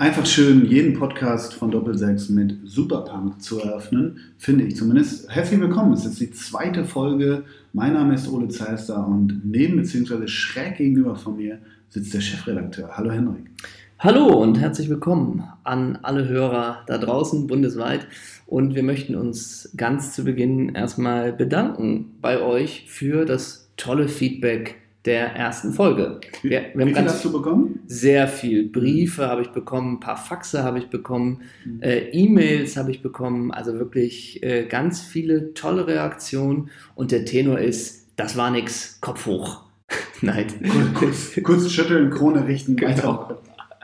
Einfach 0.00 0.26
schön, 0.26 0.64
jeden 0.64 0.96
Podcast 0.96 1.54
von 1.54 1.72
Doppelsechs 1.72 2.28
mit 2.28 2.56
Superpunk 2.62 3.42
zu 3.42 3.58
eröffnen, 3.58 4.20
finde 4.38 4.62
ich 4.62 4.76
zumindest. 4.76 5.28
Herzlich 5.28 5.58
willkommen, 5.58 5.92
es 5.92 6.04
ist 6.04 6.20
die 6.20 6.30
zweite 6.30 6.84
Folge. 6.84 7.42
Mein 7.72 7.94
Name 7.94 8.14
ist 8.14 8.30
Ole 8.30 8.46
Zeister 8.46 9.04
und 9.04 9.40
neben 9.42 9.74
bzw. 9.74 10.28
schräg 10.28 10.76
gegenüber 10.76 11.16
von 11.16 11.36
mir 11.36 11.58
sitzt 11.88 12.14
der 12.14 12.20
Chefredakteur. 12.20 12.96
Hallo 12.96 13.10
Henrik. 13.10 13.50
Hallo 13.98 14.40
und 14.40 14.60
herzlich 14.60 14.88
willkommen 14.88 15.42
an 15.64 15.98
alle 16.02 16.28
Hörer 16.28 16.84
da 16.86 16.96
draußen 16.96 17.48
bundesweit. 17.48 18.06
Und 18.46 18.76
wir 18.76 18.84
möchten 18.84 19.16
uns 19.16 19.72
ganz 19.76 20.14
zu 20.14 20.22
Beginn 20.22 20.76
erstmal 20.76 21.32
bedanken 21.32 22.12
bei 22.22 22.40
euch 22.40 22.84
für 22.86 23.24
das 23.24 23.72
tolle 23.76 24.06
Feedback 24.06 24.76
der 25.08 25.34
ersten 25.34 25.72
Folge. 25.72 26.20
Wir, 26.42 26.66
wir 26.74 26.86
wie 26.86 26.94
viel 26.94 27.04
hast 27.04 27.24
du 27.24 27.32
bekommen? 27.32 27.80
Sehr 27.86 28.28
viel. 28.28 28.68
Briefe 28.68 29.26
habe 29.26 29.40
ich 29.40 29.48
bekommen, 29.48 29.94
ein 29.94 30.00
paar 30.00 30.18
Faxe 30.18 30.62
habe 30.62 30.78
ich 30.78 30.90
bekommen, 30.90 31.40
mhm. 31.64 31.82
äh, 31.82 32.10
E-Mails 32.10 32.76
habe 32.76 32.90
ich 32.90 33.00
bekommen, 33.00 33.50
also 33.50 33.72
wirklich 33.78 34.42
äh, 34.42 34.66
ganz 34.66 35.00
viele 35.00 35.54
tolle 35.54 35.86
Reaktionen. 35.86 36.68
Und 36.94 37.10
der 37.10 37.24
Tenor 37.24 37.58
ist, 37.58 38.06
das 38.16 38.36
war 38.36 38.50
nix, 38.50 39.00
Kopf 39.00 39.24
hoch. 39.24 39.62
Nein. 40.20 40.46
Kurz, 40.94 41.32
kurz, 41.32 41.42
kurz, 41.42 41.70
schütteln, 41.70 42.10
Krone 42.10 42.46
richten, 42.46 42.76
genau. 42.76 43.28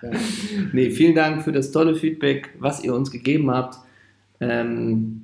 Ja. 0.03 0.11
Nee, 0.75 0.91
vielen 0.91 1.15
Dank 1.15 1.43
für 1.43 1.53
das 1.53 1.71
tolle 1.71 1.95
Feedback, 1.95 2.51
was 2.59 2.85
ihr 2.85 2.95
uns 2.95 3.11
gegeben 3.11 3.51
habt. 3.51 3.79
Ähm, 4.39 5.23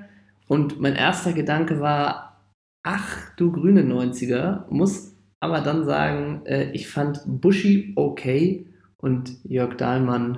und 0.47 0.79
mein 0.79 0.95
erster 0.95 1.33
Gedanke 1.33 1.79
war, 1.79 2.41
ach 2.81 3.35
du 3.35 3.51
grüne 3.51 3.81
90er, 3.81 4.63
muss 4.69 5.10
aber 5.42 5.59
dann 5.59 5.86
sagen, 5.86 6.45
äh, 6.45 6.72
ich 6.72 6.88
fand 6.88 7.22
Buschi 7.25 7.94
okay 7.95 8.67
und 8.97 9.44
Jörg 9.44 9.75
Dahlmann 9.75 10.38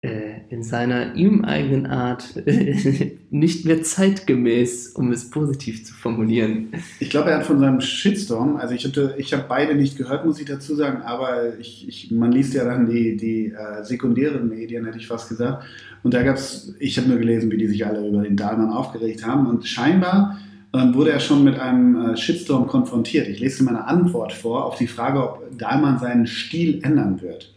äh, 0.00 0.42
in 0.50 0.62
seiner 0.62 1.16
ihm 1.16 1.44
eigenen 1.44 1.86
Art 1.86 2.40
nicht 3.30 3.64
mehr 3.64 3.82
zeitgemäß, 3.82 4.90
um 4.90 5.10
es 5.10 5.30
positiv 5.30 5.84
zu 5.84 5.92
formulieren. 5.92 6.68
Ich 7.00 7.10
glaube, 7.10 7.30
er 7.30 7.38
hat 7.38 7.46
von 7.46 7.58
seinem 7.58 7.80
Shitstorm, 7.80 8.56
also 8.56 8.72
ich 8.72 8.84
habe 8.84 9.16
ich 9.18 9.34
hab 9.34 9.48
beide 9.48 9.74
nicht 9.74 9.98
gehört, 9.98 10.24
muss 10.24 10.38
ich 10.38 10.46
dazu 10.46 10.76
sagen, 10.76 11.02
aber 11.02 11.58
ich, 11.58 11.88
ich, 11.88 12.12
man 12.12 12.30
liest 12.30 12.54
ja 12.54 12.64
dann 12.64 12.88
die, 12.88 13.16
die 13.16 13.46
äh, 13.46 13.82
sekundären 13.82 14.48
Medien, 14.48 14.84
hätte 14.84 14.98
ich 14.98 15.08
fast 15.08 15.28
gesagt. 15.28 15.64
Und 16.04 16.14
da 16.14 16.22
gab 16.22 16.36
es, 16.36 16.76
ich 16.78 16.96
habe 16.98 17.08
nur 17.08 17.18
gelesen, 17.18 17.50
wie 17.50 17.58
die 17.58 17.66
sich 17.66 17.84
alle 17.84 18.06
über 18.06 18.22
den 18.22 18.36
Dahlmann 18.36 18.70
aufgeregt 18.70 19.26
haben. 19.26 19.48
Und 19.48 19.66
scheinbar 19.66 20.38
ähm, 20.74 20.94
wurde 20.94 21.12
er 21.12 21.20
schon 21.20 21.44
mit 21.44 21.58
einem 21.58 22.10
äh, 22.10 22.16
Shitstorm 22.16 22.66
konfrontiert. 22.66 23.28
Ich 23.28 23.40
lese 23.40 23.64
meine 23.64 23.86
Antwort 23.86 24.32
vor 24.32 24.64
auf 24.64 24.76
die 24.76 24.86
Frage, 24.86 25.22
ob 25.22 25.58
Dahlmann 25.58 25.98
seinen 25.98 26.26
Stil 26.26 26.80
ändern 26.82 27.22
wird. 27.22 27.54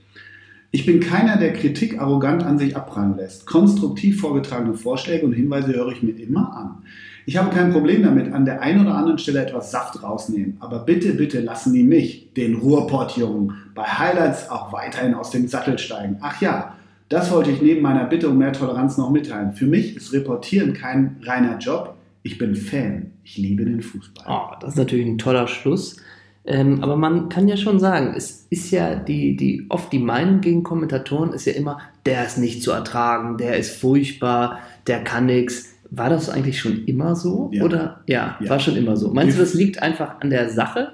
Ich 0.73 0.85
bin 0.85 1.01
keiner, 1.01 1.35
der 1.35 1.51
Kritik 1.51 1.99
arrogant 1.99 2.43
an 2.43 2.57
sich 2.57 2.77
abprallen 2.77 3.17
lässt. 3.17 3.45
Konstruktiv 3.45 4.21
vorgetragene 4.21 4.73
Vorschläge 4.73 5.25
und 5.25 5.33
Hinweise 5.33 5.73
höre 5.73 5.91
ich 5.91 6.01
mir 6.01 6.17
immer 6.17 6.55
an. 6.55 6.83
Ich 7.25 7.35
habe 7.35 7.53
kein 7.53 7.73
Problem 7.73 8.03
damit, 8.03 8.31
an 8.31 8.45
der 8.45 8.61
einen 8.61 8.85
oder 8.85 8.95
anderen 8.95 9.17
Stelle 9.17 9.45
etwas 9.45 9.71
Saft 9.71 10.01
rausnehmen. 10.01 10.55
Aber 10.61 10.79
bitte, 10.79 11.13
bitte 11.13 11.41
lassen 11.41 11.73
die 11.73 11.83
mich, 11.83 12.33
den 12.35 12.55
Ruhrpott-Jungen, 12.55 13.51
bei 13.75 13.83
Highlights 13.83 14.49
auch 14.49 14.71
weiterhin 14.71 15.13
aus 15.13 15.29
dem 15.31 15.49
Sattel 15.49 15.77
steigen. 15.77 16.17
Ach 16.21 16.41
ja, 16.41 16.75
das 17.09 17.29
wollte 17.31 17.51
ich 17.51 17.61
neben 17.61 17.81
meiner 17.81 18.05
Bitte 18.05 18.29
um 18.29 18.37
mehr 18.37 18.53
Toleranz 18.53 18.97
noch 18.97 19.11
mitteilen. 19.11 19.51
Für 19.51 19.65
mich 19.65 19.97
ist 19.97 20.13
Reportieren 20.13 20.73
kein 20.73 21.17
reiner 21.23 21.57
Job. 21.57 21.95
Ich 22.23 22.37
bin 22.37 22.55
Fan. 22.55 23.11
Ich 23.23 23.37
liebe 23.37 23.65
den 23.65 23.81
Fußball. 23.81 24.25
Oh, 24.27 24.55
das 24.59 24.71
ist 24.71 24.77
natürlich 24.77 25.07
ein 25.07 25.17
toller 25.17 25.47
Schluss. 25.47 25.97
Ähm, 26.43 26.83
aber 26.83 26.95
man 26.95 27.29
kann 27.29 27.47
ja 27.47 27.55
schon 27.55 27.79
sagen, 27.79 28.13
es 28.15 28.47
ist 28.49 28.71
ja 28.71 28.95
die, 28.95 29.35
die, 29.35 29.67
oft 29.69 29.91
die 29.93 29.99
Meinung 29.99 30.41
gegen 30.41 30.63
Kommentatoren 30.63 31.33
ist 31.33 31.45
ja 31.45 31.53
immer, 31.53 31.79
der 32.05 32.25
ist 32.25 32.37
nicht 32.37 32.63
zu 32.63 32.71
ertragen, 32.71 33.37
der 33.37 33.57
ist 33.57 33.79
furchtbar, 33.79 34.59
der 34.87 35.03
kann 35.03 35.27
nichts. 35.27 35.73
War 35.91 36.09
das 36.09 36.29
eigentlich 36.29 36.59
schon 36.59 36.85
immer 36.85 37.15
so? 37.15 37.49
Ja. 37.53 37.63
Oder 37.63 38.01
ja, 38.07 38.37
ja, 38.39 38.49
war 38.49 38.59
schon 38.59 38.75
immer 38.75 38.97
so. 38.97 39.13
Meinst 39.13 39.37
du, 39.37 39.41
das 39.41 39.53
liegt 39.53 39.81
einfach 39.81 40.19
an 40.21 40.29
der 40.29 40.49
Sache? 40.49 40.93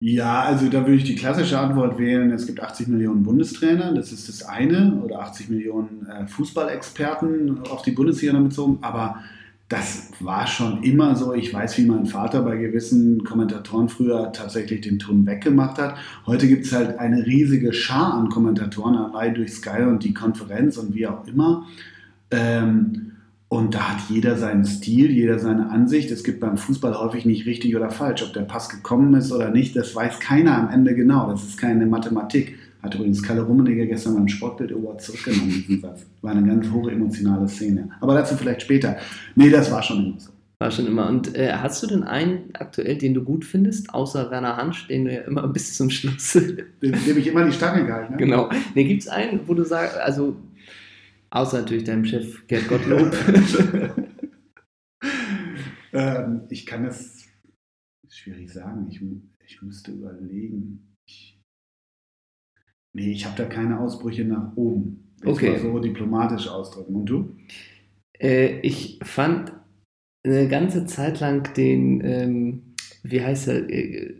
Ja, 0.00 0.42
also 0.42 0.68
da 0.68 0.80
würde 0.80 0.96
ich 0.96 1.04
die 1.04 1.14
klassische 1.14 1.58
Antwort 1.58 1.98
wählen, 1.98 2.30
es 2.30 2.46
gibt 2.46 2.60
80 2.60 2.88
Millionen 2.88 3.22
Bundestrainer, 3.22 3.94
das 3.94 4.12
ist 4.12 4.28
das 4.28 4.42
eine, 4.42 5.00
oder 5.02 5.20
80 5.20 5.48
Millionen 5.48 6.06
äh, 6.06 6.26
Fußballexperten 6.26 7.60
auf 7.70 7.80
die 7.82 7.92
Bundesliga 7.92 8.38
bezogen, 8.38 8.78
aber 8.82 9.22
das 9.68 10.12
war 10.20 10.46
schon 10.46 10.82
immer 10.84 11.16
so. 11.16 11.34
Ich 11.34 11.52
weiß, 11.52 11.76
wie 11.78 11.86
mein 11.86 12.06
Vater 12.06 12.42
bei 12.42 12.56
gewissen 12.56 13.24
Kommentatoren 13.24 13.88
früher 13.88 14.32
tatsächlich 14.32 14.82
den 14.82 15.00
Ton 15.00 15.26
weggemacht 15.26 15.78
hat. 15.78 15.96
Heute 16.24 16.46
gibt 16.46 16.66
es 16.66 16.72
halt 16.72 17.00
eine 17.00 17.26
riesige 17.26 17.72
Schar 17.72 18.14
an 18.14 18.28
Kommentatoren, 18.28 18.96
allein 18.96 19.34
durch 19.34 19.54
Sky 19.54 19.82
und 19.82 20.04
die 20.04 20.14
Konferenz 20.14 20.76
und 20.76 20.94
wie 20.94 21.08
auch 21.08 21.26
immer. 21.26 21.66
Ähm, 22.30 23.12
und 23.48 23.74
da 23.74 23.90
hat 23.90 24.08
jeder 24.08 24.36
seinen 24.36 24.64
Stil, 24.64 25.10
jeder 25.10 25.38
seine 25.38 25.70
Ansicht. 25.70 26.10
Es 26.12 26.22
gibt 26.22 26.40
beim 26.40 26.56
Fußball 26.56 26.98
häufig 26.98 27.24
nicht 27.24 27.46
richtig 27.46 27.74
oder 27.74 27.90
falsch. 27.90 28.22
Ob 28.22 28.32
der 28.32 28.42
Pass 28.42 28.68
gekommen 28.68 29.14
ist 29.14 29.32
oder 29.32 29.50
nicht, 29.50 29.74
das 29.74 29.94
weiß 29.94 30.20
keiner 30.20 30.56
am 30.56 30.68
Ende 30.68 30.94
genau. 30.94 31.30
Das 31.30 31.44
ist 31.44 31.58
keine 31.58 31.86
Mathematik. 31.86 32.56
Hat 32.82 32.94
übrigens 32.94 33.22
Kalle 33.22 33.42
Rummenigge 33.42 33.86
gestern 33.86 34.14
beim 34.14 34.28
Sportbild 34.28 34.72
Award 34.72 35.02
zurückgenommen, 35.02 35.50
diesen 35.50 35.80
Satz. 35.80 36.06
War 36.22 36.32
eine 36.32 36.46
ganz 36.46 36.70
hohe 36.70 36.92
emotionale 36.92 37.48
Szene. 37.48 37.90
Aber 38.00 38.14
dazu 38.14 38.36
vielleicht 38.36 38.62
später. 38.62 38.96
Nee, 39.34 39.50
das 39.50 39.70
war 39.70 39.82
schon 39.82 40.04
immer 40.04 40.20
so. 40.20 40.30
War 40.58 40.70
schon 40.70 40.86
immer. 40.86 41.08
Und 41.08 41.34
äh, 41.36 41.52
hast 41.52 41.82
du 41.82 41.86
denn 41.86 42.02
einen 42.02 42.54
aktuell, 42.54 42.96
den 42.96 43.12
du 43.12 43.22
gut 43.22 43.44
findest, 43.44 43.92
außer 43.92 44.30
Werner 44.30 44.56
Hansch, 44.56 44.88
den 44.88 45.04
du 45.04 45.12
ja 45.12 45.20
immer 45.22 45.46
bis 45.52 45.74
zum 45.74 45.90
Schluss. 45.90 46.32
dem, 46.32 46.64
dem 46.80 47.18
ich 47.18 47.26
immer 47.26 47.44
die 47.44 47.52
Stange 47.52 47.84
gehalten 47.84 48.14
habe? 48.14 48.24
Genau. 48.24 48.50
Nee, 48.74 48.84
gibt 48.84 49.02
es 49.02 49.08
einen, 49.08 49.46
wo 49.46 49.52
du 49.52 49.64
sagst, 49.64 49.98
also, 49.98 50.36
außer 51.30 51.60
natürlich 51.60 51.84
deinem 51.84 52.06
Chef 52.06 52.46
Gerd 52.46 52.68
Gottlob. 52.68 53.14
ähm, 55.92 56.42
ich 56.48 56.64
kann 56.64 56.86
es 56.86 57.26
schwierig 58.08 58.50
sagen. 58.50 58.86
Ich, 58.90 59.02
ich 59.46 59.60
müsste 59.60 59.92
überlegen. 59.92 60.96
Nee, 62.96 63.12
ich 63.12 63.26
habe 63.26 63.36
da 63.36 63.44
keine 63.44 63.78
Ausbrüche 63.78 64.24
nach 64.24 64.56
oben. 64.56 65.12
Ich 65.20 65.28
okay. 65.28 65.58
so 65.60 65.78
diplomatisch 65.78 66.48
ausdrücken. 66.48 66.94
Und 66.94 67.04
du? 67.04 67.36
Äh, 68.18 68.60
ich 68.60 68.98
fand 69.02 69.52
eine 70.24 70.48
ganze 70.48 70.86
Zeit 70.86 71.20
lang 71.20 71.52
den, 71.52 72.00
ähm, 72.02 72.62
wie 73.02 73.20
heißt 73.20 73.48
er, 73.48 73.68
äh, 73.68 74.14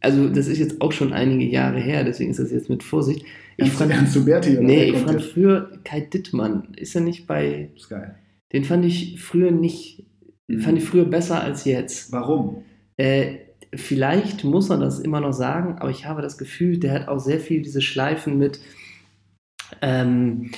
also 0.00 0.28
das 0.28 0.46
ist 0.46 0.58
jetzt 0.58 0.82
auch 0.82 0.92
schon 0.92 1.14
einige 1.14 1.50
Jahre 1.50 1.80
her, 1.80 2.04
deswegen 2.04 2.30
ist 2.30 2.38
das 2.38 2.52
jetzt 2.52 2.68
mit 2.68 2.82
Vorsicht. 2.82 3.24
Ich 3.56 3.64
Ernst, 3.64 3.78
fand, 3.78 3.92
Ernst 3.92 4.24
Berti, 4.26 4.58
oder 4.58 4.60
Nee, 4.60 4.84
ich 4.90 4.98
fand 4.98 5.20
jetzt? 5.20 5.32
früher 5.32 5.80
Kai 5.84 6.02
Dittmann, 6.02 6.74
ist 6.76 6.94
er 6.94 7.00
nicht 7.00 7.26
bei 7.26 7.70
Sky? 7.78 8.08
Den 8.52 8.64
fand 8.64 8.84
ich 8.84 9.18
früher 9.22 9.52
nicht, 9.52 10.06
mhm. 10.48 10.60
fand 10.60 10.76
ich 10.76 10.84
früher 10.84 11.06
besser 11.06 11.42
als 11.42 11.64
jetzt. 11.64 12.12
Warum? 12.12 12.62
Äh, 12.98 13.47
vielleicht 13.74 14.44
muss 14.44 14.70
er 14.70 14.78
das 14.78 14.98
immer 14.98 15.20
noch 15.20 15.32
sagen, 15.32 15.76
aber 15.78 15.90
ich 15.90 16.06
habe 16.06 16.22
das 16.22 16.38
Gefühl, 16.38 16.78
der 16.78 16.92
hat 16.92 17.08
auch 17.08 17.18
sehr 17.18 17.40
viel 17.40 17.62
diese 17.62 17.82
Schleifen 17.82 18.38
mit. 18.38 18.60
Ähm, 19.82 20.50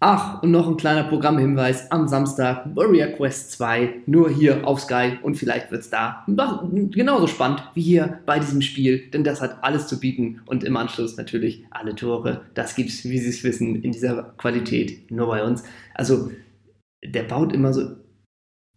ach, 0.00 0.42
und 0.42 0.50
noch 0.50 0.68
ein 0.68 0.76
kleiner 0.76 1.04
Programmhinweis 1.04 1.90
am 1.90 2.08
Samstag: 2.08 2.66
Warrior 2.74 3.08
Quest 3.08 3.52
2, 3.52 4.02
nur 4.06 4.30
hier 4.30 4.66
auf 4.66 4.80
Sky 4.80 5.18
und 5.22 5.36
vielleicht 5.36 5.70
wird 5.70 5.82
es 5.82 5.90
da 5.90 6.24
genauso 6.26 7.26
spannend 7.26 7.62
wie 7.74 7.82
hier 7.82 8.20
bei 8.26 8.38
diesem 8.38 8.62
Spiel, 8.62 9.10
denn 9.10 9.24
das 9.24 9.40
hat 9.40 9.62
alles 9.62 9.86
zu 9.86 10.00
bieten 10.00 10.40
und 10.46 10.64
im 10.64 10.76
Anschluss 10.76 11.16
natürlich 11.16 11.64
alle 11.70 11.94
Tore. 11.94 12.42
Das 12.54 12.74
gibt 12.74 12.90
es, 12.90 13.04
wie 13.04 13.18
Sie 13.18 13.30
es 13.30 13.44
wissen, 13.44 13.82
in 13.82 13.92
dieser 13.92 14.34
Qualität 14.38 15.10
nur 15.10 15.28
bei 15.28 15.44
uns. 15.44 15.62
Also, 15.94 16.30
der 17.04 17.22
baut 17.22 17.52
immer 17.52 17.72
so 17.72 18.05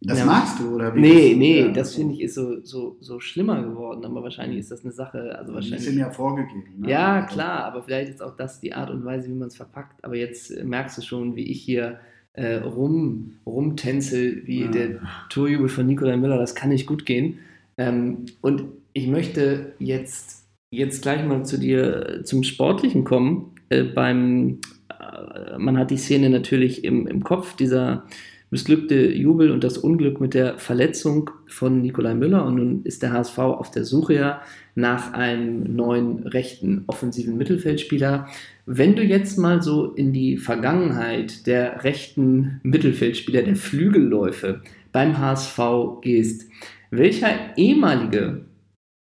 Das 0.02 0.20
Ja. 0.20 0.26
magst 0.26 0.60
du, 0.60 0.76
oder 0.76 0.96
wie? 0.96 1.00
Nee, 1.02 1.36
nee, 1.36 1.60
Ja. 1.62 1.68
das 1.72 1.94
finde 1.96 2.14
ich 2.14 2.22
ist 2.22 2.36
so, 2.36 2.64
so, 2.64 2.96
so 3.02 3.20
schlimmer 3.20 3.62
geworden, 3.62 4.06
aber 4.06 4.24
wahrscheinlich 4.24 4.60
ist 4.60 4.72
das 4.72 4.84
eine 4.86 4.94
Sache, 4.94 5.38
also 5.38 5.54
wahrscheinlich. 5.54 5.84
sind 5.84 5.98
ja 6.00 6.10
vorgegeben. 6.10 6.64
Ne? 6.80 6.90
Ja, 6.90 7.16
Also, 7.22 7.34
klar, 7.36 7.66
aber 7.66 7.84
vielleicht 7.84 8.10
ist 8.12 8.22
auch 8.22 8.36
das 8.38 8.62
die 8.62 8.74
Art 8.74 8.90
und 8.92 9.04
Weise, 9.04 9.28
wie 9.28 9.34
man 9.34 9.50
es 9.50 9.58
verpackt. 9.58 10.02
Aber 10.06 10.16
jetzt 10.16 10.52
äh, 10.52 10.64
merkst 10.64 10.98
du 10.98 11.02
schon, 11.02 11.36
wie 11.36 11.52
ich 11.52 11.62
hier 11.62 12.00
äh, 12.34 12.56
rum, 12.58 13.34
rumtänzel, 13.46 14.44
wie 14.46 14.62
Ja. 14.64 14.72
der 14.72 15.02
Torjubel 15.30 15.68
von 15.68 15.86
Nikolai 15.86 16.16
Müller, 16.16 16.38
das 16.38 16.56
kann 16.56 16.70
nicht 16.70 16.88
gut 16.88 17.06
gehen. 17.06 17.40
Ähm, 17.78 18.26
und 18.42 18.64
ich 18.94 19.08
möchte 19.08 19.74
jetzt, 19.80 20.46
jetzt 20.72 21.02
gleich 21.02 21.26
mal 21.26 21.44
zu 21.44 21.60
dir 21.60 22.22
zum 22.24 22.44
Sportlichen 22.44 23.04
kommen. 23.04 23.56
Äh, 23.70 23.84
beim, 23.84 24.60
äh, 24.90 25.58
man 25.58 25.78
hat 25.78 25.92
die 25.92 25.98
Szene 25.98 26.30
natürlich 26.30 26.86
im, 26.86 27.06
im 27.08 27.24
Kopf, 27.24 27.56
dieser 27.58 28.06
missglückte 28.52 29.12
Jubel 29.12 29.52
und 29.52 29.64
das 29.64 29.78
Unglück 29.78 30.20
mit 30.20 30.34
der 30.34 30.58
Verletzung 30.58 31.30
von 31.48 31.82
Nikolai 31.82 32.16
Müller. 32.16 32.46
Und 32.46 32.56
nun 32.56 32.84
ist 32.84 33.04
der 33.04 33.14
HSV 33.14 33.38
auf 33.38 33.72
der 33.72 33.86
Suche 33.86 34.16
ja 34.16 34.42
nach 34.76 35.14
einem 35.14 35.76
neuen 35.76 36.28
rechten 36.28 36.84
offensiven 36.88 37.38
Mittelfeldspieler. 37.38 38.28
Wenn 38.66 38.96
du 38.96 39.04
jetzt 39.04 39.38
mal 39.38 39.62
so 39.62 39.94
in 39.94 40.14
die 40.14 40.38
Vergangenheit 40.38 41.46
der 41.48 41.84
rechten 41.84 42.60
Mittelfeldspieler, 42.64 43.44
der 43.44 43.56
Flügelläufe 43.56 44.62
beim 44.92 45.18
HSV 45.18 45.60
gehst, 46.02 46.50
welcher 46.92 47.58
ehemalige 47.58 48.46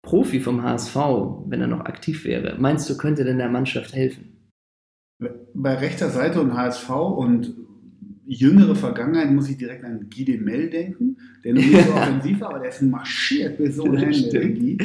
Profi 0.03 0.41
vom 0.41 0.63
HSV, 0.63 0.97
wenn 1.47 1.61
er 1.61 1.67
noch 1.67 1.81
aktiv 1.81 2.25
wäre, 2.25 2.57
meinst 2.59 2.89
du, 2.89 2.97
könnte 2.97 3.25
denn 3.25 3.39
der 3.39 3.49
Mannschaft 3.49 3.95
helfen? 3.95 4.51
Bei 5.55 5.75
rechter 5.75 6.11
Seite 6.11 6.41
und 6.41 6.55
HSV 6.55 6.91
und 6.91 7.66
jüngere 8.26 8.75
Vergangenheit 8.75 9.31
muss 9.31 9.49
ich 9.49 9.56
direkt 9.56 9.84
an 9.84 10.08
Guy 10.12 10.25
de 10.25 10.38
Mel 10.38 10.69
denken, 10.69 11.17
der 11.44 11.55
nur 11.55 11.62
nicht 11.62 11.87
so 11.87 11.94
offensiv 11.94 12.40
war, 12.40 12.50
aber 12.50 12.58
der 12.61 12.70
ist 12.70 12.82
marschiert 12.82 13.58
bis 13.58 13.78
ohne 13.78 14.05
Ende. 14.05 14.78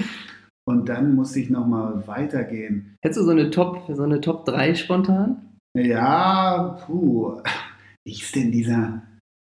Und 0.66 0.88
dann 0.88 1.16
muss 1.16 1.36
ich 1.36 1.50
nochmal 1.50 2.06
weitergehen. 2.08 2.96
Hättest 3.02 3.20
du 3.22 3.26
so 3.26 3.32
eine 3.32 3.50
Top, 3.50 3.84
so 3.92 4.04
eine 4.04 4.22
Top 4.22 4.46
3 4.46 4.76
spontan? 4.76 5.38
Ja, 5.76 6.78
puh. 6.86 7.42
Wie 8.06 8.14
ist 8.14 8.36
denn 8.36 8.52
dieser? 8.52 9.02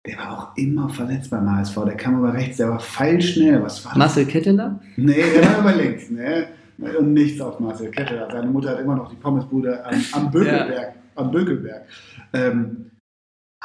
Der 0.06 0.18
war 0.18 0.32
auch 0.38 0.58
immer 0.58 0.90
verletzt 0.90 1.32
beim 1.32 1.50
HSV. 1.50 1.76
Der 1.86 1.98
kam 1.98 2.20
über 2.20 2.34
rechts, 2.34 2.58
der 2.58 2.70
war 2.70 2.80
feilschnell. 2.80 3.62
Was 3.62 3.84
war 3.84 3.92
das? 3.92 3.98
Marcel 3.98 4.26
Ketteler? 4.26 4.80
Nee, 4.98 5.24
der 5.34 5.44
war 5.46 5.60
über 5.62 5.76
links. 5.76 6.10
Ne? 6.10 6.48
Und 6.78 7.14
nichts 7.14 7.42
auf 7.42 7.60
Marcel 7.60 7.90
Ketteler. 7.90 8.30
Seine 8.32 8.50
Mutter 8.50 8.72
hat 8.72 8.80
immer 8.80 8.96
noch 8.96 9.10
die 9.10 9.16
Pommesbude 9.16 9.84
am, 9.86 9.96
am 10.12 10.32
Bökelberg. 10.32 10.96
Am 11.16 11.32
Bökelberg. 11.32 11.86
Ähm, 12.34 12.92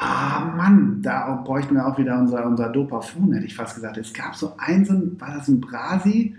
ah, 0.01 0.53
Mann, 0.57 1.01
da 1.01 1.35
bräuchten 1.45 1.75
wir 1.75 1.85
auch 1.87 1.97
wieder 1.97 2.17
unser, 2.19 2.45
unser 2.45 2.69
Dopafon, 2.69 3.31
hätte 3.33 3.45
ich 3.45 3.55
fast 3.55 3.75
gesagt. 3.75 3.97
Es 3.97 4.11
gab 4.13 4.35
so 4.35 4.53
einen, 4.57 4.83
so 4.85 4.93
ein, 4.93 5.15
war 5.21 5.35
das 5.35 5.47
ein 5.47 5.61
Brasi? 5.61 6.35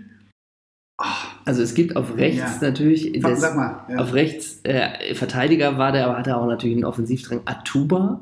Ah, 0.99 1.15
Also 1.45 1.63
es 1.63 1.73
gibt 1.73 1.95
auf 1.95 2.15
rechts 2.17 2.39
Ja. 2.39 2.69
natürlich, 2.69 3.11
sag, 3.21 3.31
das, 3.31 3.41
sag 3.41 3.55
mal. 3.55 3.79
Ja. 3.89 3.97
auf 3.97 4.13
rechts 4.13 4.59
äh, 4.63 5.15
Verteidiger 5.15 5.77
war 5.77 5.91
der, 5.91 6.05
aber 6.05 6.17
hatte 6.19 6.37
auch 6.37 6.45
natürlich 6.45 6.75
einen 6.75 6.85
Offensivdrang. 6.85 7.41
Atuba, 7.45 8.21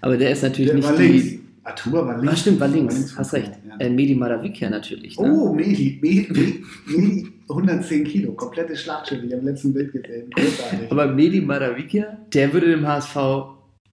aber 0.00 0.16
der 0.16 0.30
ist 0.30 0.42
natürlich 0.42 0.70
Der 0.70 0.76
nicht 0.76 0.88
war 0.88 0.96
die. 0.96 1.06
links. 1.08 1.40
Atuba 1.64 2.06
war 2.06 2.18
links. 2.18 2.32
Ah, 2.32 2.36
stimmt, 2.36 2.60
war 2.60 2.68
links, 2.68 3.12
War 3.12 3.18
hast 3.20 3.32
recht. 3.32 3.52
Ja. 3.66 3.76
Äh, 3.78 3.90
Medi 3.90 4.14
Madavikia 4.14 4.68
natürlich. 4.70 5.18
Ne? 5.18 5.32
Oh, 5.32 5.52
Medi, 5.54 5.98
Medi, 6.02 6.62
Medi, 6.86 7.32
110 7.48 8.04
Kilo, 8.04 8.32
komplette 8.32 8.76
Schlachtschiff. 8.76 9.22
Ich 9.24 9.32
habe 9.32 9.40
im 9.40 9.46
letzten 9.48 9.72
Bild 9.72 9.90
gesehen. 9.92 10.30
Großartig. 10.30 10.90
Aber 10.92 11.06
Medi 11.06 11.40
Madavikia, 11.40 12.18
der 12.34 12.52
würde 12.52 12.68
dem 12.70 12.86
HSV 12.86 13.16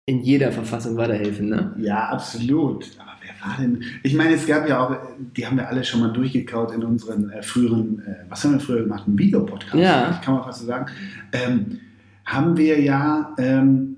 in 0.06 0.22
jeder 0.22 0.52
Verfassung 0.52 0.98
weiterhelfen, 0.98 1.50
ne? 1.50 1.74
Ja, 1.80 2.10
absolut. 2.10 2.86
Aber 3.00 3.12
wer 3.22 3.48
war 3.48 3.58
denn? 3.60 3.84
Ich 4.04 4.14
meine, 4.14 4.34
es 4.36 4.46
gab 4.48 4.68
ja 4.68 4.86
auch, 4.86 4.96
die 5.38 5.46
haben 5.46 5.58
wir 5.58 5.68
alle 5.70 5.84
schon 5.84 6.00
mal 6.02 6.12
durchgekaut 6.12 6.74
in 6.74 6.84
unseren 6.84 7.30
äh, 7.30 7.42
früheren, 7.44 8.02
äh, 8.06 8.26
was 8.30 8.44
haben 8.44 8.54
wir 8.54 8.60
früher 8.60 8.82
gemacht? 8.84 9.04
Einen 9.08 9.18
Videopodcast. 9.18 9.76
Ja. 9.76 10.20
Kann 10.24 10.34
man 10.36 10.44
fast 10.44 10.62
so 10.62 10.66
sagen. 10.66 10.88
Ähm, 11.34 11.80
haben 12.26 12.58
wir 12.58 12.80
ja, 12.82 13.34
ähm, 13.38 13.96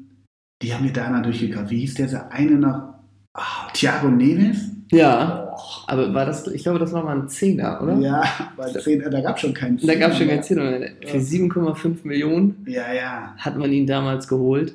die 0.62 0.74
haben 0.74 0.84
wir 0.84 0.94
da 0.94 1.10
mal 1.10 1.22
durchgekaut. 1.22 1.70
Wie 1.70 1.80
hieß 1.80 1.96
der 1.96 2.32
eine 2.32 2.52
noch? 2.58 2.94
Ah, 3.34 3.70
Thiago 3.74 4.10
Neves? 4.10 4.70
Ja, 4.92 5.40
Oh, 5.56 5.84
aber 5.86 6.14
war 6.16 6.26
das, 6.26 6.48
ich 6.48 6.64
glaube, 6.64 6.80
das 6.80 6.92
war 6.94 7.04
mal 7.04 7.16
ein 7.16 7.30
Zehner, 7.30 7.80
oder? 7.82 7.94
ja, 8.00 8.24
bei 8.58 8.72
10, 8.72 9.04
da 9.12 9.22
gab 9.22 9.36
es 9.36 9.42
schon 9.42 9.54
keinen. 9.54 9.78
Da 9.78 9.94
gab 9.96 10.12
es 10.12 10.18
schon 10.18 10.26
mehr. 10.26 10.38
kein 10.38 10.44
Zehner. 10.44 10.80
Für 11.06 11.18
7,5 11.18 11.98
Millionen 12.04 12.66
Ja, 12.68 12.92
ja. 12.92 13.36
hat 13.38 13.56
man 13.58 13.72
ihn 13.72 13.86
damals 13.86 14.28
geholt. 14.28 14.74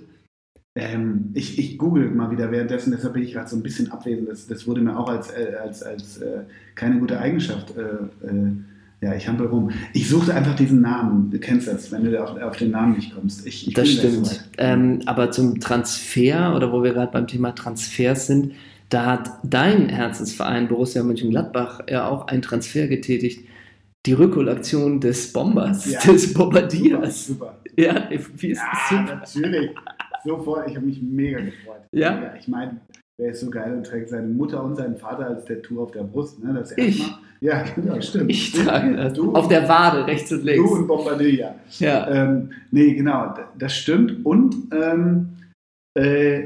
Ähm, 0.78 1.30
ich, 1.34 1.58
ich 1.58 1.76
google 1.78 2.10
mal 2.10 2.30
wieder 2.30 2.50
währenddessen, 2.50 2.92
deshalb 2.92 3.14
bin 3.14 3.22
ich 3.22 3.32
gerade 3.32 3.48
so 3.48 3.56
ein 3.56 3.62
bisschen 3.62 3.90
abwesend. 3.90 4.28
Das, 4.28 4.46
das 4.46 4.66
wurde 4.66 4.80
mir 4.80 4.96
auch 4.98 5.08
als, 5.08 5.30
äh, 5.30 5.54
als, 5.62 5.82
als 5.82 6.18
äh, 6.18 6.40
keine 6.74 6.98
gute 6.98 7.18
Eigenschaft. 7.20 7.74
Äh, 7.76 8.26
äh, 8.26 8.52
ja, 9.00 9.14
ich 9.14 9.28
hampel 9.28 9.46
rum. 9.46 9.70
Ich 9.92 10.08
suchte 10.08 10.34
einfach 10.34 10.56
diesen 10.56 10.80
Namen. 10.80 11.30
Du 11.30 11.38
kennst 11.38 11.68
das, 11.68 11.92
wenn 11.92 12.04
du 12.04 12.22
auf, 12.22 12.36
auf 12.40 12.56
den 12.56 12.70
Namen 12.72 12.94
nicht 12.96 13.14
kommst. 13.14 13.46
Ich, 13.46 13.68
ich 13.68 13.74
Das 13.74 13.88
stimmt. 13.88 14.48
Ähm, 14.58 15.00
aber 15.06 15.30
zum 15.30 15.60
Transfer 15.60 16.54
oder 16.56 16.72
wo 16.72 16.82
wir 16.82 16.92
gerade 16.92 17.12
beim 17.12 17.26
Thema 17.28 17.52
Transfers 17.54 18.26
sind, 18.26 18.52
da 18.88 19.06
hat 19.06 19.30
dein 19.44 19.88
Herzensverein 19.88 20.66
Borussia 20.66 21.02
Mönchengladbach 21.04 21.80
ja 21.88 22.08
auch 22.08 22.26
einen 22.28 22.42
Transfer 22.42 22.88
getätigt. 22.88 23.44
Die 24.06 24.12
Rückholaktion 24.14 25.00
des 25.00 25.32
Bombers, 25.32 25.90
Ja. 25.90 26.00
des 26.00 26.32
Bombardiers. 26.32 27.26
Super. 27.26 27.58
Ja, 27.76 28.08
wie 28.10 28.48
ist 28.48 28.60
das 28.72 28.90
Ja, 28.90 28.98
super? 28.98 29.16
natürlich. 29.16 29.70
Sofort, 30.24 30.68
ich 30.68 30.76
habe 30.76 30.86
mich 30.86 31.00
mega 31.02 31.38
gefreut. 31.38 31.82
Ja? 31.92 32.34
Ich 32.38 32.48
meine, 32.48 32.80
der 33.18 33.30
ist 33.30 33.40
so 33.40 33.50
geil 33.50 33.74
und 33.74 33.84
trägt 33.86 34.10
seine 34.10 34.28
Mutter 34.28 34.62
und 34.62 34.76
seinen 34.76 34.96
Vater 34.96 35.26
als 35.26 35.44
Tattoo 35.44 35.82
auf 35.82 35.90
der 35.90 36.02
Brust. 36.04 36.42
Ne? 36.42 36.54
Das 36.54 36.76
Ich? 36.76 37.00
erstmal. 37.00 37.18
Ja, 37.40 37.62
genau, 37.76 38.00
stimmt. 38.00 38.30
Ich 38.32 38.50
trage 38.52 38.96
das. 38.96 39.12
Du, 39.12 39.32
Auf 39.32 39.46
der 39.46 39.68
Wade, 39.68 40.06
rechts 40.08 40.32
und 40.32 40.40
du 40.40 40.46
links. 40.46 40.70
und 40.72 40.88
Bombardier. 40.88 41.54
Ja. 41.78 42.08
Ähm, 42.10 42.50
nee, 42.72 42.94
genau, 42.94 43.32
das 43.56 43.76
stimmt. 43.76 44.26
Und 44.26 44.56
ähm, 44.72 45.28
äh, 45.96 46.40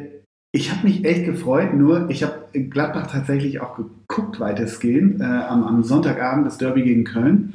ich 0.54 0.70
habe 0.70 0.86
mich 0.86 1.02
echt 1.06 1.24
gefreut, 1.24 1.72
nur 1.72 2.10
ich 2.10 2.22
habe 2.22 2.34
Gladbach 2.68 3.06
tatsächlich 3.06 3.60
auch 3.60 3.74
geguckt, 3.76 4.38
weitestgehend, 4.38 5.22
äh, 5.22 5.24
am, 5.24 5.64
am 5.64 5.82
Sonntagabend 5.82 6.46
das 6.46 6.58
Derby 6.58 6.82
gegen 6.82 7.04
Köln. 7.04 7.54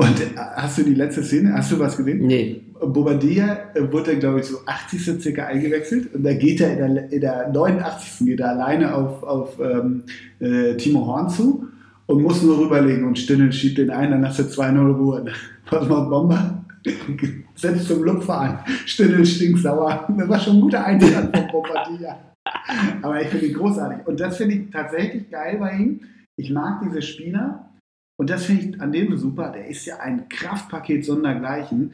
Und 0.00 0.22
hast 0.36 0.78
du 0.78 0.82
die 0.82 0.94
letzte 0.94 1.22
Szene, 1.22 1.52
hast 1.52 1.72
du 1.72 1.78
was 1.78 1.96
gesehen? 1.96 2.26
Nee. 2.26 2.62
Bobadilla 2.80 3.74
äh, 3.74 3.92
wurde, 3.92 4.18
glaube 4.18 4.40
ich, 4.40 4.46
so 4.46 4.58
80. 4.64 5.20
circa 5.20 5.44
eingewechselt 5.44 6.14
und 6.14 6.24
da 6.24 6.32
geht 6.32 6.62
er 6.62 6.86
in 6.86 6.94
der, 6.94 7.12
in 7.12 7.20
der 7.20 7.48
89. 7.52 8.26
geht 8.26 8.40
er 8.40 8.50
alleine 8.50 8.94
auf, 8.94 9.22
auf 9.22 9.58
ähm, 9.60 10.04
äh, 10.38 10.74
Timo 10.76 11.06
Horn 11.06 11.28
zu 11.28 11.68
und 12.06 12.22
muss 12.22 12.42
nur 12.42 12.58
rüberlegen 12.58 13.04
und 13.04 13.18
Stindl 13.18 13.52
schiebt 13.52 13.76
den 13.76 13.90
ein, 13.90 14.10
dann 14.10 14.26
hast 14.26 14.38
du 14.38 14.44
2-0 14.44 14.96
Ruhe. 14.96 15.26
Was 15.70 15.86
macht 15.86 16.08
Bomber? 16.08 16.64
Setzt 17.54 17.86
zum 17.86 18.02
Lupfer 18.02 18.40
an. 18.40 18.58
Stindl 18.86 19.26
stinksauer. 19.26 20.08
Das 20.16 20.28
war 20.30 20.40
schon 20.40 20.56
ein 20.56 20.60
guter 20.62 20.82
Einstand 20.82 21.36
von 21.36 21.46
Bobadilla. 21.52 22.18
Aber 23.02 23.20
ich 23.20 23.28
finde 23.28 23.46
ihn 23.46 23.54
großartig. 23.54 24.06
Und 24.06 24.18
das 24.18 24.38
finde 24.38 24.54
ich 24.54 24.70
tatsächlich 24.70 25.30
geil 25.30 25.58
bei 25.60 25.72
ihm. 25.72 26.00
Ich 26.36 26.50
mag 26.50 26.80
diese 26.82 27.02
Spieler. 27.02 27.69
Und 28.20 28.28
das 28.28 28.44
finde 28.44 28.62
ich 28.62 28.80
an 28.82 28.92
dem 28.92 29.16
super. 29.16 29.50
Der 29.50 29.66
ist 29.66 29.86
ja 29.86 29.98
ein 30.00 30.28
Kraftpaket 30.28 31.06
sondergleichen. 31.06 31.92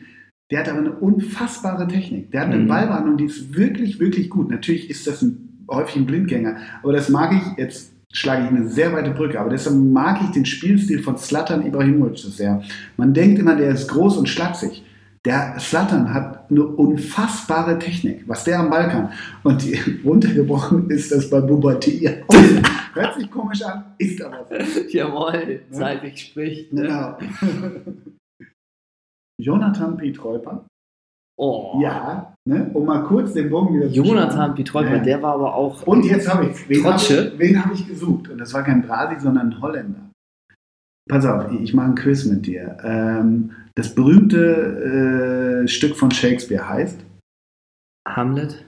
Der 0.50 0.59
hat 0.59 0.68
aber 0.68 0.80
eine 0.80 0.90
unfassbare 0.90 1.87
Technik. 1.87 2.33
Der 2.33 2.40
hat 2.40 2.49
eine 2.49 2.64
Mhm. 2.64 2.66
Ballbehandlung, 2.66 3.16
die 3.16 3.26
ist 3.26 3.56
wirklich, 3.56 4.00
wirklich 4.00 4.28
gut. 4.28 4.50
Natürlich 4.50 4.90
ist 4.90 5.06
das 5.06 5.23
ein, 5.23 5.64
häufig 5.71 5.95
ein 5.95 6.06
Blindgänger. 6.06 6.56
Aber 6.83 6.92
das 6.92 7.11
mag 7.11 7.33
ich, 7.33 7.59
jetzt 7.59 7.92
schlage 8.12 8.42
ich 8.42 8.49
eine 8.49 8.66
sehr 8.66 8.92
weite 8.92 9.12
Brücke, 9.12 9.38
aber 9.38 9.50
deshalb 9.50 9.76
mag 9.76 10.18
ich 10.21 10.30
den 10.30 10.47
Spielstil 10.47 11.00
von 11.00 11.16
Slatan 11.16 11.64
Ibrahimovic 11.64 12.18
so 12.18 12.28
sehr. 12.28 12.61
Man 12.97 13.14
denkt 13.14 13.38
immer, 13.38 13.54
der 13.54 13.71
ist 13.71 13.87
groß 13.87 14.16
und 14.16 14.28
schlaksig. 14.28 14.85
Der 15.25 15.61
Slatan 15.61 16.12
hat 16.12 16.50
eine 16.50 16.66
unfassbare 16.66 17.78
Technik, 17.78 18.25
was 18.26 18.42
der 18.42 18.59
am 18.59 18.71
Ball 18.71 18.88
kann. 18.88 19.11
Und 19.45 19.62
die, 19.62 19.78
runtergebrochen 20.04 20.90
ist 20.90 21.12
das 21.12 21.30
bei 21.30 21.40
Bubati. 21.40 22.11
Hört 22.97 23.15
sich 23.15 23.31
komisch 23.31 23.62
an, 23.62 23.95
ist 23.99 24.21
aber 24.23 24.47
so. 24.49 24.81
Jawohl, 24.88 25.61
zeitig 25.71 26.19
spricht. 26.21 26.73
Ne? 26.73 26.83
Genau. 26.83 27.19
Jonathan 29.41 29.97
Pietreuper. 29.97 30.67
Oh. 31.38 31.79
Ja, 31.83 32.35
ne? 32.49 32.71
um 32.73 32.87
mal 32.87 33.05
kurz 33.05 33.35
den 33.35 33.50
Bogen 33.50 33.75
wieder 33.76 33.88
zu 33.88 33.95
Jonathan 33.95 34.33
schlagen. 34.33 34.55
Pietreuper, 34.55 34.97
Ja. 34.97 35.03
der 35.03 35.23
war 35.23 35.35
aber 35.35 35.55
auch. 35.55 35.87
Und 35.87 36.05
jetzt 36.05 36.33
habe 36.33 36.47
ich 36.47 36.69
wen 36.69 36.85
habe 36.85 36.97
ich, 36.97 37.38
wen 37.38 37.62
hab 37.65 37.73
ich 37.75 37.87
gesucht? 37.87 38.31
Und 38.31 38.38
das 38.38 38.55
war 38.55 38.62
kein 38.62 38.81
Brasi, 38.81 39.21
sondern 39.21 39.49
ein 39.50 39.61
Holländer. 39.61 40.11
Pass 41.09 41.26
auf, 41.26 41.53
ich 41.53 41.75
mache 41.75 41.88
ein 41.88 41.95
Quiz 41.95 42.25
mit 42.25 42.47
dir. 42.47 42.79
Ähm, 42.83 43.53
das 43.75 43.95
berühmte 43.95 45.62
äh, 45.65 45.69
Stück 45.69 45.95
von 45.97 46.11
Shakespeare 46.11 46.67
heißt, 46.67 47.05
Hamlet, 48.09 48.65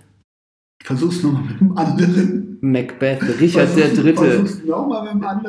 versuch's 0.85 1.23
nochmal 1.23 1.45
mit 1.45 1.61
dem 1.61 1.77
anderen. 1.79 2.38
Macbeth, 2.61 3.21
Richard 3.41 3.77
der 3.77 3.89
Dritte, 3.89 4.45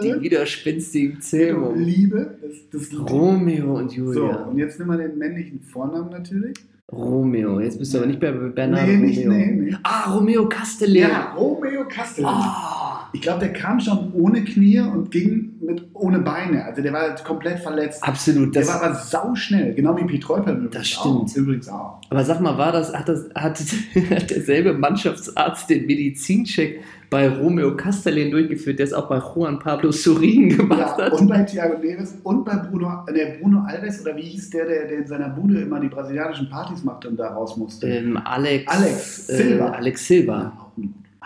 die 0.04 0.22
widerspenstigen 0.22 1.22
Zählungen, 1.22 1.80
Liebe. 1.84 2.38
Das, 2.72 2.90
das 2.90 3.10
Romeo 3.12 3.78
und 3.78 3.90
So, 3.92 3.98
Julia. 3.98 4.36
und 4.46 4.58
jetzt 4.58 4.80
nehmen 4.80 4.92
wir 4.98 5.08
den 5.08 5.18
männlichen 5.18 5.62
Vornamen 5.62 6.10
natürlich. 6.10 6.56
Romeo, 6.92 7.60
jetzt 7.60 7.78
bist 7.78 7.94
du 7.94 8.00
aber 8.00 8.08
nicht 8.08 8.20
bei 8.20 8.32
Bernardo 8.32 8.92
nee, 8.92 8.98
nicht, 8.98 9.20
Romeo. 9.26 9.38
nee, 9.38 9.52
nee. 9.70 9.76
Ah, 9.84 10.12
Romeo 10.12 10.50
Castellet. 10.50 11.10
Ja, 11.10 11.34
Romeo 11.34 11.86
Castellan. 11.88 12.34
Ah, 12.34 12.89
ich 13.14 13.22
glaube, 13.22 13.40
der 13.40 13.54
kam 13.54 13.80
schon 13.80 14.12
ohne 14.14 14.44
Knie 14.44 14.80
und 14.80 15.12
ging 15.12 15.54
mit 15.62 15.84
ohne 15.94 16.20
Beine. 16.20 16.64
Also 16.66 16.82
der 16.82 16.94
war 16.94 17.14
komplett 17.16 17.60
verletzt. 17.60 18.04
Absolut. 18.04 18.56
Der 18.56 18.62
Das, 18.64 18.72
war 18.74 18.84
aber 18.84 18.96
sauschnell, 18.96 19.74
genau 19.74 19.96
wie 19.98 20.04
Pete 20.06 20.26
Treupel 20.26 20.54
übrigens 20.56 20.76
Das 20.76 20.98
auch. 21.06 21.28
stimmt. 21.28 21.36
Übrigens 21.46 21.70
auch. 21.70 22.00
aber 22.10 22.24
sag 22.24 22.40
mal, 22.42 22.58
war 22.58 22.72
das, 22.72 22.94
hat, 22.94 23.10
das, 23.10 23.30
hat, 23.36 23.60
hat 24.12 24.30
derselbe 24.30 24.74
Mannschaftsarzt 24.74 25.70
den 25.70 25.86
Medizincheck 25.86 26.80
bei 27.10 27.28
Romeo 27.28 27.76
Castellin 27.76 28.30
durchgeführt, 28.30 28.78
der 28.78 28.86
es 28.86 28.94
auch 28.94 29.10
bei 29.10 29.18
Juan 29.18 29.58
Pablo 29.58 29.92
Sorin 29.92 30.56
gemacht 30.56 30.80
Ja, 31.00 31.06
hat? 31.06 31.14
und 31.14 31.28
bei 31.28 31.42
Thiago 31.44 31.80
Neves 31.80 32.16
und 32.24 32.46
bei 32.46 32.56
Bruno, 32.56 33.04
äh, 33.08 33.14
der 33.14 33.38
Bruno 33.40 33.64
Alves 33.68 34.02
oder 34.04 34.16
wie 34.16 34.22
hieß 34.22 34.52
der, 34.52 34.66
der, 34.66 34.88
der 34.88 34.98
in 35.00 35.08
seiner 35.08 35.30
Bude 35.30 35.60
immer 35.62 35.80
die 35.80 35.88
brasilianischen 35.88 36.50
Partys 36.52 36.84
machte 36.84 37.10
und 37.10 37.18
da 37.18 37.30
raus 37.34 37.58
musste? 37.58 37.88
Ähm, 37.88 38.20
Alex, 38.24 38.68
Alex 38.72 39.30
äh, 39.30 39.38
Silva. 39.38 39.66
Alex 39.70 40.06
Silva. 40.08 40.59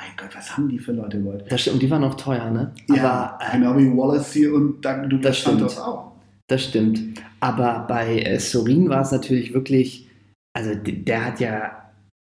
Ja, 0.04 0.10
mein 0.10 0.18
Gott, 0.30 0.36
was 0.38 0.56
haben 0.58 0.70
die 0.70 0.80
für 0.80 0.92
Leute 0.92 1.20
gewollt? 1.20 1.46
Das 1.50 1.62
stimmt, 1.62 1.76
und 1.76 1.84
die 1.84 1.90
waren 1.92 2.04
auch 2.04 2.16
teuer, 2.16 2.50
ne? 2.50 2.72
Ja, 2.90 3.38
Aber, 3.40 3.46
äh, 3.46 3.58
genau 3.58 3.78
wie 3.78 3.88
Wallace 3.98 4.34
hier 4.34 4.54
und 4.54 4.82
Doug- 4.84 5.04
Douglas 5.10 5.22
Das 5.22 5.38
stimmt. 5.40 5.60
Santos 5.60 5.78
auch. 5.80 6.12
Das 6.48 6.64
stimmt. 6.64 7.00
Aber 7.40 7.86
bei 7.88 8.20
äh, 8.20 8.40
Sorin 8.40 8.90
war 8.90 9.02
es 9.02 9.12
natürlich 9.12 9.54
wirklich, 9.54 10.10
also 10.56 10.72
der 10.76 11.26
hat 11.26 11.40
ja, 11.40 11.72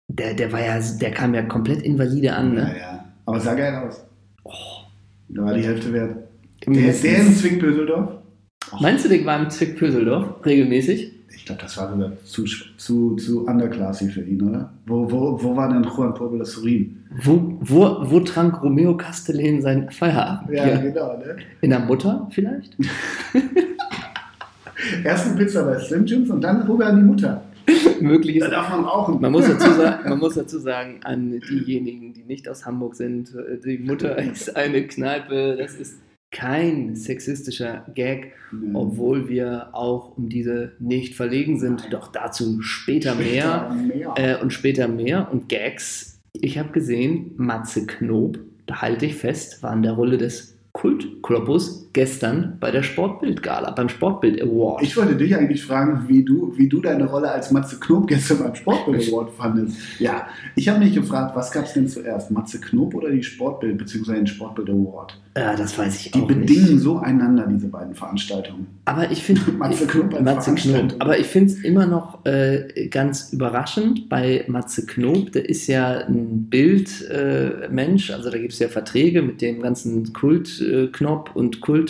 der, 0.08 0.34
der 0.34 0.52
war 0.52 0.60
ja, 0.64 0.80
der 1.00 1.10
kam 1.10 1.34
ja 1.34 1.42
komplett 1.42 1.82
invalide 1.82 2.32
an, 2.34 2.56
Ja, 2.56 2.64
ne? 2.64 2.76
ja. 2.78 3.04
Aber 3.26 3.40
sah 3.40 3.54
geil 3.54 3.74
aus. 3.74 4.04
Oh. 4.44 4.52
Da 5.28 5.42
war 5.44 5.54
die 5.54 5.64
Hälfte 5.64 5.92
wert. 5.92 6.16
Der, 6.66 6.92
der 6.92 7.18
in 7.18 7.34
Zwickböseldorf? 7.34 8.10
Meinst 8.80 9.04
du, 9.04 9.08
der 9.08 9.24
war 9.24 9.40
im 9.40 9.50
Zwick-Pöseldorf 9.50 10.44
regelmäßig? 10.44 11.12
Ich 11.46 11.48
glaube, 11.48 11.62
das 11.62 11.76
war 11.76 11.88
sogar 11.92 12.10
zu, 12.24 12.44
zu, 12.76 13.14
zu 13.14 13.46
underclassy 13.46 14.08
für 14.08 14.22
ihn, 14.22 14.42
oder? 14.42 14.72
Wo, 14.84 15.08
wo, 15.08 15.40
wo 15.40 15.54
war 15.54 15.68
denn 15.68 15.84
Juan 15.84 16.12
Pablo 16.12 16.44
Surin? 16.44 17.04
Wo, 17.22 17.56
wo, 17.60 17.98
wo 18.00 18.18
trank 18.18 18.64
Romeo 18.64 18.96
Castellin 18.96 19.62
sein 19.62 19.88
Feierabend? 19.88 20.50
Ja, 20.50 20.76
genau, 20.76 21.16
ne? 21.18 21.36
In 21.60 21.70
der 21.70 21.78
Mutter 21.78 22.26
vielleicht? 22.32 22.76
Erst 25.04 25.28
eine 25.28 25.36
Pizza 25.36 25.62
bei 25.62 25.78
Slim 25.78 26.04
Jims 26.04 26.30
und 26.30 26.40
dann 26.40 26.62
rüber 26.62 26.86
an 26.86 26.96
die 26.96 27.02
Mutter. 27.02 27.44
Möglich 28.00 28.40
Da 28.40 28.48
darf 28.48 28.70
man 28.70 28.84
rauchen. 28.84 29.20
Man 29.20 29.30
muss, 29.30 29.46
dazu 29.46 29.70
sagen, 29.70 30.08
man 30.08 30.18
muss 30.18 30.34
dazu 30.34 30.58
sagen, 30.58 30.98
an 31.04 31.40
diejenigen, 31.48 32.12
die 32.12 32.24
nicht 32.24 32.48
aus 32.48 32.66
Hamburg 32.66 32.96
sind, 32.96 33.32
äh, 33.36 33.58
die 33.64 33.78
Mutter 33.78 34.18
ist 34.18 34.56
eine 34.56 34.84
Kneipe, 34.84 35.56
das 35.56 35.76
ist 35.76 36.00
kein 36.36 36.94
sexistischer 36.96 37.86
Gag, 37.94 38.32
Nee. 38.52 38.70
obwohl 38.74 39.28
wir 39.28 39.70
auch 39.72 40.16
um 40.16 40.28
diese 40.28 40.72
nicht 40.78 41.14
verlegen 41.14 41.58
sind, 41.58 41.92
doch 41.92 42.08
dazu 42.12 42.60
später 42.62 43.14
mehr 43.16 43.74
mehr. 43.74 44.14
äh, 44.16 44.40
und 44.40 44.52
später 44.52 44.86
mehr 44.86 45.28
und 45.32 45.48
Gags. 45.48 46.20
Ich 46.32 46.58
habe 46.58 46.70
gesehen, 46.70 47.32
Matze 47.36 47.86
Knob, 47.86 48.38
da 48.66 48.82
halte 48.82 49.06
ich 49.06 49.16
fest, 49.16 49.62
war 49.62 49.72
in 49.72 49.82
der 49.82 49.92
Rolle 49.92 50.16
des 50.18 50.56
Kultkloppus 50.72 51.85
gestern 51.96 52.58
bei 52.60 52.70
der 52.70 52.82
Sportbild-Gala, 52.82 53.70
beim 53.70 53.88
Sportbild 53.88 54.42
Award. 54.42 54.82
Ich 54.82 54.98
wollte 54.98 55.16
dich 55.16 55.34
eigentlich 55.34 55.64
fragen, 55.64 56.04
wie 56.08 56.22
du, 56.22 56.52
wie 56.54 56.68
du 56.68 56.82
deine 56.82 57.06
Rolle 57.06 57.30
als 57.30 57.50
Matze 57.50 57.80
Knob 57.80 58.06
gestern 58.06 58.40
beim 58.40 58.54
Sportbild 58.54 59.08
Award 59.08 59.30
fandest. 59.30 59.78
Ja, 59.98 60.26
ich 60.54 60.68
habe 60.68 60.80
mich 60.80 60.94
gefragt, 60.94 61.34
was 61.34 61.50
gab 61.50 61.64
es 61.64 61.72
denn 61.72 61.88
zuerst? 61.88 62.30
Matze 62.30 62.60
Knob 62.60 62.94
oder 62.94 63.10
die 63.10 63.22
Sportbild, 63.22 63.78
beziehungsweise 63.78 64.18
den 64.18 64.26
Sportbild 64.26 64.68
Award? 64.68 65.18
ja, 65.36 65.54
das 65.54 65.76
weiß 65.78 66.00
ich 66.00 66.10
Die 66.12 66.20
auch 66.22 66.26
bedingen 66.26 66.74
nicht. 66.74 66.80
so 66.80 66.98
einander, 66.98 67.46
diese 67.46 67.68
beiden 67.68 67.94
Veranstaltungen. 67.94 68.66
Aber 68.86 69.10
ich 69.10 69.22
finde, 69.22 69.42
Matze 69.58 69.86
Knob 69.86 70.14
als 70.14 70.22
Matze 70.22 70.54
Knob. 70.54 70.94
Aber 70.98 71.18
ich 71.18 71.26
finde 71.26 71.52
es 71.52 71.62
immer 71.62 71.86
noch 71.86 72.24
äh, 72.24 72.88
ganz 72.88 73.32
überraschend 73.32 74.08
bei 74.08 74.44
Matze 74.48 74.86
Knob. 74.86 75.32
Der 75.32 75.48
ist 75.48 75.66
ja 75.66 76.06
ein 76.06 76.48
Bildmensch, 76.48 78.10
äh, 78.10 78.12
also 78.14 78.30
da 78.30 78.38
gibt 78.38 78.54
es 78.54 78.58
ja 78.60 78.68
Verträge 78.68 79.20
mit 79.20 79.42
dem 79.42 79.60
ganzen 79.60 80.12
Kult-Knopf 80.14 81.30
äh, 81.30 81.38
und 81.38 81.60
Kult, 81.60 81.85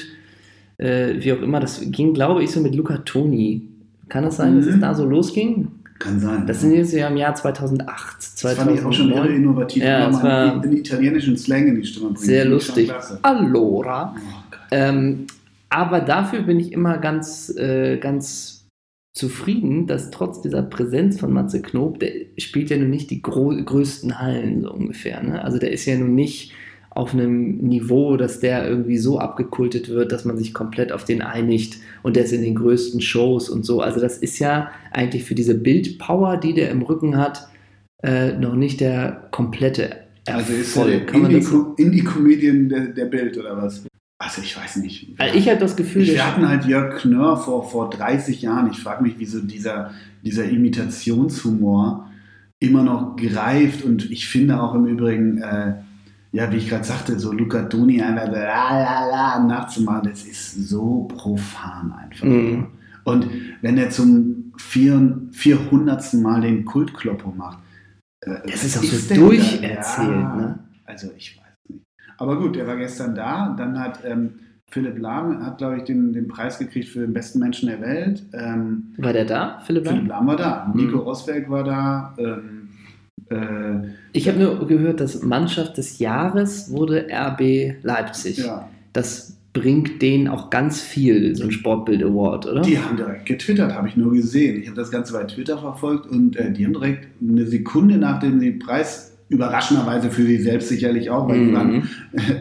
äh, 0.78 1.14
wie 1.18 1.32
auch 1.32 1.42
immer. 1.42 1.60
Das 1.60 1.80
ging, 1.90 2.14
glaube 2.14 2.42
ich, 2.42 2.50
so 2.50 2.60
mit 2.60 2.74
Luca 2.74 2.98
Toni. 2.98 3.68
Kann 4.08 4.24
es 4.24 4.36
sein, 4.36 4.56
dass 4.56 4.66
es 4.66 4.76
Mhm. 4.76 4.80
da 4.80 4.94
so 4.94 5.04
losging? 5.04 5.68
Kann 5.98 6.20
sein. 6.20 6.46
Das 6.46 6.60
sind 6.60 6.72
jetzt 6.74 6.92
ja 6.92 7.08
im 7.08 7.16
Jahr 7.16 7.34
2008, 7.34 8.16
Das 8.42 8.54
fand 8.54 8.70
ich 8.72 8.84
auch 8.84 8.92
schon 8.92 9.08
irre 9.08 9.22
2009. 9.22 9.36
innovativ. 9.36 9.82
Ja, 9.82 10.06
das 10.10 10.22
war 10.22 10.60
den 10.60 10.76
italienischen 10.76 11.36
Slang 11.38 11.66
in 11.68 11.76
die 11.80 11.86
Stimme 11.86 12.06
bringt. 12.08 12.20
Sehr 12.20 12.44
lustig. 12.44 12.92
Allora. 13.22 14.14
Oh. 14.16 14.56
Ähm, 14.72 15.26
aber 15.70 16.00
dafür 16.00 16.42
bin 16.42 16.60
ich 16.60 16.72
immer 16.72 16.98
ganz, 16.98 17.48
äh, 17.56 17.96
ganz 17.96 18.66
zufrieden, 19.14 19.86
dass 19.86 20.10
trotz 20.10 20.42
dieser 20.42 20.62
Präsenz 20.62 21.18
von 21.18 21.32
Matze 21.32 21.62
Knob, 21.62 21.98
der 22.00 22.10
spielt 22.36 22.68
ja 22.68 22.76
nun 22.76 22.90
nicht 22.90 23.10
die 23.10 23.22
größten 23.22 24.18
Hallen 24.20 24.60
so 24.62 24.72
ungefähr. 24.72 25.22
Ne? 25.22 25.42
Also 25.42 25.58
der 25.58 25.72
ist 25.72 25.86
ja 25.86 25.96
nun 25.96 26.14
nicht 26.14 26.52
auf 26.96 27.12
einem 27.12 27.58
Niveau, 27.58 28.16
dass 28.16 28.40
der 28.40 28.66
irgendwie 28.66 28.96
so 28.96 29.18
abgekultet 29.18 29.90
wird, 29.90 30.12
dass 30.12 30.24
man 30.24 30.38
sich 30.38 30.54
komplett 30.54 30.92
auf 30.92 31.04
den 31.04 31.20
einigt 31.20 31.76
und 32.02 32.16
der 32.16 32.24
ist 32.24 32.32
in 32.32 32.40
den 32.40 32.54
größten 32.54 33.02
Shows 33.02 33.50
und 33.50 33.66
so. 33.66 33.82
Also 33.82 34.00
das 34.00 34.16
ist 34.16 34.38
ja 34.38 34.70
eigentlich 34.92 35.24
für 35.24 35.34
diese 35.34 35.54
Bildpower, 35.54 36.38
die 36.38 36.54
der 36.54 36.70
im 36.70 36.80
Rücken 36.80 37.18
hat, 37.18 37.48
äh, 38.02 38.32
noch 38.32 38.54
nicht 38.54 38.80
der 38.80 39.28
komplette 39.30 39.96
Also 40.26 40.54
ist 40.54 40.74
er 40.74 40.88
Erfolg. 40.88 41.76
der 41.76 41.84
Indie-Comedian 41.84 42.68
der, 42.70 42.86
der 42.86 43.04
Bild 43.04 43.36
oder 43.36 43.58
was? 43.58 43.84
Also 44.18 44.40
ich 44.40 44.56
weiß 44.56 44.76
nicht. 44.76 45.14
Also 45.18 45.36
ich 45.36 45.50
habe 45.50 45.60
das 45.60 45.76
Gefühl, 45.76 46.06
Wir 46.06 46.26
hatten 46.26 46.48
halt 46.48 46.64
Jörg 46.64 46.96
Knörr 46.96 47.36
vor, 47.36 47.68
vor 47.68 47.90
30 47.90 48.40
Jahren. 48.40 48.70
Ich 48.70 48.78
frage 48.78 49.02
mich, 49.02 49.16
wieso 49.18 49.40
dieser, 49.40 49.90
dieser 50.22 50.44
Imitationshumor 50.44 52.10
immer 52.58 52.82
noch 52.82 53.16
greift. 53.16 53.84
Und 53.84 54.10
ich 54.10 54.26
finde 54.26 54.62
auch 54.62 54.74
im 54.74 54.86
Übrigen, 54.86 55.42
äh, 55.42 55.74
ja, 56.33 56.50
wie 56.52 56.56
ich 56.56 56.68
gerade 56.68 56.85
sagte, 56.85 57.18
so 57.18 57.33
Luca 57.33 57.62
Toni 57.64 58.02
einfach 58.02 58.30
la, 58.30 58.78
la, 58.78 59.09
la, 59.09 59.38
nachzumachen, 59.40 60.11
das 60.11 60.25
ist 60.25 60.68
so 60.68 61.04
profan 61.16 61.92
einfach. 61.92 62.26
Mhm. 62.26 62.66
Und 63.04 63.26
wenn 63.62 63.78
er 63.78 63.90
zum 63.90 64.52
vier, 64.59 65.18
400. 65.33 66.14
Mal 66.14 66.40
den 66.40 66.64
Kultkloppo 66.64 67.30
macht, 67.37 67.59
äh, 68.25 68.37
Es 68.52 68.64
ist 68.64 68.78
auch 68.78 68.83
so 68.83 69.14
durcherzählt, 69.14 70.11
da? 70.11 70.35
ne? 70.37 70.59
Also 70.85 71.09
ich 71.16 71.37
weiß 71.38 71.45
nicht. 71.68 71.83
Aber 72.18 72.38
gut, 72.38 72.56
er 72.56 72.66
war 72.66 72.76
gestern 72.76 73.14
da. 73.14 73.54
Dann 73.56 73.78
hat 73.78 74.00
ähm, 74.04 74.30
Philipp 74.71 74.99
Lahm, 74.99 75.45
hat 75.45 75.59
glaube 75.59 75.76
ich 75.76 75.85
den, 75.85 76.12
den 76.12 76.26
Preis 76.26 76.59
gekriegt 76.59 76.88
für 76.88 77.00
den 77.00 77.12
besten 77.12 77.38
Menschen 77.38 77.68
der 77.68 77.80
Welt. 77.80 78.25
Ähm, 78.33 78.95
War 78.99 79.12
der 79.12 79.25
da, 79.26 79.61
Philipp 79.64 79.85
Lahm? 79.85 79.95
Philipp 79.95 80.09
Lahm 80.09 80.26
war 80.26 80.37
da. 80.37 80.73
Nico 80.75 80.97
Mhm. 80.97 81.02
Rosberg 81.02 81.49
war 81.50 81.64
da. 81.64 82.14
Ähm, 82.18 82.55
äh, 83.30 83.88
Ich 84.12 84.28
habe 84.28 84.38
nur 84.38 84.66
gehört, 84.66 85.00
dass 85.00 85.23
Mannschaft 85.23 85.78
des 85.78 85.99
Jahres 85.99 86.71
wurde 86.71 87.06
RB 87.11 87.76
Leipzig. 87.83 88.38
ja. 88.38 88.68
Das 88.92 89.37
bringt 89.52 90.02
denen 90.02 90.28
auch 90.28 90.50
ganz 90.50 90.83
viel, 90.83 91.35
so 91.35 91.45
ein 91.45 91.50
Sportbild 91.50 92.02
Award, 92.02 92.47
oder? 92.47 92.61
Die 92.61 92.78
haben 92.78 92.97
direkt 92.97 93.25
getwittert, 93.25 93.75
habe 93.75 93.88
ich 93.88 93.97
nur 93.97 94.12
gesehen. 94.12 94.61
Ich 94.61 94.68
habe 94.68 94.76
das 94.76 94.90
Ganze 94.90 95.14
bei 95.14 95.25
Twitter 95.25 95.56
verfolgt 95.56 96.06
und 96.06 96.37
äh, 96.37 96.52
die 96.52 96.66
haben 96.66 96.75
direkt 96.75 97.06
eine 97.23 97.47
Sekunde 97.47 97.97
nachdem 97.97 98.38
sie 98.38 98.50
den 98.50 98.59
Preis 98.59 99.15
überraschenderweise 99.28 100.11
für 100.11 100.23
sie 100.23 100.38
selbst 100.38 100.68
sicherlich 100.68 101.11
auch, 101.11 101.28
weil 101.28 101.47
die 101.47 101.52
waren 101.52 101.73
Mhm. 101.73 101.83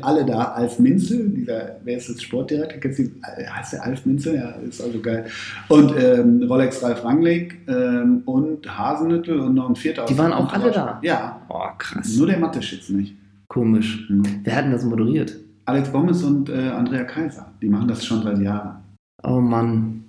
alle 0.01 0.23
da. 0.25 0.43
Alf 0.53 0.77
Minzel, 0.79 1.29
dieser, 1.29 1.77
wer 1.83 1.97
ist 1.97 2.09
das 2.09 2.21
Sportdirektor? 2.21 2.79
Kennst 2.79 2.99
du? 2.99 3.03
Äh, 3.03 3.45
heißt 3.47 3.73
der 3.73 3.83
Alf 3.83 4.05
Minzel? 4.05 4.35
Ja, 4.35 4.49
ist 4.67 4.81
also 4.81 4.99
geil. 5.01 5.25
Und 5.67 5.93
ähm, 5.97 6.43
Rolex 6.47 6.81
Ralf 6.83 7.03
Rangnick 7.03 7.57
ähm, 7.67 8.21
und 8.25 8.77
Hasenüttel 8.77 9.39
und 9.39 9.55
noch 9.55 9.67
ein 9.69 9.75
vierter. 9.75 10.05
Die 10.05 10.17
waren 10.17 10.31
auch 10.33 10.51
alle 10.53 10.71
da? 10.71 10.99
Ja, 11.03 11.41
Oh, 11.49 11.63
krass. 11.77 12.15
nur 12.17 12.27
der 12.27 12.37
Mathe-Schitz 12.39 12.89
nicht. 12.89 13.15
Komisch. 13.47 14.07
Mhm. 14.09 14.23
Wer 14.43 14.55
hat 14.55 14.65
denn 14.65 14.71
das 14.71 14.83
moderiert? 14.85 15.35
Alex 15.65 15.89
Bommes 15.89 16.23
und 16.23 16.49
äh, 16.49 16.69
Andrea 16.69 17.03
Kaiser, 17.03 17.47
die 17.61 17.69
machen 17.69 17.87
das 17.87 18.05
schon 18.05 18.21
seit 18.23 18.37
Jahren. 18.39 18.77
Oh 19.23 19.39
Mann. 19.41 20.04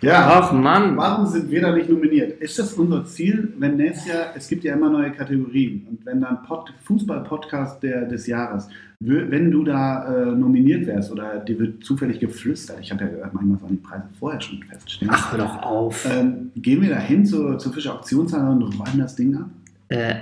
Ja, 0.00 0.28
Ach 0.42 0.52
Mann. 0.52 0.96
Warum 0.96 1.26
sind 1.26 1.50
wir 1.50 1.62
da 1.62 1.74
nicht 1.74 1.88
nominiert? 1.88 2.38
Ist 2.40 2.58
das 2.58 2.74
unser 2.74 3.04
Ziel, 3.06 3.54
wenn 3.58 3.76
nächstes 3.76 4.06
Jahr, 4.08 4.26
es 4.36 4.48
gibt 4.48 4.62
ja 4.64 4.74
immer 4.74 4.90
neue 4.90 5.10
Kategorien 5.12 5.86
und 5.88 6.04
wenn 6.04 6.20
dann 6.20 6.42
Pod, 6.42 6.72
Fußball-Podcast 6.82 7.82
des 7.82 8.26
Jahres, 8.26 8.68
wenn 9.00 9.50
du 9.50 9.64
da 9.64 10.04
äh, 10.06 10.26
nominiert 10.34 10.86
wärst 10.86 11.10
oder 11.10 11.38
dir 11.38 11.58
wird 11.58 11.84
zufällig 11.84 12.20
geflüstert, 12.20 12.78
ich 12.80 12.90
habe 12.92 13.04
ja 13.04 13.10
gehört, 13.10 13.32
manchmal 13.32 13.58
sollen 13.58 13.72
die 13.72 13.86
Preise 13.88 14.04
vorher 14.18 14.40
schon 14.40 14.62
feststehen, 14.62 15.10
Ach, 15.12 15.32
hör 15.32 15.38
doch 15.38 15.62
auf. 15.62 16.06
ähm, 16.10 16.50
gehen 16.56 16.82
wir 16.82 16.90
da 16.90 16.98
hin 16.98 17.24
zur, 17.24 17.58
zur 17.58 17.72
Fischer 17.72 17.94
Auktionshalle 17.94 18.50
und 18.50 18.62
räumen 18.62 18.98
das 18.98 19.16
Ding 19.16 19.34
ab? 19.36 19.48
Äh, 19.88 20.14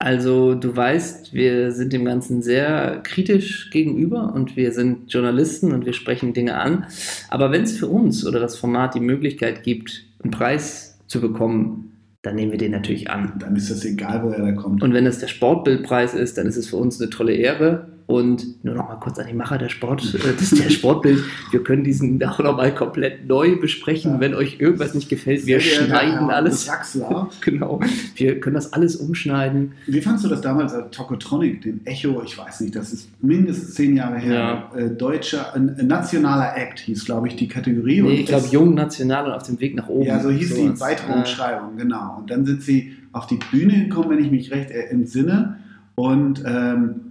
also, 0.00 0.54
du 0.54 0.76
weißt, 0.76 1.34
wir 1.34 1.72
sind 1.72 1.92
dem 1.92 2.04
Ganzen 2.04 2.40
sehr 2.40 3.00
kritisch 3.02 3.70
gegenüber 3.70 4.32
und 4.32 4.56
wir 4.56 4.70
sind 4.70 5.12
Journalisten 5.12 5.72
und 5.72 5.86
wir 5.86 5.92
sprechen 5.92 6.32
Dinge 6.32 6.54
an. 6.54 6.86
Aber 7.30 7.50
wenn 7.50 7.62
es 7.62 7.76
für 7.76 7.88
uns 7.88 8.24
oder 8.24 8.38
das 8.38 8.56
Format 8.56 8.94
die 8.94 9.00
Möglichkeit 9.00 9.64
gibt, 9.64 10.04
einen 10.22 10.30
Preis 10.30 11.00
zu 11.08 11.20
bekommen, 11.20 11.96
dann 12.22 12.36
nehmen 12.36 12.52
wir 12.52 12.58
den 12.58 12.70
natürlich 12.70 13.10
an. 13.10 13.34
Dann 13.40 13.56
ist 13.56 13.70
das 13.70 13.84
egal, 13.84 14.22
woher 14.22 14.44
der 14.44 14.54
kommt. 14.54 14.84
Und 14.84 14.94
wenn 14.94 15.06
es 15.06 15.18
der 15.18 15.26
Sportbildpreis 15.26 16.14
ist, 16.14 16.38
dann 16.38 16.46
ist 16.46 16.56
es 16.56 16.68
für 16.68 16.76
uns 16.76 17.00
eine 17.00 17.10
tolle 17.10 17.34
Ehre. 17.34 17.88
Und 18.08 18.64
nur 18.64 18.74
noch 18.74 18.88
mal 18.88 18.94
kurz 18.94 19.18
an 19.18 19.26
die 19.26 19.34
Macher 19.34 19.58
der 19.58 19.68
Sport, 19.68 20.14
äh, 20.14 20.56
der 20.56 20.70
Sportbild. 20.70 21.22
Wir 21.50 21.62
können 21.62 21.84
diesen 21.84 22.22
auch 22.24 22.38
noch 22.38 22.56
mal 22.56 22.74
komplett 22.74 23.28
neu 23.28 23.60
besprechen, 23.60 24.14
ja. 24.14 24.20
wenn 24.20 24.34
euch 24.34 24.58
irgendwas 24.60 24.94
nicht 24.94 25.10
gefällt. 25.10 25.44
Wir 25.44 25.60
Sehr 25.60 25.84
schneiden 25.84 26.30
alles. 26.30 26.64
Draxler. 26.64 27.28
genau. 27.42 27.80
Wir 28.16 28.40
können 28.40 28.54
das 28.54 28.72
alles 28.72 28.96
umschneiden. 28.96 29.72
Wie 29.86 30.00
fandest 30.00 30.24
du 30.24 30.30
das 30.30 30.40
damals 30.40 30.72
als 30.72 30.90
Tokotronic, 30.90 31.60
den 31.60 31.84
Echo? 31.84 32.22
Ich 32.24 32.38
weiß 32.38 32.60
nicht, 32.60 32.74
das 32.74 32.94
ist 32.94 33.10
mindestens 33.22 33.74
zehn 33.74 33.94
Jahre 33.94 34.16
her. 34.16 34.70
Ja. 34.74 34.78
Äh, 34.78 34.88
deutscher, 34.88 35.54
äh, 35.54 35.82
nationaler 35.82 36.56
Act 36.56 36.78
hieß, 36.78 37.04
glaube 37.04 37.28
ich, 37.28 37.36
die 37.36 37.46
Kategorie. 37.46 38.00
Nee, 38.00 38.20
ich 38.20 38.26
glaube, 38.26 38.48
jung 38.50 38.72
national 38.72 39.26
und 39.26 39.32
auf 39.32 39.42
dem 39.42 39.60
Weg 39.60 39.74
nach 39.74 39.88
oben. 39.88 40.06
Ja, 40.06 40.18
so 40.20 40.30
hieß 40.30 40.56
sowas. 40.56 40.74
die 40.74 40.80
weitere 40.80 41.12
Umschreibung, 41.12 41.76
genau. 41.76 42.16
Und 42.20 42.30
dann 42.30 42.46
sind 42.46 42.62
sie 42.62 42.96
auf 43.12 43.26
die 43.26 43.38
Bühne 43.50 43.84
gekommen, 43.84 44.08
wenn 44.08 44.24
ich 44.24 44.30
mich 44.30 44.50
recht 44.50 44.70
entsinne, 44.70 45.58
und 45.98 46.44
ähm, 46.46 47.07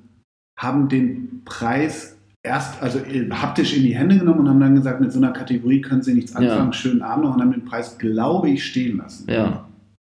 haben 0.58 0.90
den 0.90 1.44
Preis 1.46 2.18
erst, 2.44 2.82
also 2.82 3.00
äh, 3.00 3.30
haptisch 3.30 3.76
in 3.76 3.84
die 3.84 3.96
Hände 3.96 4.18
genommen 4.18 4.42
und 4.42 4.50
haben 4.50 4.60
dann 4.60 4.76
gesagt, 4.76 5.02
mit 5.02 5.12
so 5.12 5.20
einer 5.20 5.32
Kategorie 5.32 5.82
können 5.82 6.02
sie 6.02 6.14
nichts 6.14 6.36
anfangen, 6.36 6.72
ja. 6.72 6.74
schönen 6.74 7.02
Abend 7.02 7.26
noch 7.26 7.36
und 7.36 7.42
haben 7.42 7.52
den 7.52 7.66
Preis, 7.66 7.98
glaube 7.98 8.50
ich, 8.50 8.66
stehen 8.66 8.98
lassen. 8.98 9.30
Ja. 9.30 9.68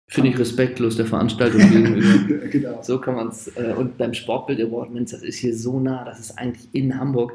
Finde 0.10 0.32
ich 0.32 0.40
respektlos 0.40 0.98
der 0.98 1.06
Veranstaltung 1.06 1.62
gegenüber. 1.70 2.48
genau. 2.48 2.80
So 2.82 3.00
kann 3.00 3.16
man 3.16 3.28
es. 3.28 3.48
Äh, 3.56 3.74
und 3.78 3.98
beim 3.98 4.14
Sportbild 4.14 4.60
Award, 4.60 4.92
Mensch, 4.92 5.12
das 5.12 5.22
ist 5.22 5.38
hier 5.38 5.56
so 5.56 5.80
nah, 5.80 6.04
das 6.04 6.20
ist 6.20 6.38
eigentlich 6.40 6.68
in 6.72 7.00
Hamburg. 7.00 7.34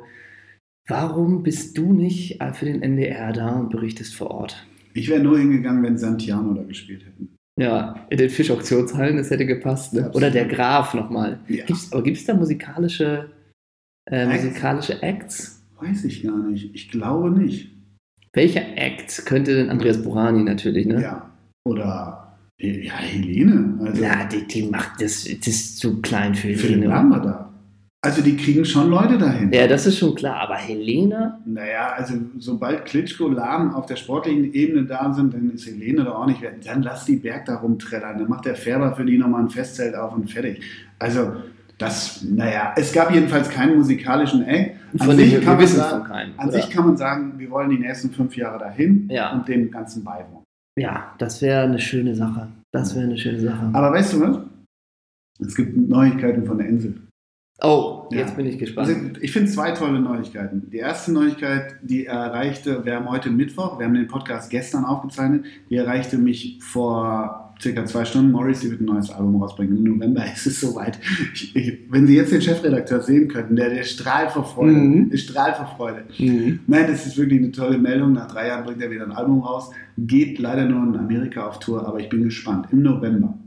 Warum 0.88 1.44
bist 1.44 1.78
du 1.78 1.92
nicht 1.92 2.40
äh, 2.40 2.52
für 2.52 2.64
den 2.64 2.82
NDR 2.82 3.32
da 3.32 3.52
und 3.52 3.70
berichtest 3.70 4.14
vor 4.16 4.32
Ort? 4.32 4.66
Ich 4.92 5.08
wäre 5.08 5.22
nur 5.22 5.38
hingegangen, 5.38 5.82
wenn 5.84 5.98
Santiano 5.98 6.52
da 6.52 6.62
gespielt 6.62 7.04
hätten. 7.06 7.33
Ja, 7.60 8.06
in 8.10 8.18
den 8.18 8.30
Fischauktionshallen, 8.30 9.16
das 9.16 9.30
hätte 9.30 9.46
gepasst. 9.46 9.92
Ne? 9.94 10.10
Oder 10.12 10.30
der 10.30 10.46
Graf 10.46 10.94
nochmal. 10.94 11.38
Ja. 11.46 11.64
Gibt's, 11.64 11.92
aber 11.92 12.02
gibt 12.02 12.16
es 12.16 12.24
da 12.24 12.34
musikalische, 12.34 13.30
äh, 14.10 14.26
musikalische 14.26 15.00
Acts? 15.02 15.64
Weiß 15.80 16.04
ich 16.04 16.22
gar 16.22 16.36
nicht. 16.38 16.74
Ich 16.74 16.90
glaube 16.90 17.30
nicht. 17.30 17.70
Welcher 18.32 18.76
Act 18.76 19.26
könnte 19.26 19.54
denn 19.54 19.70
Andreas 19.70 20.02
Burani 20.02 20.42
natürlich, 20.42 20.86
ne? 20.86 21.00
Ja. 21.00 21.30
Oder 21.64 22.36
ja, 22.58 22.96
Helene. 22.98 23.78
Also, 23.80 24.02
ja, 24.02 24.24
die, 24.24 24.46
die 24.46 24.62
macht 24.64 25.00
das, 25.00 25.24
das 25.24 25.46
ist 25.46 25.78
zu 25.78 26.00
klein 26.00 26.34
für 26.34 26.48
Helene. 26.48 26.92
Haben 26.92 27.10
wir 27.10 27.20
da. 27.20 27.53
Also 28.04 28.20
die 28.20 28.36
kriegen 28.36 28.66
schon 28.66 28.90
Leute 28.90 29.16
dahin. 29.16 29.50
Ja, 29.50 29.66
das 29.66 29.86
ist 29.86 29.96
schon 29.96 30.14
klar. 30.14 30.36
Aber 30.36 30.56
Helene? 30.56 31.38
Naja, 31.46 31.94
also 31.96 32.14
sobald 32.38 32.84
Klitschko, 32.84 33.28
Lahm 33.28 33.74
auf 33.74 33.86
der 33.86 33.96
sportlichen 33.96 34.52
Ebene 34.52 34.84
da 34.84 35.10
sind, 35.14 35.32
dann 35.32 35.50
ist 35.52 35.66
Helene 35.66 36.04
doch 36.04 36.16
auch 36.16 36.26
nicht 36.26 36.42
wert. 36.42 36.66
Dann 36.66 36.82
lass 36.82 37.06
die 37.06 37.16
Berg 37.16 37.46
da 37.46 37.56
rumträllern. 37.56 38.18
Dann 38.18 38.28
macht 38.28 38.44
der 38.44 38.56
Färber 38.56 38.94
für 38.94 39.06
die 39.06 39.16
nochmal 39.16 39.44
ein 39.44 39.48
Festzelt 39.48 39.94
auf 39.94 40.14
und 40.14 40.30
fertig. 40.30 40.60
Also 40.98 41.32
das, 41.78 42.22
naja, 42.22 42.74
es 42.76 42.92
gab 42.92 43.10
jedenfalls 43.10 43.48
keinen 43.48 43.78
musikalischen 43.78 44.44
Act. 44.44 44.76
An, 44.98 45.06
von 45.06 45.16
sich, 45.16 45.40
kann 45.40 45.56
man, 45.56 45.66
sagen, 45.66 46.04
keinen, 46.04 46.38
an 46.38 46.50
sich 46.50 46.70
kann 46.70 46.86
man 46.86 46.96
sagen, 46.98 47.32
wir 47.38 47.50
wollen 47.50 47.70
die 47.70 47.78
nächsten 47.78 48.10
fünf 48.10 48.36
Jahre 48.36 48.58
dahin 48.58 49.08
ja. 49.10 49.32
und 49.32 49.48
dem 49.48 49.70
Ganzen 49.70 50.04
beiwohnen. 50.04 50.44
Ja, 50.78 51.14
das 51.16 51.40
wäre 51.40 51.62
eine 51.62 51.78
schöne 51.78 52.14
Sache. 52.14 52.48
Das 52.70 52.94
wäre 52.94 53.06
eine 53.06 53.16
schöne 53.16 53.40
Sache. 53.40 53.70
Aber 53.72 53.92
weißt 53.92 54.12
du 54.12 54.20
was? 54.20 54.38
Es 55.40 55.54
gibt 55.54 55.74
Neuigkeiten 55.76 56.44
von 56.44 56.58
der 56.58 56.68
Insel. 56.68 57.00
Oh, 57.62 57.93
jetzt 58.10 58.30
ja. 58.30 58.34
bin 58.34 58.46
ich 58.46 58.58
gespannt. 58.58 58.88
Also 58.88 59.00
ich 59.20 59.32
finde 59.32 59.50
zwei 59.50 59.72
tolle 59.72 60.00
Neuigkeiten. 60.00 60.70
Die 60.70 60.78
erste 60.78 61.12
Neuigkeit, 61.12 61.76
die 61.82 62.06
erreichte, 62.06 62.84
wir 62.84 62.96
haben 62.96 63.08
heute 63.08 63.30
Mittwoch, 63.30 63.78
wir 63.78 63.86
haben 63.86 63.94
den 63.94 64.08
Podcast 64.08 64.50
gestern 64.50 64.84
aufgezeichnet, 64.84 65.44
die 65.70 65.76
erreichte 65.76 66.18
mich 66.18 66.58
vor 66.60 67.44
circa 67.60 67.84
zwei 67.86 68.04
Stunden. 68.04 68.32
Morrissey 68.32 68.70
wird 68.70 68.80
ein 68.80 68.86
neues 68.86 69.10
Album 69.10 69.40
rausbringen. 69.42 69.78
Im 69.78 69.84
November 69.84 70.24
ist 70.32 70.46
es 70.46 70.60
soweit. 70.60 70.98
Ich, 71.32 71.54
ich, 71.56 71.78
wenn 71.88 72.06
Sie 72.06 72.16
jetzt 72.16 72.32
den 72.32 72.42
Chefredakteur 72.42 73.00
sehen 73.00 73.28
könnten, 73.28 73.56
der, 73.56 73.70
der 73.70 73.82
strahlt 73.82 74.30
vor 74.30 74.44
Freude. 74.44 74.72
Mhm. 74.72 75.10
Der 75.10 75.16
strahlt 75.18 75.56
vor 75.56 75.66
Freude. 75.76 76.04
Mhm. 76.18 76.60
Nein, 76.66 76.86
das 76.88 77.06
ist 77.06 77.16
wirklich 77.16 77.40
eine 77.40 77.52
tolle 77.52 77.78
Meldung. 77.78 78.12
Nach 78.12 78.30
drei 78.30 78.48
Jahren 78.48 78.64
bringt 78.64 78.82
er 78.82 78.90
wieder 78.90 79.04
ein 79.04 79.12
Album 79.12 79.40
raus. 79.40 79.70
Geht 79.96 80.38
leider 80.38 80.64
nur 80.64 80.82
in 80.82 80.98
Amerika 80.98 81.46
auf 81.46 81.58
Tour, 81.58 81.86
aber 81.86 82.00
ich 82.00 82.08
bin 82.08 82.24
gespannt. 82.24 82.66
Im 82.72 82.82
November. 82.82 83.38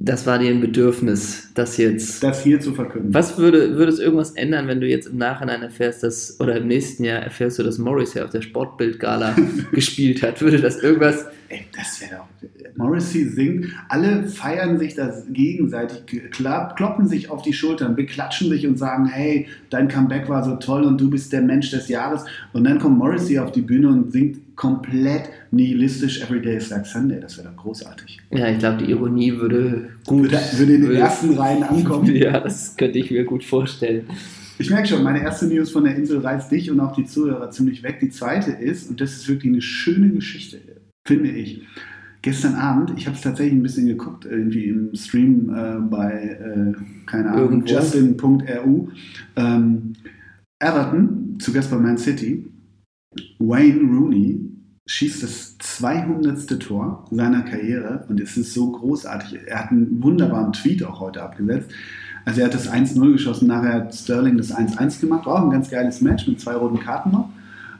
Das 0.00 0.26
war 0.26 0.38
dir 0.38 0.50
ein 0.50 0.60
Bedürfnis, 0.60 1.50
das 1.54 1.76
jetzt. 1.76 2.22
Das 2.22 2.44
hier 2.44 2.60
zu 2.60 2.72
verkünden. 2.72 3.12
Was 3.12 3.36
würde, 3.36 3.76
würde 3.76 3.90
es 3.90 3.98
irgendwas 3.98 4.30
ändern, 4.30 4.68
wenn 4.68 4.80
du 4.80 4.86
jetzt 4.86 5.08
im 5.08 5.16
Nachhinein 5.16 5.60
erfährst, 5.62 6.04
dass, 6.04 6.38
oder 6.38 6.56
im 6.56 6.68
nächsten 6.68 7.02
Jahr 7.02 7.20
erfährst 7.20 7.58
du, 7.58 7.64
dass 7.64 7.78
Morrissey 7.78 8.22
auf 8.22 8.30
der 8.30 8.42
Sportbild-Gala 8.42 9.34
gespielt 9.72 10.22
hat? 10.22 10.40
Würde 10.40 10.60
das 10.60 10.80
irgendwas. 10.80 11.26
Ey, 11.50 11.64
das 11.74 12.00
wäre 12.00 12.16
doch. 12.16 12.48
Morrissey 12.76 13.24
singt, 13.24 13.66
alle 13.88 14.24
feiern 14.24 14.78
sich 14.78 14.94
das 14.94 15.24
gegenseitig, 15.30 16.02
kloppen 16.30 17.08
sich 17.08 17.30
auf 17.30 17.40
die 17.40 17.54
Schultern, 17.54 17.96
beklatschen 17.96 18.50
sich 18.50 18.66
und 18.66 18.78
sagen: 18.78 19.06
Hey, 19.06 19.46
dein 19.70 19.88
Comeback 19.88 20.28
war 20.28 20.44
so 20.44 20.56
toll 20.56 20.84
und 20.84 21.00
du 21.00 21.08
bist 21.08 21.32
der 21.32 21.40
Mensch 21.40 21.70
des 21.70 21.88
Jahres. 21.88 22.24
Und 22.52 22.64
dann 22.64 22.78
kommt 22.78 22.98
Morrissey 22.98 23.38
auf 23.38 23.52
die 23.52 23.62
Bühne 23.62 23.88
und 23.88 24.12
singt 24.12 24.56
komplett 24.56 25.30
nihilistisch 25.50 26.20
Everyday 26.20 26.56
is 26.56 26.68
like 26.68 26.84
Sunday. 26.84 27.18
Das 27.18 27.38
wäre 27.38 27.48
doch 27.48 27.62
großartig. 27.62 28.18
Ja, 28.30 28.48
ich 28.48 28.58
glaube, 28.58 28.84
die 28.84 28.90
Ironie 28.90 29.34
würde 29.36 29.88
gut. 30.04 30.24
Würde, 30.24 30.40
würde 30.56 30.74
in 30.74 30.80
den 30.82 30.90
würde, 30.90 31.00
ersten 31.00 31.38
Reihen 31.38 31.62
ankommen. 31.62 32.14
Ja, 32.18 32.40
das 32.40 32.76
könnte 32.76 32.98
ich 32.98 33.10
mir 33.10 33.24
gut 33.24 33.44
vorstellen. 33.44 34.04
Ich 34.58 34.70
merke 34.70 34.88
schon, 34.88 35.04
meine 35.04 35.22
erste 35.22 35.46
News 35.46 35.70
von 35.70 35.84
der 35.84 35.94
Insel 35.94 36.18
reißt 36.18 36.50
dich 36.50 36.68
und 36.70 36.80
auch 36.80 36.92
die 36.92 37.04
Zuhörer 37.04 37.50
ziemlich 37.50 37.84
weg. 37.84 38.00
Die 38.00 38.10
zweite 38.10 38.50
ist, 38.50 38.90
und 38.90 39.00
das 39.00 39.12
ist 39.12 39.28
wirklich 39.28 39.52
eine 39.52 39.62
schöne 39.62 40.10
Geschichte, 40.10 40.58
finde 41.08 41.30
ich. 41.30 41.66
Gestern 42.20 42.54
Abend, 42.56 42.92
ich 42.96 43.06
habe 43.06 43.16
es 43.16 43.22
tatsächlich 43.22 43.54
ein 43.54 43.62
bisschen 43.62 43.86
geguckt, 43.86 44.24
irgendwie 44.24 44.66
im 44.66 44.94
Stream 44.94 45.50
äh, 45.54 45.80
bei, 45.80 46.12
äh, 46.12 47.06
keine 47.06 47.30
Ahnung, 47.30 47.64
justin.ru. 47.64 48.88
Ähm, 49.36 49.92
Everton, 50.58 51.38
zu 51.38 51.52
Gast 51.52 51.70
bei 51.70 51.78
Man 51.78 51.96
City, 51.96 52.44
Wayne 53.38 53.80
Rooney 53.80 54.40
schießt 54.86 55.22
das 55.22 55.58
200. 55.58 56.60
Tor 56.60 57.06
seiner 57.10 57.42
Karriere 57.42 58.04
und 58.08 58.20
es 58.20 58.36
ist 58.36 58.52
so 58.52 58.72
großartig. 58.72 59.38
Er 59.46 59.60
hat 59.60 59.70
einen 59.70 60.02
wunderbaren 60.02 60.52
Tweet 60.52 60.82
auch 60.82 61.00
heute 61.00 61.22
abgesetzt. 61.22 61.70
Also 62.24 62.40
er 62.40 62.46
hat 62.46 62.54
das 62.54 62.70
1-0 62.70 63.12
geschossen, 63.12 63.48
nachher 63.48 63.74
hat 63.74 63.94
Sterling 63.94 64.36
das 64.36 64.52
1-1 64.52 65.00
gemacht. 65.00 65.26
War 65.26 65.36
auch 65.36 65.44
ein 65.44 65.50
ganz 65.50 65.70
geiles 65.70 66.00
Match 66.00 66.26
mit 66.26 66.40
zwei 66.40 66.54
roten 66.54 66.80
Karten 66.80 67.12
noch. 67.12 67.30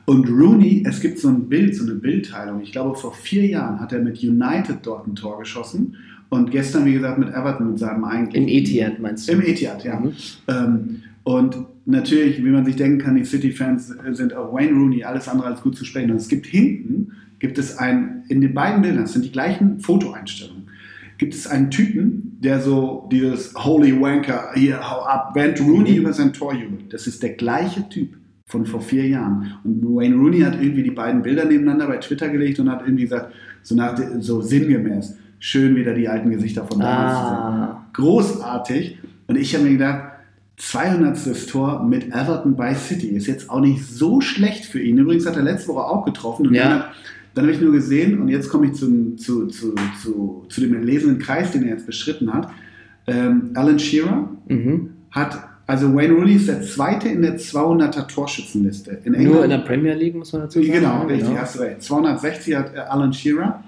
Und 0.09 0.27
Rooney, 0.31 0.85
es 0.87 1.03
gibt 1.03 1.19
so 1.19 1.29
ein 1.29 1.51
Bild, 1.51 1.77
so 1.77 1.85
eine 1.85 1.93
Bildteilung. 1.93 2.63
Ich 2.63 2.73
glaube, 2.73 2.97
vor 2.97 3.13
vier 3.13 3.45
Jahren 3.45 3.79
hat 3.79 3.93
er 3.93 4.01
mit 4.01 4.23
United 4.23 4.79
dort 4.83 5.07
ein 5.07 5.15
Tor 5.15 5.39
geschossen. 5.39 5.97
Und 6.31 6.51
gestern, 6.51 6.87
wie 6.87 6.95
gesagt, 6.95 7.19
mit 7.19 7.29
Everton, 7.29 7.73
mit 7.73 7.79
seinem 7.79 8.05
eigentlichen... 8.05 8.49
Im 8.49 8.55
Etihad 8.55 9.01
meinst 9.01 9.29
du? 9.29 9.33
Im 9.33 9.43
Etihad, 9.43 9.85
ja. 9.85 10.01
Mhm. 10.01 10.13
Ähm, 10.49 11.03
und 11.25 11.57
natürlich, 11.85 12.43
wie 12.43 12.49
man 12.49 12.65
sich 12.65 12.77
denken 12.77 13.01
kann, 13.01 13.17
die 13.17 13.25
City-Fans 13.27 13.97
sind 14.13 14.33
auf 14.33 14.55
Wayne 14.55 14.73
Rooney 14.73 15.05
alles 15.05 15.29
andere 15.29 15.49
als 15.49 15.61
gut 15.61 15.77
zu 15.77 15.85
sprechen. 15.85 16.11
Und 16.11 16.17
es 16.17 16.29
gibt 16.29 16.47
hinten, 16.47 17.13
gibt 17.39 17.59
es 17.59 17.77
ein, 17.77 18.25
in 18.31 18.41
den 18.41 18.55
beiden 18.55 18.81
Bildern, 18.81 19.03
das 19.03 19.13
sind 19.13 19.27
die 19.27 19.33
gleichen 19.33 19.81
Fotoeinstellungen, 19.81 20.69
gibt 21.19 21.35
es 21.35 21.47
einen 21.47 21.71
Typen, 21.71 22.39
der 22.41 22.63
so 22.63 23.11
dieses 23.13 23.53
Holy 23.55 24.01
Wanker, 24.01 24.53
hier, 24.55 24.81
hau 24.91 25.03
ab, 25.03 25.33
Wayne 25.35 25.61
Rooney 25.61 25.97
über 25.97 26.15
sein 26.15 26.33
Tor 26.33 26.55
jubelt. 26.55 26.95
Das 26.95 27.07
ist 27.07 27.23
der 27.23 27.35
gleiche 27.35 27.87
Typ 27.91 28.17
von 28.49 28.67
vor 28.67 28.81
vier 28.81 29.07
Jahren. 29.07 29.55
Und 29.63 29.85
Wayne 29.85 30.17
Rooney 30.17 30.41
hat 30.41 30.61
irgendwie 30.61 30.83
die 30.83 30.91
beiden 30.91 31.23
Bilder 31.23 31.45
nebeneinander 31.45 31.87
bei 31.87 31.99
Twitter 31.99 32.29
gelegt 32.29 32.59
und 32.59 32.71
hat 32.71 32.81
irgendwie 32.83 33.05
gesagt, 33.05 33.33
so, 33.63 33.75
nach, 33.75 33.97
so 34.21 34.41
sinngemäß, 34.41 35.17
schön 35.39 35.77
wieder 35.77 35.95
die 35.95 36.09
alten 36.09 36.31
Gesichter 36.31 36.67
von 36.67 36.81
damals 36.81 37.13
ah. 37.13 37.27
zu 37.29 37.57
sehen. 37.61 37.77
Großartig. 37.93 38.99
Und 39.27 39.37
ich 39.37 39.55
habe 39.55 39.65
mir 39.65 39.73
gedacht, 39.73 40.13
200. 40.57 41.49
Tor 41.49 41.85
mit 41.85 42.09
Everton 42.09 42.57
bei 42.57 42.75
City. 42.75 43.09
Ist 43.09 43.27
jetzt 43.27 43.49
auch 43.51 43.61
nicht 43.61 43.85
so 43.85 44.21
schlecht 44.21 44.65
für 44.65 44.81
ihn. 44.81 44.99
Übrigens 44.99 45.27
hat 45.27 45.37
er 45.37 45.43
letzte 45.43 45.69
Woche 45.69 45.85
auch 45.85 46.05
getroffen. 46.05 46.49
Und 46.49 46.55
ja. 46.55 46.69
dann, 46.69 46.85
dann 47.35 47.45
habe 47.45 47.53
ich 47.53 47.61
nur 47.61 47.73
gesehen, 47.73 48.21
und 48.21 48.29
jetzt 48.29 48.49
komme 48.49 48.67
ich 48.67 48.73
zum, 48.73 49.19
zu, 49.19 49.47
zu, 49.47 49.75
zu, 50.03 50.47
zu 50.49 50.61
dem 50.61 50.83
lesenden 50.83 51.19
Kreis, 51.19 51.53
den 51.53 51.65
er 51.65 51.75
jetzt 51.75 51.87
beschritten 51.87 52.33
hat. 52.33 52.51
Ähm, 53.07 53.51
Alan 53.55 53.79
Shearer 53.79 54.31
mhm. 54.49 54.91
hat, 55.11 55.39
also 55.69 55.95
Wayne 55.95 56.15
Rooney 56.15 56.33
ist 56.33 56.49
der 56.49 56.63
Zweite 56.63 57.11
in 57.11 57.21
der 57.21 57.39
200er 57.39 58.09
Torschützenliste. 58.09 59.03
In 59.05 59.13
England, 59.13 59.35
nur 59.35 59.45
in 59.45 59.51
der 59.51 59.59
Premier 59.59 59.93
League, 59.93 60.15
muss 60.15 60.33
man 60.33 60.43
dazu 60.43 60.61
sagen. 60.63 60.73
Genau, 60.73 61.03
richtig, 61.03 61.29
genau. 61.29 61.41
hast 61.41 61.61
recht. 61.61 61.83
260 61.83 62.57
hat 62.57 62.75
äh, 62.75 62.79
Alan 62.79 63.13
Shearer. 63.13 63.63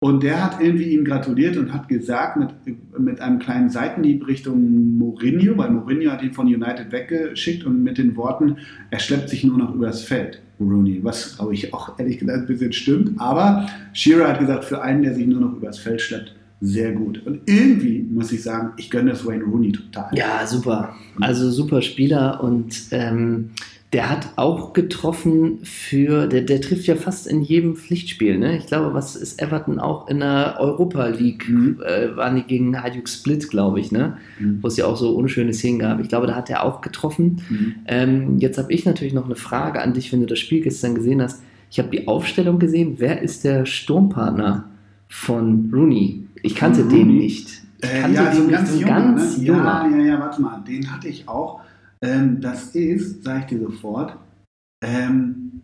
Und 0.00 0.24
der 0.24 0.44
hat 0.44 0.60
irgendwie 0.60 0.92
ihm 0.92 1.04
gratuliert 1.04 1.56
und 1.56 1.72
hat 1.72 1.88
gesagt, 1.88 2.36
mit, 2.36 2.50
mit 2.98 3.20
einem 3.20 3.38
kleinen 3.38 3.70
Seitenhieb 3.70 4.26
Richtung 4.26 4.98
Mourinho, 4.98 5.56
weil 5.56 5.70
Mourinho 5.70 6.10
hat 6.10 6.22
ihn 6.22 6.34
von 6.34 6.46
United 6.46 6.90
weggeschickt 6.90 7.64
und 7.64 7.82
mit 7.82 7.96
den 7.96 8.16
Worten, 8.16 8.58
er 8.90 8.98
schleppt 8.98 9.28
sich 9.30 9.44
nur 9.44 9.56
noch 9.56 9.72
übers 9.72 10.02
Feld, 10.02 10.42
Rooney. 10.60 10.98
Was, 11.02 11.36
glaube 11.36 11.54
ich, 11.54 11.72
auch 11.72 11.96
ehrlich 11.98 12.18
gesagt 12.18 12.40
ein 12.40 12.46
bisschen 12.46 12.72
stimmt. 12.72 13.20
Aber 13.20 13.68
Shearer 13.92 14.28
hat 14.28 14.40
gesagt, 14.40 14.64
für 14.64 14.82
einen, 14.82 15.02
der 15.02 15.14
sich 15.14 15.26
nur 15.26 15.40
noch 15.40 15.56
übers 15.56 15.78
Feld 15.78 16.00
schleppt, 16.00 16.34
sehr 16.60 16.92
gut. 16.92 17.24
Und 17.26 17.40
irgendwie 17.46 18.02
muss 18.10 18.32
ich 18.32 18.42
sagen, 18.42 18.70
ich 18.78 18.90
gönne 18.90 19.10
das 19.10 19.26
Wayne 19.26 19.44
Rooney 19.44 19.72
total. 19.72 20.08
Ja, 20.16 20.46
super. 20.46 20.94
Also 21.20 21.50
super 21.50 21.82
Spieler 21.82 22.42
und 22.42 22.74
ähm, 22.92 23.50
Der 23.92 24.10
hat 24.10 24.30
auch 24.34 24.72
getroffen 24.72 25.60
für, 25.62 26.26
der, 26.26 26.40
der 26.42 26.60
trifft 26.60 26.86
ja 26.86 26.96
fast 26.96 27.26
in 27.28 27.42
jedem 27.42 27.76
Pflichtspiel. 27.76 28.36
Ne? 28.36 28.58
Ich 28.58 28.66
glaube, 28.66 28.94
was 28.94 29.14
ist 29.14 29.40
Everton 29.40 29.78
auch 29.78 30.08
in 30.08 30.18
der 30.20 30.56
Europa 30.58 31.06
League, 31.06 31.48
Mhm. 31.48 31.80
äh, 31.86 32.16
waren 32.16 32.34
die 32.36 32.42
gegen 32.42 32.82
Hajduk 32.82 33.08
Split, 33.08 33.48
glaube 33.48 33.78
ich, 33.78 33.92
ne? 33.92 34.16
Mhm. 34.40 34.58
wo 34.60 34.66
es 34.68 34.76
ja 34.76 34.86
auch 34.86 34.96
so 34.96 35.14
unschöne 35.14 35.54
Szenen 35.54 35.78
gab. 35.78 36.00
Ich 36.00 36.08
glaube, 36.08 36.26
da 36.26 36.34
hat 36.34 36.50
er 36.50 36.64
auch 36.64 36.80
getroffen. 36.80 37.42
Mhm. 37.48 37.74
Ähm, 37.86 38.38
jetzt 38.38 38.58
habe 38.58 38.72
ich 38.72 38.84
natürlich 38.86 39.14
noch 39.14 39.26
eine 39.26 39.36
Frage 39.36 39.80
an 39.80 39.94
dich, 39.94 40.12
wenn 40.12 40.20
du 40.20 40.26
das 40.26 40.40
Spiel 40.40 40.62
gestern 40.62 40.94
gesehen 40.96 41.22
hast. 41.22 41.40
Ich 41.70 41.78
habe 41.78 41.88
die 41.90 42.08
Aufstellung 42.08 42.58
gesehen. 42.58 42.94
Wer 42.98 43.22
ist 43.22 43.44
der 43.44 43.66
Sturmpartner 43.66 44.64
von 45.08 45.70
Rooney? 45.72 46.24
Ich 46.46 46.54
kannte 46.54 46.80
Von 46.80 46.88
den 46.90 47.08
nicht. 47.18 47.62
Ich 47.82 47.90
Äh, 47.90 48.00
kannte 48.00 48.16
ja, 48.16 48.32
so 48.32 48.40
den 48.40 48.40
ein 48.42 48.46
nicht, 48.46 48.56
ganz 48.58 48.70
ein 48.72 48.78
junger, 48.80 49.00
ganz 49.00 49.38
ne? 49.38 49.44
junger. 49.44 49.64
Ja, 49.90 49.96
ja, 49.96 50.04
ja, 50.04 50.20
warte 50.20 50.40
mal, 50.42 50.62
den 50.66 50.90
hatte 50.92 51.08
ich 51.08 51.28
auch. 51.28 51.60
Ähm, 52.02 52.40
das 52.40 52.74
ist, 52.74 53.24
sage 53.24 53.40
ich 53.40 53.46
dir 53.46 53.60
sofort, 53.60 54.16
ähm, 54.84 55.60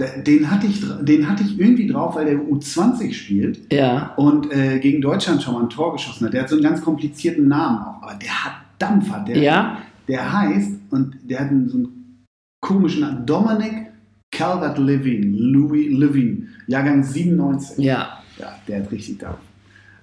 de- 0.00 0.22
den, 0.22 0.50
hatte 0.50 0.66
ich, 0.66 0.80
den 1.02 1.28
hatte 1.28 1.42
ich 1.44 1.58
irgendwie 1.58 1.86
drauf, 1.88 2.14
weil 2.16 2.26
der 2.26 2.36
U20 2.38 3.12
spielt 3.12 3.72
Ja, 3.72 4.14
und 4.16 4.52
äh, 4.52 4.78
gegen 4.80 5.00
Deutschland 5.00 5.42
schon 5.42 5.54
mal 5.54 5.62
ein 5.62 5.70
Tor 5.70 5.92
geschossen 5.92 6.26
hat. 6.26 6.32
Der 6.34 6.42
hat 6.42 6.48
so 6.48 6.56
einen 6.56 6.64
ganz 6.64 6.80
komplizierten 6.82 7.48
Namen 7.48 7.78
auch, 7.78 8.02
aber 8.02 8.14
der 8.14 8.44
hat 8.44 8.52
Dampf, 8.78 9.10
hat 9.10 9.26
der. 9.28 9.38
ja, 9.38 9.78
Der 10.08 10.32
heißt, 10.32 10.72
und 10.90 11.16
der 11.28 11.40
hat 11.40 11.48
einen, 11.50 11.68
so 11.68 11.76
einen 11.78 12.24
komischen 12.60 13.00
Namen, 13.00 13.26
Dominic 13.26 13.86
Calvert-Levin, 14.32 15.34
Louis 15.38 15.88
Levin, 15.98 16.48
Jahrgang 16.66 17.02
97. 17.02 17.84
ja. 17.84 18.14
Ja, 18.38 18.54
der 18.68 18.84
hat 18.84 18.92
richtig 18.92 19.18
Dampf. 19.18 19.38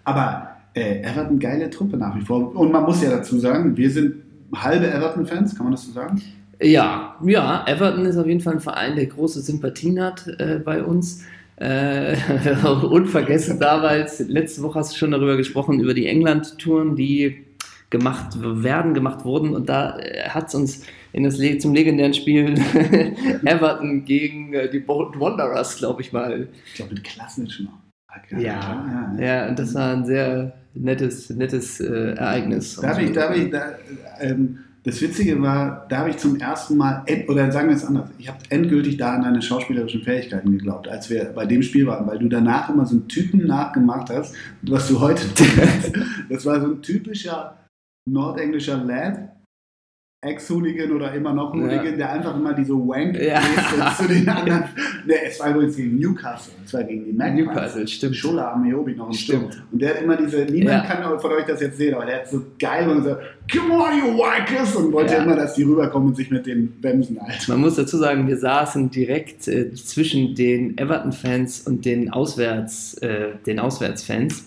Aber 0.05 0.49
äh, 0.73 1.01
Everton 1.01 1.39
geile 1.39 1.69
Truppe 1.69 1.97
nach 1.97 2.15
wie 2.15 2.21
vor. 2.21 2.55
Und 2.55 2.71
man 2.71 2.83
muss 2.83 3.01
ja 3.03 3.09
dazu 3.09 3.37
sagen, 3.39 3.75
wir 3.75 3.89
sind 3.91 4.15
halbe 4.55 4.87
Everton-Fans, 4.89 5.55
kann 5.55 5.65
man 5.65 5.73
das 5.73 5.85
so 5.85 5.91
sagen? 5.91 6.21
Ja, 6.61 7.15
ja, 7.25 7.65
Everton 7.67 8.05
ist 8.05 8.15
auf 8.17 8.27
jeden 8.27 8.39
Fall 8.39 8.53
ein 8.53 8.59
Verein, 8.61 8.95
der 8.95 9.07
große 9.07 9.41
Sympathien 9.41 10.01
hat 10.01 10.25
äh, 10.39 10.59
bei 10.63 10.83
uns. 10.83 11.23
Äh, 11.57 12.15
unvergessen 12.89 13.59
damals, 13.59 14.19
letzte 14.19 14.61
Woche 14.61 14.79
hast 14.79 14.93
du 14.93 14.97
schon 14.97 15.11
darüber 15.11 15.37
gesprochen, 15.37 15.79
über 15.79 15.93
die 15.93 16.05
England-Touren, 16.07 16.95
die 16.97 17.45
gemacht 17.89 18.37
werden, 18.41 18.93
gemacht 18.93 19.23
wurden. 19.23 19.53
Und 19.53 19.69
da 19.69 19.97
hat 20.29 20.49
es 20.49 20.55
uns 20.55 20.83
in 21.13 21.23
das, 21.23 21.37
Le- 21.37 21.57
zum 21.57 21.73
legendären 21.73 22.13
Spiel 22.13 22.55
Everton 23.45 24.03
gegen 24.05 24.53
äh, 24.53 24.69
die 24.69 24.79
Bolton 24.79 25.21
Wanderers, 25.21 25.77
glaube 25.77 26.01
ich 26.01 26.11
mal. 26.11 26.49
Ich 26.67 26.73
glaube, 26.75 26.93
mit 26.93 27.03
Klasnitsch 27.03 27.61
noch. 27.61 27.71
Ja, 28.31 28.39
ja, 28.39 29.13
ne? 29.13 29.25
ja, 29.25 29.47
und 29.49 29.59
das 29.59 29.73
war 29.73 29.93
ein 29.93 30.05
sehr 30.05 30.53
nettes, 30.73 31.29
nettes 31.29 31.79
äh, 31.79 32.13
Ereignis. 32.13 32.75
Da 32.75 32.97
ich, 32.97 33.11
da 33.11 33.33
ich, 33.33 33.49
da, 33.49 33.73
ähm, 34.19 34.59
das 34.85 35.01
Witzige 35.01 35.41
war, 35.41 35.87
da 35.89 35.97
habe 35.97 36.11
ich 36.11 36.17
zum 36.17 36.35
ersten 36.39 36.77
Mal, 36.77 37.03
oder 37.27 37.51
sagen 37.51 37.69
wir 37.69 37.75
es 37.75 37.83
anders, 37.83 38.07
ich 38.19 38.27
habe 38.27 38.37
endgültig 38.49 38.97
da 38.97 39.15
an 39.15 39.23
deine 39.23 39.41
schauspielerischen 39.41 40.03
Fähigkeiten 40.03 40.51
geglaubt, 40.51 40.87
als 40.87 41.09
wir 41.09 41.25
bei 41.25 41.47
dem 41.47 41.63
Spiel 41.63 41.87
waren, 41.87 42.05
weil 42.05 42.19
du 42.19 42.29
danach 42.29 42.69
immer 42.69 42.85
so 42.85 42.97
einen 42.97 43.07
Typen 43.07 43.47
nachgemacht 43.47 44.11
hast, 44.11 44.35
was 44.61 44.87
du 44.87 44.99
heute 44.99 45.23
tust. 45.33 45.91
Das 46.29 46.45
war 46.45 46.61
so 46.61 46.67
ein 46.67 46.81
typischer 46.81 47.57
nordenglischer 48.07 48.77
Lad, 48.77 49.34
Ex-Hooligan 50.25 50.91
oder 50.91 51.13
immer 51.13 51.33
noch 51.33 51.53
Hooligan, 51.53 51.85
Ja. 51.85 51.91
der 51.91 52.11
einfach 52.13 52.35
immer 52.35 52.53
diese 52.53 52.73
wank 52.73 53.17
Ja. 53.21 53.41
zu 53.97 54.07
den 54.07 54.27
anderen. 54.27 54.63
Ne, 55.05 55.13
es 55.27 55.39
war 55.39 55.51
übrigens 55.51 55.75
gegen 55.77 55.99
Newcastle, 55.99 56.53
es 56.65 56.73
war 56.73 56.83
gegen 56.83 57.05
die 57.05 57.13
Magpies. 57.13 57.45
Newcastle, 57.45 57.87
stimmt. 57.87 58.15
Schola 58.15 58.51
Ameobi 58.53 58.95
noch 58.95 59.07
im 59.07 59.13
Sturm. 59.13 59.51
Stimmt. 59.51 59.63
Und 59.71 59.81
der 59.81 59.89
hat 59.95 60.01
immer 60.01 60.17
diese, 60.17 60.45
niemand 60.45 60.83
Ja. 60.83 60.95
kann 60.95 61.19
von 61.19 61.31
euch 61.31 61.45
das 61.45 61.61
jetzt 61.61 61.77
sehen, 61.77 61.93
aber 61.93 62.05
der 62.05 62.17
hat 62.17 62.27
so 62.29 62.41
geil 62.59 62.89
und 62.89 63.03
so, 63.03 63.15
come 63.51 63.73
on, 63.73 63.97
you 63.99 64.17
Wankers! 64.17 64.75
Und 64.75 64.91
wollte 64.91 65.13
Ja. 65.13 65.23
immer, 65.23 65.35
dass 65.35 65.53
die 65.53 65.63
rüberkommen 65.63 66.09
und 66.09 66.15
sich 66.15 66.31
mit 66.31 66.45
den 66.45 66.69
Bämsen 66.81 67.19
halten. 67.21 67.43
Man 67.47 67.61
muss 67.61 67.75
dazu 67.75 67.97
sagen, 67.97 68.27
wir 68.27 68.37
saßen 68.37 68.89
direkt 68.89 69.47
äh, 69.47 69.71
zwischen 69.73 70.33
den 70.35 70.77
Everton-Fans 70.77 71.61
und 71.67 71.85
den, 71.85 72.09
Auswärts, 72.11 72.95
äh, 72.95 73.29
den 73.45 73.59
Auswärtsfans. 73.59 74.45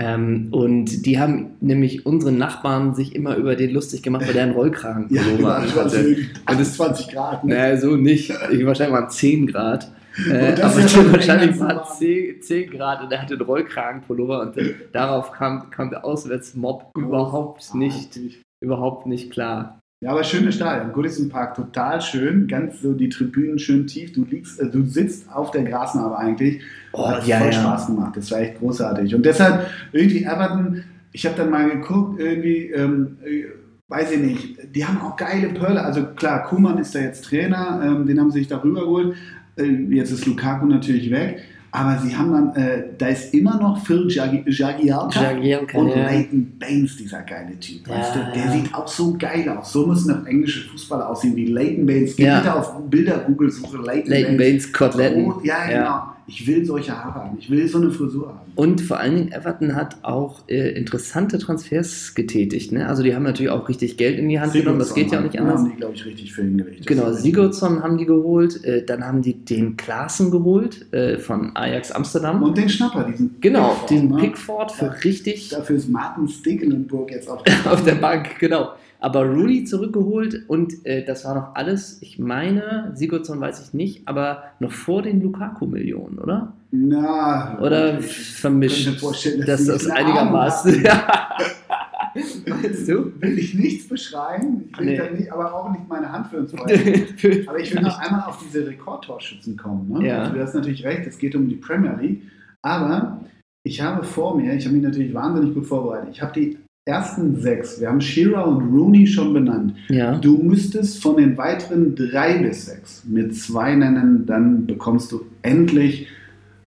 Ähm, 0.00 0.48
und 0.52 1.06
die 1.06 1.18
haben 1.18 1.56
nämlich 1.60 2.06
unsere 2.06 2.30
Nachbarn 2.30 2.94
sich 2.94 3.16
immer 3.16 3.34
über 3.34 3.56
den 3.56 3.70
lustig 3.72 4.02
gemacht, 4.02 4.26
weil 4.26 4.32
der 4.32 4.44
einen 4.44 4.52
Rollkragen 4.52 5.08
Ja, 5.10 5.22
Pullover 5.22 5.60
das 5.60 5.76
war 5.76 5.88
so 5.88 5.98
hatte. 5.98 6.16
28 6.46 7.08
Grad. 7.08 7.44
Ne? 7.44 7.54
Naja, 7.54 7.76
so 7.76 7.96
nicht. 7.96 8.30
Ich, 8.52 8.64
wahrscheinlich 8.64 8.96
waren 8.96 9.10
10 9.10 9.48
Grad. 9.48 9.90
Äh, 10.30 10.52
Und 10.52 10.60
aber 10.60 10.88
schon 10.88 11.12
wahrscheinlich 11.12 11.58
waren 11.58 11.78
warm. 11.78 11.98
10, 11.98 12.42
10 12.42 12.70
Grad 12.70 13.02
und 13.02 13.12
er 13.12 13.22
hatte 13.22 13.34
einen 13.34 13.42
Rollkragenpullover 13.42 14.40
und 14.42 14.56
äh, 14.56 14.74
darauf 14.92 15.32
kam, 15.32 15.70
kam 15.70 15.90
der 15.90 16.04
Auswärtsmob 16.04 16.92
überhaupt 16.96 17.74
nicht, 17.74 18.18
überhaupt 18.60 19.06
nicht 19.06 19.32
klar. 19.32 19.80
Ja, 20.00 20.12
aber 20.12 20.22
schönes 20.22 20.54
Stadion. 20.54 20.92
Goodison 20.92 21.28
Park, 21.28 21.56
total 21.56 22.00
schön. 22.00 22.46
Ganz 22.46 22.80
so 22.80 22.92
die 22.92 23.08
Tribünen 23.08 23.58
schön 23.58 23.88
tief. 23.88 24.12
Du 24.12 24.24
liegst, 24.24 24.60
äh, 24.60 24.70
du 24.70 24.84
sitzt 24.84 25.28
auf 25.32 25.50
der 25.50 25.64
Grasnarbe 25.64 26.16
eigentlich. 26.16 26.62
Oh, 26.92 27.08
Hat 27.08 27.26
ja, 27.26 27.38
voll 27.38 27.48
ja. 27.48 27.52
Spaß 27.52 27.86
gemacht. 27.88 28.16
Das 28.16 28.30
war 28.30 28.38
echt 28.38 28.58
großartig. 28.60 29.14
Und 29.14 29.26
deshalb 29.26 29.66
irgendwie 29.90 30.22
Everton, 30.22 30.84
ich 31.10 31.26
habe 31.26 31.36
dann 31.36 31.50
mal 31.50 31.68
geguckt, 31.68 32.20
irgendwie, 32.20 32.70
ähm, 32.70 33.18
äh, 33.24 33.46
weiß 33.88 34.12
ich 34.12 34.20
nicht, 34.20 34.58
die 34.72 34.84
haben 34.84 35.00
auch 35.00 35.16
geile 35.16 35.48
Perle. 35.48 35.82
Also 35.82 36.04
klar, 36.14 36.44
Kuman 36.44 36.78
ist 36.78 36.94
da 36.94 37.00
jetzt 37.00 37.24
Trainer, 37.24 37.80
ähm, 37.84 38.06
den 38.06 38.20
haben 38.20 38.30
sie 38.30 38.38
sich 38.38 38.48
da 38.48 38.62
rübergeholt. 38.62 39.16
Äh, 39.56 39.64
jetzt 39.90 40.12
ist 40.12 40.26
Lukaku 40.26 40.66
natürlich 40.66 41.10
weg. 41.10 41.42
Aber 41.70 41.98
sie 41.98 42.16
haben 42.16 42.32
dann, 42.32 42.56
äh, 42.56 42.84
da 42.96 43.08
ist 43.08 43.34
immer 43.34 43.56
noch 43.60 43.84
Phil 43.84 44.06
Jagi- 44.08 44.42
Jagielka 44.46 45.22
Jagielka, 45.22 45.78
und 45.78 45.88
ja. 45.88 45.96
Leighton 46.06 46.52
Baines, 46.58 46.96
dieser 46.96 47.20
geile 47.22 47.58
Typ. 47.60 47.86
Ja, 47.86 47.98
weißt 47.98 48.14
du? 48.14 48.18
Der 48.34 48.44
ja. 48.46 48.52
sieht 48.52 48.74
auch 48.74 48.88
so 48.88 49.14
geil 49.18 49.46
aus. 49.50 49.72
So 49.72 49.86
müssen 49.86 50.10
auch 50.22 50.26
englische 50.26 50.68
Fußballer 50.70 51.08
aussehen 51.10 51.36
wie 51.36 51.46
Leighton 51.46 51.84
Baines. 51.86 52.16
Geh 52.16 52.24
Ja. 52.24 52.38
bitte 52.38 52.54
auf 52.54 52.72
Bilder-Google-Suche 52.88 53.76
Leighton, 53.78 54.10
Leighton 54.10 54.36
Baines, 54.38 54.72
Koteletten. 54.72 55.24
Rot, 55.24 55.44
ja, 55.44 55.66
genau. 55.66 56.02
Ich 56.28 56.46
will 56.46 56.64
solche 56.64 56.92
Haare 56.92 57.24
haben. 57.24 57.38
Ich 57.40 57.50
will 57.50 57.66
so 57.66 57.78
eine 57.78 57.90
Frisur 57.90 58.28
haben. 58.28 58.52
Und 58.54 58.82
vor 58.82 58.98
allen 58.98 59.16
Dingen, 59.16 59.32
Everton 59.32 59.74
hat 59.74 59.96
auch 60.02 60.46
äh, 60.46 60.72
interessante 60.72 61.38
Transfers 61.38 62.14
getätigt. 62.14 62.70
Ne? 62.70 62.86
Also 62.86 63.02
die 63.02 63.14
haben 63.14 63.22
natürlich 63.22 63.50
auch 63.50 63.66
richtig 63.68 63.96
Geld 63.96 64.18
in 64.18 64.28
die 64.28 64.38
Hand 64.38 64.52
genommen, 64.52 64.78
das 64.78 64.92
geht 64.94 65.10
ja 65.10 65.20
auch 65.20 65.22
nicht 65.22 65.38
anders. 65.38 65.60
haben 65.60 65.70
die, 65.70 65.76
glaube 65.76 65.94
ich, 65.94 66.04
richtig 66.04 66.34
für 66.34 66.42
hingelegt. 66.42 66.86
Genau, 66.86 67.12
Sigurdsson 67.12 67.82
haben 67.82 67.96
die 67.96 68.04
geholt, 68.04 68.62
äh, 68.64 68.84
dann 68.84 69.04
haben 69.04 69.22
die 69.22 69.34
den 69.34 69.76
Klaassen 69.78 70.30
geholt 70.30 70.92
äh, 70.92 71.16
von 71.16 71.56
Ajax 71.56 71.90
Amsterdam. 71.92 72.42
Und 72.42 72.58
den 72.58 72.68
Schnapper, 72.68 73.04
diesen 73.04 73.36
genau, 73.40 73.70
Pickford, 73.70 73.90
den 73.90 74.08
ne? 74.08 74.16
Pickford 74.18 74.72
für 74.72 74.84
Ja. 74.84 74.92
richtig 74.92 75.48
Dafür 75.48 75.76
ist 75.76 75.88
Martin 75.88 76.28
Stekelenburg 76.28 77.10
jetzt 77.10 77.28
auf 77.28 77.42
der 77.42 77.54
auf 77.72 77.82
der 77.84 77.94
Bank, 77.94 78.38
genau. 78.38 78.72
Aber 79.00 79.24
Rooney 79.24 79.64
zurückgeholt 79.64 80.42
und 80.48 80.84
äh, 80.84 81.04
das 81.04 81.24
war 81.24 81.34
noch 81.34 81.54
alles, 81.54 82.02
ich 82.02 82.18
meine, 82.18 82.90
Sigurdsson 82.94 83.40
weiß 83.40 83.62
ich 83.68 83.72
nicht, 83.74 84.08
aber 84.08 84.42
noch 84.58 84.72
vor 84.72 85.02
den 85.02 85.22
Lukaku-Millionen, 85.22 86.18
oder? 86.18 86.52
Na, 86.72 87.58
Oder 87.60 88.00
vermischt, 88.02 89.02
dass 89.46 89.64
das 89.66 89.88
einigermaßen. 89.88 90.82
Meinst 92.46 92.88
du? 92.88 93.12
Will 93.20 93.38
ich 93.38 93.54
nichts 93.54 93.88
beschreiben, 93.88 94.64
ich 94.70 94.78
will 94.78 94.86
Nee. 94.86 95.10
nicht, 95.16 95.32
aber 95.32 95.54
auch 95.54 95.70
nicht 95.70 95.88
meine 95.88 96.10
Hand 96.10 96.26
für 96.28 96.38
uns. 96.38 96.52
Aber 97.46 97.58
ich 97.60 97.74
will 97.74 97.82
noch 97.82 97.98
einmal 98.00 98.22
auf 98.26 98.42
diese 98.44 98.66
Rekordtorschützen 98.66 99.56
kommen. 99.56 99.88
Ne? 99.92 100.08
Ja. 100.08 100.22
Also 100.22 100.34
du 100.34 100.42
hast 100.42 100.54
natürlich 100.54 100.84
recht, 100.84 101.06
es 101.06 101.18
geht 101.18 101.34
um 101.36 101.48
die 101.48 101.56
Premier 101.56 101.96
League. 102.00 102.22
Aber 102.62 103.20
ich 103.62 103.80
habe 103.80 104.04
vor 104.04 104.36
mir, 104.36 104.54
ich 104.54 104.64
habe 104.64 104.74
mich 104.74 104.84
natürlich 104.84 105.14
wahnsinnig 105.14 105.54
gut 105.54 105.66
vorbereitet. 105.66 106.08
Ich 106.12 106.20
habe 106.22 106.32
die 106.32 106.58
ersten 106.88 107.40
sechs, 107.40 107.80
wir 107.80 107.88
haben 107.88 108.00
Shearer 108.00 108.46
und 108.48 108.62
Rooney 108.72 109.06
schon 109.06 109.32
benannt. 109.34 109.74
Ja. 109.90 110.16
Du 110.18 110.38
müsstest 110.38 111.02
von 111.02 111.16
den 111.18 111.36
weiteren 111.36 111.94
drei 111.94 112.38
bis 112.38 112.66
sechs 112.66 113.04
mit 113.04 113.36
zwei 113.36 113.74
nennen, 113.74 114.24
dann 114.26 114.66
bekommst 114.66 115.12
du 115.12 115.26
endlich 115.42 116.08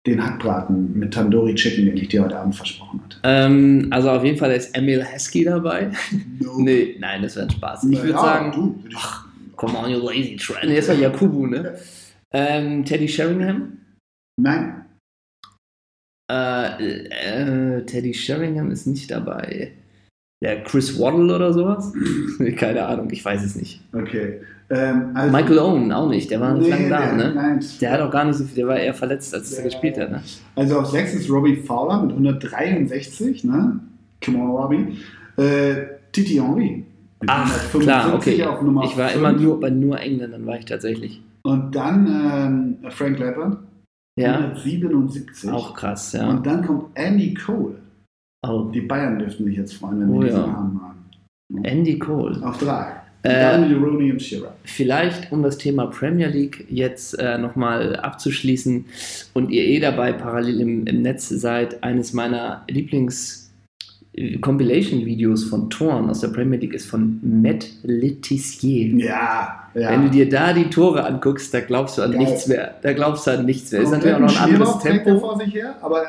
den 0.07 0.25
Hackbraten 0.25 0.99
mit 0.99 1.13
Tandoori 1.13 1.55
Chicken, 1.55 1.85
den 1.87 1.97
ich 1.99 2.09
dir 2.09 2.25
heute 2.25 2.39
Abend 2.39 2.57
versprochen 2.57 3.01
hatte. 3.05 3.19
Ähm, 3.25 3.89
also 3.91 4.11
auf 4.11 4.25
jeden 4.25 4.39
Fall 4.39 4.53
ist 4.53 4.75
Emil 4.75 5.05
Heskey 5.05 5.45
dabei. 5.45 5.91
No. 6.41 6.59
Nee, 6.59 6.97
nein, 6.99 7.23
das 7.23 7.37
wäre 7.37 7.47
ein 7.47 7.51
Spaß. 7.51 7.85
Ich 7.85 7.99
würde 7.99 8.13
Ja, 8.13 8.21
sagen, 8.21 8.53
du, 8.53 8.83
ich- 8.89 8.97
ach, 8.97 9.27
come 9.57 9.77
on, 9.79 9.91
you 9.91 9.99
lazy. 9.99 10.39
Nee, 10.65 10.77
das 10.77 10.89
war 10.89 10.95
Jakubu, 10.97 11.47
ne? 11.47 11.77
Ähm, 12.33 12.85
Teddy 12.85 13.07
Sheringham. 13.09 13.73
Nein, 14.41 14.85
Äh, 16.31 17.79
äh, 17.79 17.85
Teddy 17.87 18.13
Sheringham 18.15 18.71
ist 18.71 18.87
nicht 18.87 19.11
dabei. 19.11 19.73
Der 20.41 20.63
Chris 20.63 20.99
Waddle 20.99 21.35
oder 21.35 21.53
sowas? 21.53 21.93
Keine 22.57 22.87
Ahnung, 22.87 23.09
ich 23.11 23.25
weiß 23.25 23.45
es 23.45 23.57
nicht. 23.57 23.81
okay. 23.93 24.41
Ähm, 24.71 25.13
also, 25.15 25.35
Michael 25.35 25.59
Owen 25.61 25.93
auch 25.93 26.11
nicht, 26.11 26.31
der 26.31 26.41
war 26.43 26.53
nicht 26.53 26.65
Nee, 26.65 26.71
lange 26.71 26.89
da, 26.91 26.99
der- 27.07 27.15
ne? 27.15 27.33
Nein, 27.35 27.65
Der 27.81 27.91
hat 27.91 28.01
auch 28.03 28.11
gar 28.11 28.27
nicht 28.27 28.37
so 28.37 28.45
viel, 28.45 28.55
der 28.57 28.69
war 28.69 28.77
eher 28.79 28.93
verletzt, 28.93 29.35
als 29.35 29.51
er 29.53 29.61
Ja. 29.61 29.65
gespielt 29.65 29.99
hat, 29.99 30.11
ne? 30.11 30.23
Also 30.57 30.79
auf 30.81 30.87
6 30.91 31.15
ist 31.15 31.31
Robbie 31.31 31.57
Fowler 31.57 32.03
mit 32.03 32.11
163, 32.13 33.45
ne? 33.45 33.81
Come 34.23 34.39
on, 34.39 34.51
Robbie. 34.51 34.99
Äh, 35.43 35.87
Titi 36.13 36.35
Henry. 36.35 36.85
mit 37.21 37.31
Ach, 37.31 37.47
175 37.73 37.83
klar, 37.83 38.15
okay. 38.15 38.45
Auf 38.45 38.63
Nummer 38.63 38.85
Ich 38.85 38.97
war 38.99 39.09
fünf. 39.09 39.25
immer 39.25 39.33
nur 39.33 39.59
bei 39.59 39.71
nur 39.71 39.99
Engländern, 39.99 40.45
war 40.47 40.59
ich 40.59 40.67
tatsächlich. 40.67 41.23
Und 41.45 41.75
dann 41.75 42.79
ähm, 42.85 42.91
Frank 42.91 43.19
Lampard. 43.19 43.57
Ja, 44.19 44.35
177. 44.39 45.51
auch 45.51 45.73
krass, 45.75 46.13
ja. 46.13 46.29
Und 46.29 46.47
dann 46.47 46.67
kommt 46.67 46.87
Andy 46.95 47.33
Cole. 47.35 47.77
Oh, 48.47 48.71
Die 48.73 48.81
Bayern 48.83 49.19
dürften 49.19 49.45
sich 49.45 49.57
jetzt 49.57 49.75
freuen, 49.75 50.01
wenn 50.01 50.11
Oh 50.11 50.21
wir 50.21 50.27
diesen 50.29 50.41
ja. 50.41 50.47
Namen 50.47 50.81
haben. 50.83 51.65
Andy 51.65 51.99
Cole. 51.99 52.41
Auf 52.45 52.59
3. 52.59 52.87
Äh, 53.23 53.57
Rooney 53.75 54.13
und 54.13 54.23
Shearer. 54.23 54.55
Vielleicht, 54.63 55.33
um 55.33 55.43
das 55.43 55.59
Thema 55.59 55.87
Premier 55.87 56.29
League 56.29 56.67
jetzt 56.71 57.19
äh, 57.19 57.37
nochmal 57.37 57.97
abzuschließen 57.97 58.85
und 59.35 59.51
ihr 59.51 59.65
eh 59.65 59.81
dabei 59.81 60.13
parallel 60.13 60.61
im, 60.61 60.87
im 60.87 61.03
Netz 61.03 61.29
seid, 61.29 61.83
eines 61.83 62.13
meiner 62.13 62.65
Lieblings- 62.69 63.47
Compilation-Videos 64.41 65.45
von 65.45 65.71
Toren 65.71 66.11
aus 66.11 66.21
der 66.21 66.29
Premier 66.29 66.59
League 66.59 66.75
ist 66.75 66.87
von 66.87 67.21
Matt 67.23 67.69
Letizier. 67.85 68.89
Ja, 68.97 69.69
ja. 69.75 69.91
Wenn 69.91 70.03
du 70.05 70.11
dir 70.11 70.29
da 70.29 70.53
die 70.53 70.69
Tore 70.71 71.05
anguckst, 71.05 71.55
da 71.55 71.61
glaubst 71.61 71.99
du 71.99 72.03
an 72.03 72.11
Geil. 72.13 72.21
nichts 72.23 72.49
mehr. 72.49 72.75
Da 72.83 72.93
glaubst 72.95 73.29
du 73.29 73.31
an 73.33 73.45
nichts 73.47 73.71
mehr. 73.71 73.83
Ist 73.83 73.91
natürlich 73.93 74.17
auch 74.17 74.21
noch 74.21 74.41
ein 74.41 74.55
anderes 74.55 74.75
er 74.85 75.05
Tempo. 75.05 75.21
vor 75.21 75.39
sich 75.39 75.55
her, 75.55 75.77
aber 75.81 76.03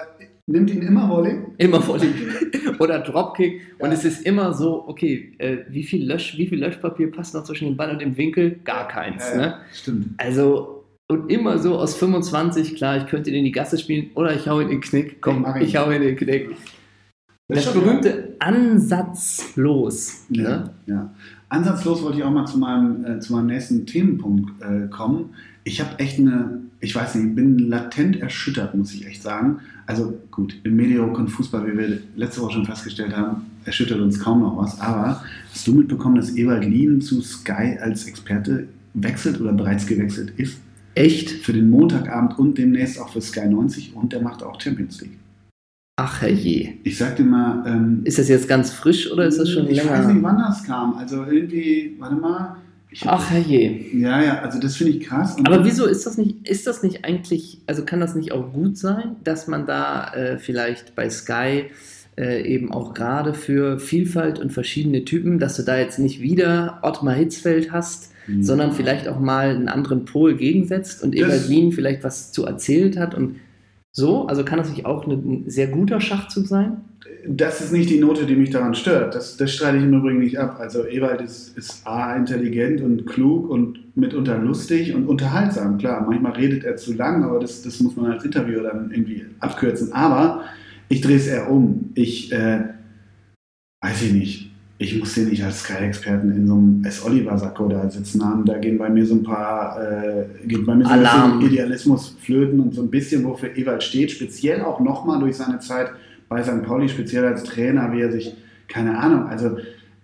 nimmt 0.51 0.69
ihn 0.71 0.81
immer 0.81 1.07
Volley. 1.09 1.37
Immer 1.57 1.85
Volley. 1.85 2.09
Oder 2.79 2.99
Dropkick. 2.99 3.61
Und 3.79 3.89
Ja. 3.89 3.93
es 3.95 4.05
ist 4.05 4.25
immer 4.25 4.53
so, 4.53 4.87
okay, 4.87 5.33
äh, 5.37 5.57
wie, 5.69 5.83
viel 5.83 6.05
Lösch, 6.07 6.37
wie 6.37 6.47
viel 6.47 6.59
Löschpapier 6.59 7.11
passt 7.11 7.33
noch 7.33 7.43
zwischen 7.43 7.65
dem 7.65 7.77
Ball 7.77 7.91
und 7.91 8.01
dem 8.01 8.15
Winkel? 8.17 8.59
Gar 8.63 8.87
keins. 8.87 9.23
Ja, 9.31 9.37
Ne? 9.37 9.55
Stimmt. 9.73 10.07
Also, 10.17 10.83
und 11.11 11.31
immer 11.31 11.57
so 11.59 11.77
aus 11.77 11.95
25, 11.95 12.75
klar, 12.75 12.97
ich 12.97 13.07
könnte 13.07 13.29
ihn 13.31 13.37
in 13.37 13.43
die 13.45 13.51
Gasse 13.51 13.77
spielen 13.77 14.11
oder 14.15 14.35
ich 14.35 14.47
hau 14.47 14.59
ihn 14.59 14.67
in 14.67 14.75
den 14.75 14.81
Knick. 14.81 15.21
Komm, 15.21 15.41
mach 15.41 15.55
ihn. 15.55 15.63
ich 15.63 15.75
hau 15.75 15.87
ihn 15.89 16.01
in 16.01 16.01
den 16.09 16.15
Knick. 16.15 16.49
Das, 17.47 17.63
schon 17.63 17.81
berühmte 17.83 18.35
ansatzlos. 18.39 20.25
Ja, 20.29 20.43
Ne? 20.49 20.69
ja. 20.85 21.13
Ansatzlos 21.49 22.03
wollte 22.03 22.19
ich 22.19 22.23
auch 22.23 22.29
mal 22.31 22.45
zu 22.45 22.59
meinem, 22.59 23.03
äh, 23.05 23.19
zu 23.19 23.33
meinem 23.33 23.47
nächsten 23.47 23.85
Themenpunkt 23.87 24.51
äh, 24.61 24.87
kommen. 24.89 25.31
Ich 25.63 25.81
habe 25.81 25.97
echt 25.97 26.19
eine, 26.19 26.61
ich 26.79 26.95
weiß 26.95 27.15
nicht, 27.15 27.35
bin 27.35 27.57
latent 27.57 28.21
erschüttert, 28.21 28.75
muss 28.75 28.93
ich 28.93 29.07
echt 29.07 29.23
sagen. 29.23 29.59
Also 29.89 30.13
gut, 30.29 30.53
im 30.65 30.75
mediokren 30.75 31.27
Fußball, 31.27 31.65
wie 31.65 31.75
wir 31.75 31.97
letzte 32.15 32.41
Woche 32.41 32.53
schon 32.53 32.65
festgestellt 32.65 33.17
haben, 33.17 33.47
erschüttert 33.65 33.99
uns 33.99 34.19
kaum 34.19 34.41
noch 34.41 34.55
was. 34.55 34.79
Aber 34.79 35.23
hast 35.51 35.65
du 35.65 35.73
mitbekommen, 35.73 36.13
dass 36.15 36.37
Ewald 36.37 36.63
Lien 36.63 37.01
zu 37.01 37.21
Sky 37.21 37.75
als 37.81 38.05
Experte 38.05 38.67
wechselt 38.93 39.41
oder 39.41 39.51
bereits 39.51 39.87
gewechselt 39.87 40.31
ist? 40.37 40.59
Echt? 40.93 41.31
Für 41.31 41.53
den 41.53 41.71
Montagabend 41.71 42.37
und 42.37 42.59
demnächst 42.59 43.01
auch 43.01 43.09
für 43.09 43.19
Sky 43.19 43.47
90 43.47 43.95
und 43.95 44.13
der 44.13 44.21
macht 44.21 44.43
auch 44.43 44.61
Champions 44.61 45.01
League. 45.01 45.17
Ach 45.99 46.21
herrje. 46.21 46.75
Ich 46.83 46.95
sag 46.95 47.15
dir 47.15 47.23
mal, 47.23 47.63
ähm, 47.65 48.01
Ist 48.03 48.19
das 48.19 48.29
jetzt 48.29 48.47
ganz 48.47 48.69
frisch 48.69 49.11
oder 49.11 49.25
ist 49.25 49.39
das 49.39 49.49
schon 49.49 49.67
ich 49.69 49.77
länger? 49.77 49.89
weiß 49.89 50.07
nicht, 50.13 50.21
wann 50.21 50.37
das 50.37 50.63
kam. 50.65 50.93
Also 50.93 51.23
irgendwie, 51.23 51.95
warte 51.97 52.15
mal. 52.15 52.57
Ich 52.91 53.05
Ach 53.05 53.29
herje. 53.29 53.85
Ja, 53.93 54.21
ja, 54.21 54.41
also 54.41 54.59
das 54.59 54.75
finde 54.75 54.93
ich 54.93 55.01
krass. 55.01 55.35
Und 55.35 55.47
Aber 55.47 55.63
wieso 55.63 55.85
ist 55.85 56.05
das 56.05 56.17
nicht, 56.17 56.47
ist 56.47 56.65
das 56.65 56.81
nicht 56.81 57.05
eigentlich, 57.05 57.59
also 57.67 57.85
kann 57.85 57.99
das 57.99 58.15
nicht 58.15 58.31
auch 58.31 58.51
gut 58.51 58.77
sein, 58.77 59.15
dass 59.23 59.47
man 59.47 59.67
da 59.67 60.11
äh, 60.13 60.37
vielleicht 60.39 60.95
bei 60.95 61.09
Sky 61.09 61.65
äh, 62.17 62.41
eben 62.41 62.71
auch 62.71 62.95
gerade 62.95 63.35
für 63.35 63.79
Vielfalt 63.79 64.39
und 64.39 64.51
verschiedene 64.51 65.05
Typen, 65.05 65.37
dass 65.37 65.55
du 65.55 65.63
da 65.63 65.77
jetzt 65.77 65.99
nicht 65.99 66.19
wieder 66.21 66.79
Ottmar 66.81 67.13
Hitzfeld 67.13 67.71
hast, 67.71 68.11
Mhm. 68.29 68.43
sondern 68.43 68.71
vielleicht 68.73 69.07
auch 69.07 69.19
mal 69.19 69.49
einen 69.49 69.69
anderen 69.69 70.05
Pol 70.05 70.35
gegensetzt 70.35 71.03
und 71.03 71.15
Eberlin 71.15 71.71
vielleicht 71.71 72.03
was 72.03 72.31
zu 72.31 72.45
erzählt 72.45 72.97
hat 72.97 73.15
und 73.15 73.37
so, 73.91 74.27
also 74.27 74.45
kann 74.45 74.59
das 74.59 74.69
nicht 74.69 74.85
auch 74.85 75.07
ein 75.07 75.45
sehr 75.47 75.67
guter 75.67 75.99
Schachzug 75.99 76.45
sein? 76.47 76.77
Das 77.27 77.61
ist 77.61 77.71
nicht 77.71 77.89
die 77.89 77.99
Note, 77.99 78.25
die 78.25 78.35
mich 78.35 78.49
daran 78.49 78.75
stört. 78.75 79.15
Das, 79.15 79.37
das 79.37 79.51
streite 79.51 79.77
ich 79.77 79.83
im 79.83 79.93
Übrigen 79.93 80.19
nicht 80.19 80.39
ab. 80.39 80.57
Also 80.59 80.85
Ewald 80.85 81.21
ist, 81.21 81.57
ist 81.57 81.85
A, 81.85 82.15
intelligent 82.15 82.81
und 82.81 83.05
klug 83.05 83.49
und 83.49 83.95
mitunter 83.97 84.37
lustig 84.37 84.93
und 84.93 85.07
unterhaltsam. 85.07 85.77
Klar, 85.77 86.05
manchmal 86.07 86.33
redet 86.33 86.63
er 86.63 86.77
zu 86.77 86.93
lang, 86.93 87.23
aber 87.23 87.39
das, 87.39 87.61
das 87.61 87.79
muss 87.81 87.95
man 87.95 88.11
als 88.11 88.23
Interviewer 88.23 88.63
dann 88.63 88.91
irgendwie 88.91 89.25
abkürzen. 89.39 89.91
Aber 89.91 90.45
ich 90.87 91.01
drehe 91.01 91.17
es 91.17 91.27
eher 91.27 91.49
um. 91.49 91.91
Ich, 91.95 92.31
äh, 92.31 92.63
weiß 93.81 94.01
ich 94.03 94.13
nicht, 94.13 94.51
ich 94.81 94.97
muss 94.97 95.13
den 95.13 95.27
nicht 95.27 95.43
als 95.43 95.59
Sky-Experten 95.59 96.31
in 96.31 96.47
so 96.47 96.53
einem 96.53 96.85
S-Oliver-Sakko 96.85 97.67
da 97.67 97.89
sitzen 97.89 98.23
haben. 98.23 98.45
Da 98.45 98.57
gehen 98.57 98.77
bei 98.77 98.89
mir 98.89 99.05
so 99.05 99.15
ein 99.15 99.23
paar, 99.23 99.77
äh, 99.81 100.25
geht 100.47 100.65
bei 100.65 100.73
mir 100.73 100.85
so 100.85 100.91
ein 100.91 101.01
bisschen 101.01 101.41
Idealismus 101.41 102.15
flöten 102.21 102.61
und 102.61 102.73
so 102.73 102.81
ein 102.81 102.89
bisschen, 102.89 103.25
wofür 103.25 103.57
Ewald 103.57 103.83
steht. 103.83 104.11
Speziell 104.11 104.61
auch 104.61 104.79
nochmal 104.79 105.19
durch 105.19 105.35
seine 105.35 105.59
Zeit 105.59 105.91
bei 106.29 106.43
St. 106.43 106.63
Pauli, 106.63 106.87
speziell 106.87 107.25
als 107.25 107.43
Trainer, 107.43 107.91
wie 107.91 108.01
er 108.01 108.11
sich, 108.11 108.35
keine 108.67 108.97
Ahnung, 108.97 109.27
also 109.27 109.57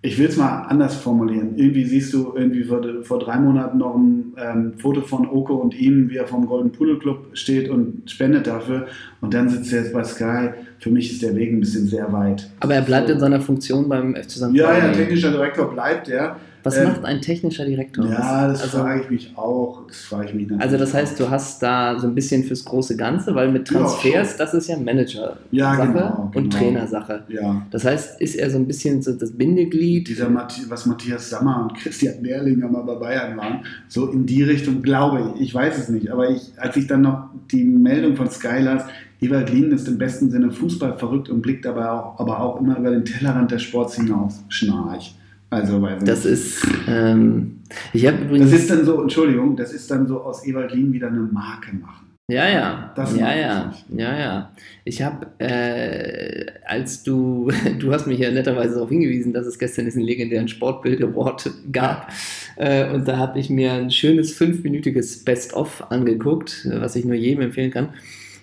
ich 0.05 0.19
will 0.19 0.27
es 0.27 0.38
mal 0.38 0.63
anders 0.67 0.95
formulieren. 0.95 1.55
Irgendwie 1.55 1.83
siehst 1.83 2.13
du 2.13 2.33
irgendwie 2.35 2.63
vor, 2.63 2.81
vor 3.01 3.17
drei 3.17 3.39
Monaten 3.39 3.79
noch 3.79 3.95
ein 3.95 4.33
ähm, 4.38 4.73
Foto 4.77 5.01
von 5.01 5.27
Oko 5.27 5.55
und 5.55 5.73
ihm, 5.73 6.11
wie 6.11 6.17
er 6.17 6.27
vom 6.27 6.45
Golden 6.45 6.71
Pudel 6.71 6.99
Club 6.99 7.29
steht 7.33 7.69
und 7.69 8.09
spendet 8.09 8.45
dafür. 8.45 8.85
Und 9.21 9.33
dann 9.33 9.49
sitzt 9.49 9.73
er 9.73 9.81
jetzt 9.81 9.93
bei 9.93 10.03
Sky. 10.03 10.49
Für 10.85 10.91
mich 10.91 11.11
ist 11.13 11.23
der 11.23 11.35
Weg 11.35 11.51
ein 11.51 11.59
bisschen 11.59 11.87
sehr 11.87 12.13
weit. 12.13 12.47
Aber 12.59 12.75
er 12.75 12.83
bleibt 12.83 13.07
So. 13.07 13.15
in 13.15 13.19
seiner 13.19 13.41
Funktion 13.41 13.89
beim 13.89 14.13
FC 14.13 14.29
St. 14.33 14.41
Pauli. 14.41 14.59
Ja, 14.59 14.77
ja, 14.77 14.91
technischer 14.91 15.31
Direktor 15.31 15.73
bleibt 15.73 16.07
er. 16.09 16.35
Was 16.61 16.77
Ähm, 16.77 16.83
macht 16.85 17.05
ein 17.05 17.21
technischer 17.21 17.63
Direktor? 17.65 18.05
Ja, 18.07 18.47
das 18.47 18.61
also, 18.63 18.79
frage 18.79 19.01
ich 19.03 19.09
mich 19.11 19.33
auch. 19.35 19.85
Das 19.87 19.97
frage 20.01 20.29
ich 20.29 20.33
mich 20.35 20.47
Also 20.59 20.77
das 20.77 20.93
heißt, 20.95 21.19
du 21.19 21.29
hast 21.29 21.61
da 21.61 21.99
so 21.99 22.07
ein 22.07 22.13
bisschen 22.15 22.43
fürs 22.43 22.65
große 22.65 22.97
Ganze, 22.97 23.33
weil 23.35 23.51
mit 23.51 23.69
Ja, 23.71 23.79
Transfers, 23.79 24.29
schon. 24.29 24.37
das 24.39 24.53
ist 24.55 24.67
ja 24.67 24.77
Manager-Sache 24.77 25.37
Ja, 25.51 25.75
genau, 25.85 26.31
und 26.33 26.33
genau. 26.33 26.55
Trainersache. 26.57 27.23
Ja, 27.29 27.65
Das 27.71 27.85
heißt, 27.85 28.19
ist 28.21 28.35
er 28.35 28.49
so 28.51 28.57
ein 28.57 28.65
bisschen 28.67 29.01
so 29.03 29.11
das 29.13 29.31
Bindeglied? 29.31 30.07
dieser 30.07 30.27
Mathi 30.29 30.63
was 30.69 30.85
Matthias 30.87 31.29
Sammer 31.31 31.61
und 31.63 31.77
Christian 31.79 32.21
Mehrlinger 32.21 32.67
mal 32.67 32.81
bei 32.83 32.95
Bayern 32.95 33.37
waren, 33.37 33.59
so 33.87 34.07
in 34.09 34.25
die 34.25 34.41
Richtung 34.43 34.81
glaube 34.83 35.33
ich. 35.35 35.41
Ich 35.41 35.53
weiß 35.55 35.77
es 35.77 35.89
nicht, 35.89 36.09
aber 36.11 36.29
ich, 36.31 36.51
als 36.57 36.75
ich 36.77 36.87
dann 36.87 37.01
noch 37.01 37.29
die 37.51 37.63
Meldung 37.63 38.15
von 38.15 38.27
Sky 38.29 38.61
las, 38.61 38.83
Ewald 39.21 39.51
Lien 39.51 39.71
ist 39.71 39.88
im 39.88 39.97
besten 39.97 40.30
Sinne 40.30 40.51
Fußball 40.51 40.97
verrückt 40.97 41.30
und 41.30 41.41
blickt 41.41 41.65
dabei 41.65 41.89
auch, 41.89 42.19
aber 42.19 42.41
auch 42.41 42.60
immer 42.60 42.78
über 42.78 42.91
den 42.91 43.06
Tellerrand 43.06 43.51
des 43.51 43.63
Sports 43.63 43.95
hinaus. 43.95 44.43
Schnarch. 44.49 45.15
Also, 45.49 45.86
ich 45.88 46.04
Das 46.04 46.25
ist, 46.25 46.67
ähm, 46.88 47.60
ich 47.93 48.06
habe 48.06 48.17
übrigens, 48.23 48.51
das 48.51 48.62
ist 48.62 48.69
dann 48.69 48.84
so, 48.86 49.01
Entschuldigung, 49.01 49.56
das 49.56 49.71
ist 49.71 49.89
dann 49.89 50.08
so 50.08 50.21
aus 50.21 50.45
Ewald 50.45 50.73
Lien 50.73 50.91
wieder 50.91 51.08
eine 51.08 51.19
Marke 51.19 51.73
machen. 51.75 52.08
ja, 52.28 52.49
ja, 52.49 52.91
Das 52.95 53.15
ja, 53.15 53.34
ja, 53.36 53.67
nicht. 53.67 53.86
ja, 53.95 54.19
ja. 54.19 54.51
Ich 54.84 55.01
habe, 55.01 55.28
äh, 55.38 56.45
als 56.65 57.04
du, 57.04 57.49
du 57.80 57.93
hast 57.93 58.08
mich 58.08 58.19
ja 58.19 58.32
netterweise 58.32 58.73
darauf 58.73 58.89
hingewiesen, 58.89 59.32
dass 59.32 59.45
es 59.45 59.60
gestern 59.60 59.86
diesen 59.86 60.01
legendären 60.01 60.47
Sportbild 60.47 61.01
Award 61.04 61.51
gab. 61.71 62.12
Äh, 62.58 62.91
und 62.91 63.08
da 63.08 63.17
habe 63.17 63.39
ich 63.39 63.49
mir 63.49 63.73
ein 63.73 63.91
schönes 63.91 64.34
fünfminütiges 64.34 65.23
Best-of 65.23 65.89
angeguckt, 65.89 66.67
was 66.69 66.95
ich 66.95 67.06
nur 67.06 67.15
jedem 67.15 67.43
empfehlen 67.43 67.71
kann. 67.71 67.89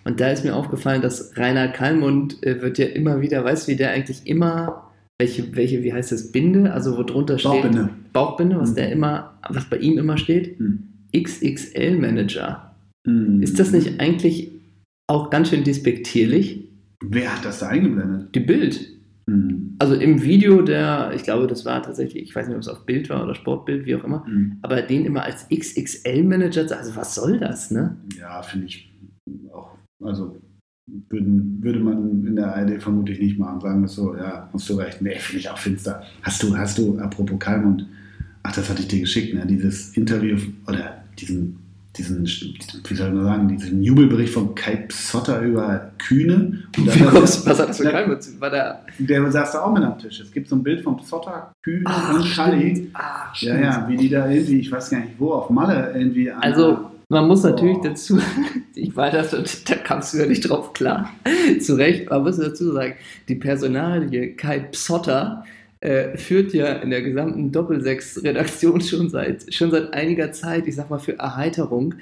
Und 0.04 0.20
da 0.20 0.30
ist 0.30 0.44
mir 0.44 0.54
aufgefallen, 0.56 1.02
dass 1.02 1.36
Rainer 1.36 1.68
Kallmund 1.68 2.42
äh, 2.44 2.60
wird 2.60 2.78
ja 2.78 2.86
immer 2.86 3.20
wieder, 3.20 3.44
weißt 3.44 3.66
du, 3.68 3.72
wie 3.72 3.76
der 3.76 3.90
eigentlich 3.92 4.26
immer, 4.26 4.90
welche, 5.20 5.54
welche, 5.54 5.82
wie 5.82 5.92
heißt 5.92 6.10
das, 6.12 6.32
Binde, 6.32 6.72
also 6.72 6.96
wo 6.98 7.02
drunter 7.04 7.38
steht, 7.38 7.52
Bauchbinde. 7.52 7.88
Bauchbinde, 8.12 8.58
was 8.58 8.70
Mhm. 8.72 8.74
der 8.76 8.92
immer, 8.92 9.38
was 9.48 9.64
bei 9.66 9.76
ihm 9.78 9.98
immer 9.98 10.16
steht, 10.18 10.58
Hm. 10.58 10.88
XXL-Manager. 11.14 12.74
Hm. 13.06 13.42
Ist 13.42 13.58
das 13.58 13.72
nicht 13.72 14.00
eigentlich 14.00 14.50
auch 15.08 15.30
ganz 15.30 15.50
schön 15.50 15.64
despektierlich? 15.64 16.68
Wer 17.04 17.36
hat 17.36 17.44
das 17.44 17.58
da 17.60 17.68
eingeblendet? 17.68 18.34
Die 18.34 18.40
Bild. 18.40 18.88
Hm. 19.28 19.76
Also 19.78 19.94
im 19.94 20.22
Video 20.22 20.62
der, 20.62 21.12
ich 21.14 21.22
glaube, 21.22 21.46
das 21.46 21.64
war 21.64 21.82
tatsächlich, 21.82 22.22
ich 22.24 22.34
weiß 22.34 22.46
nicht, 22.46 22.56
ob 22.56 22.62
es 22.62 22.68
auf 22.68 22.86
Bild 22.86 23.08
war 23.10 23.22
oder 23.24 23.34
Sportbild, 23.34 23.86
wie 23.86 23.94
auch 23.96 24.04
immer, 24.04 24.24
Hm. 24.26 24.58
aber 24.62 24.82
den 24.82 25.04
immer 25.04 25.22
als 25.24 25.46
XXL-Manager, 25.48 26.76
also 26.76 26.96
was 26.96 27.14
soll 27.14 27.38
das, 27.38 27.70
ne? 27.70 27.96
Ja, 28.18 28.42
finde 28.42 28.66
ich. 28.66 28.91
Also 30.04 30.36
würden, 31.08 31.58
würde 31.62 31.78
man 31.80 32.26
in 32.26 32.36
der 32.36 32.54
ARD 32.54 32.82
vermutlich 32.82 33.20
nicht 33.20 33.38
machen. 33.38 33.60
Sagen 33.60 33.82
wir 33.82 33.88
so, 33.88 34.16
ja, 34.16 34.48
hast 34.52 34.68
du 34.68 34.74
recht. 34.74 35.00
Nee, 35.00 35.18
finde 35.18 35.40
ich 35.40 35.48
auch 35.50 35.58
finster. 35.58 36.02
Hast 36.22 36.42
du, 36.42 36.56
hast 36.56 36.78
du, 36.78 36.98
apropos 36.98 37.38
Kalmund, 37.38 37.86
ach, 38.42 38.52
das 38.54 38.68
hatte 38.68 38.82
ich 38.82 38.88
dir 38.88 39.00
geschickt, 39.00 39.34
ne? 39.34 39.46
Dieses 39.46 39.96
Interview 39.96 40.36
oder 40.66 41.02
diesen, 41.18 41.58
diesen, 41.96 42.24
wie 42.24 42.94
soll 42.94 43.12
man 43.12 43.24
sagen, 43.24 43.48
diesen 43.48 43.82
Jubelbericht 43.82 44.32
von 44.32 44.54
Kai 44.54 44.76
Psotter 44.88 45.40
über 45.42 45.92
Kühne. 45.98 46.62
Und 46.76 46.94
Wie 46.94 47.04
kommst, 47.04 47.46
was 47.46 47.60
hat 47.60 47.68
das 47.68 47.76
für. 47.78 47.84
Kalmund? 47.90 48.40
War 48.40 48.50
der. 48.50 48.80
Der 48.98 49.30
saß 49.30 49.52
da 49.52 49.60
auch 49.62 49.72
mit 49.72 49.84
am 49.84 49.98
Tisch. 49.98 50.18
Es 50.20 50.32
gibt 50.32 50.48
so 50.48 50.56
ein 50.56 50.62
Bild 50.64 50.80
von 50.82 50.96
Psotter, 50.96 51.52
Kühne 51.62 51.84
Ach, 51.86 52.14
und 52.14 52.24
stimmt. 52.26 52.88
Ach, 52.94 53.36
Ja, 53.40 53.56
ja, 53.60 53.86
wie 53.88 53.96
die 53.98 54.08
da 54.08 54.28
irgendwie, 54.28 54.58
ich 54.60 54.72
weiß 54.72 54.90
gar 54.90 55.00
nicht 55.00 55.12
wo, 55.18 55.32
auf 55.32 55.48
Malle 55.50 55.92
irgendwie. 55.94 56.30
an- 56.30 56.42
Also, 56.42 56.90
man 57.12 57.28
muss 57.28 57.42
natürlich 57.42 57.76
Oh. 57.78 57.84
dazu, 57.84 58.18
ich 58.74 58.96
war 58.96 59.10
das, 59.10 59.30
da 59.64 59.74
kamst 59.76 60.14
du 60.14 60.18
ja 60.18 60.26
nicht 60.26 60.48
drauf 60.48 60.72
klar, 60.72 61.10
zu 61.60 61.74
Recht, 61.74 62.10
man 62.10 62.22
muss 62.22 62.38
dazu 62.38 62.72
sagen, 62.72 62.94
die 63.28 63.34
Personalie 63.36 64.34
Kai 64.34 64.60
Psotter 64.60 65.44
äh, 65.80 66.16
führt 66.16 66.54
ja 66.54 66.72
in 66.74 66.90
der 66.90 67.02
gesamten 67.02 67.52
Doppelsechs-Redaktion 67.52 68.80
schon 68.80 69.10
seit, 69.10 69.52
schon 69.52 69.70
seit 69.70 69.92
einiger 69.92 70.32
Zeit, 70.32 70.66
ich 70.66 70.76
sag 70.76 70.90
mal, 70.90 70.98
für 70.98 71.18
Erheiterung. 71.18 71.94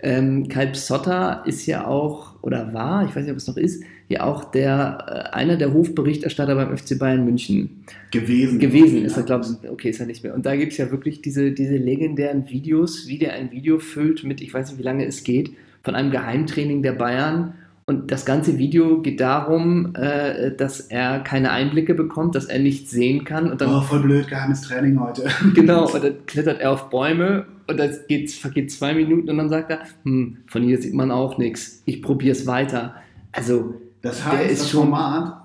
Ähm, 0.00 0.48
Kai 0.48 0.66
Psotter 0.66 1.42
ist 1.46 1.66
ja 1.66 1.86
auch, 1.86 2.42
oder 2.42 2.72
war, 2.72 3.04
ich 3.04 3.14
weiß 3.14 3.24
nicht, 3.24 3.32
ob 3.32 3.38
es 3.38 3.46
noch 3.46 3.56
ist, 3.56 3.82
ja 4.08 4.22
auch 4.22 4.44
der, 4.44 5.30
äh, 5.32 5.36
einer 5.36 5.56
der 5.56 5.72
Hofberichterstatter 5.72 6.54
beim 6.54 6.76
FC 6.76 6.98
Bayern 6.98 7.24
München 7.24 7.84
gewesen. 8.10 8.58
gewesen 8.58 9.04
ist 9.04 9.16
er, 9.16 9.22
glaube 9.22 9.44
ich, 9.44 9.70
okay, 9.70 9.90
ist 9.90 10.00
er 10.00 10.06
nicht 10.06 10.24
mehr. 10.24 10.34
Und 10.34 10.46
da 10.46 10.56
gibt 10.56 10.72
es 10.72 10.78
ja 10.78 10.90
wirklich 10.90 11.20
diese, 11.20 11.52
diese 11.52 11.76
legendären 11.76 12.48
Videos, 12.48 13.06
wie 13.06 13.18
der 13.18 13.34
ein 13.34 13.52
Video 13.52 13.78
füllt 13.78 14.24
mit, 14.24 14.40
ich 14.40 14.52
weiß 14.52 14.70
nicht, 14.70 14.78
wie 14.78 14.84
lange 14.84 15.04
es 15.04 15.24
geht, 15.24 15.52
von 15.82 15.94
einem 15.94 16.10
Geheimtraining 16.10 16.82
der 16.82 16.92
Bayern 16.92 17.54
Und 17.86 18.10
das 18.10 18.26
ganze 18.26 18.58
Video 18.58 19.00
geht 19.00 19.20
darum, 19.20 19.94
äh, 19.94 20.54
dass 20.54 20.80
er 20.80 21.20
keine 21.20 21.50
Einblicke 21.50 21.94
bekommt, 21.94 22.34
dass 22.34 22.44
er 22.46 22.58
nichts 22.58 22.90
sehen 22.90 23.24
kann. 23.24 23.50
Und 23.50 23.60
dann, 23.60 23.74
oh, 23.74 23.80
voll 23.80 24.00
blöd, 24.00 24.28
geheimes 24.28 24.62
Training 24.62 25.00
heute. 25.00 25.26
genau, 25.54 25.90
und 25.90 26.04
dann 26.04 26.26
klettert 26.26 26.60
er 26.60 26.72
auf 26.72 26.90
Bäume 26.90 27.46
und 27.66 27.78
das 27.78 28.06
geht, 28.06 28.30
vergeht 28.30 28.70
zwei 28.70 28.94
Minuten 28.94 29.30
und 29.30 29.38
dann 29.38 29.48
sagt 29.48 29.70
er, 29.70 29.80
hm, 30.04 30.38
von 30.46 30.62
hier 30.62 30.80
sieht 30.80 30.94
man 30.94 31.10
auch 31.10 31.38
nichts, 31.38 31.82
ich 31.86 32.02
probiere 32.02 32.32
es 32.32 32.46
weiter. 32.46 32.94
Also, 33.32 33.74
Das 34.02 34.18
Der 34.18 34.32
heißt, 34.32 34.50
ist 34.52 34.62
das 34.62 34.70
schon- 34.70 34.80
Format, 34.88 35.44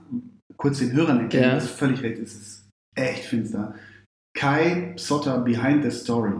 kurz 0.57 0.79
den 0.79 0.91
Hörern 0.93 1.19
erklären, 1.21 1.49
Ja. 1.49 1.55
das 1.55 1.65
ist 1.65 1.71
völlig 1.71 2.01
recht, 2.03 2.19
es 2.19 2.33
ist 2.35 2.69
echt 2.95 3.25
finster. 3.25 3.73
Kai 4.37 4.93
Psotter 4.95 5.39
Behind 5.39 5.83
the 5.83 5.91
Story. 5.91 6.33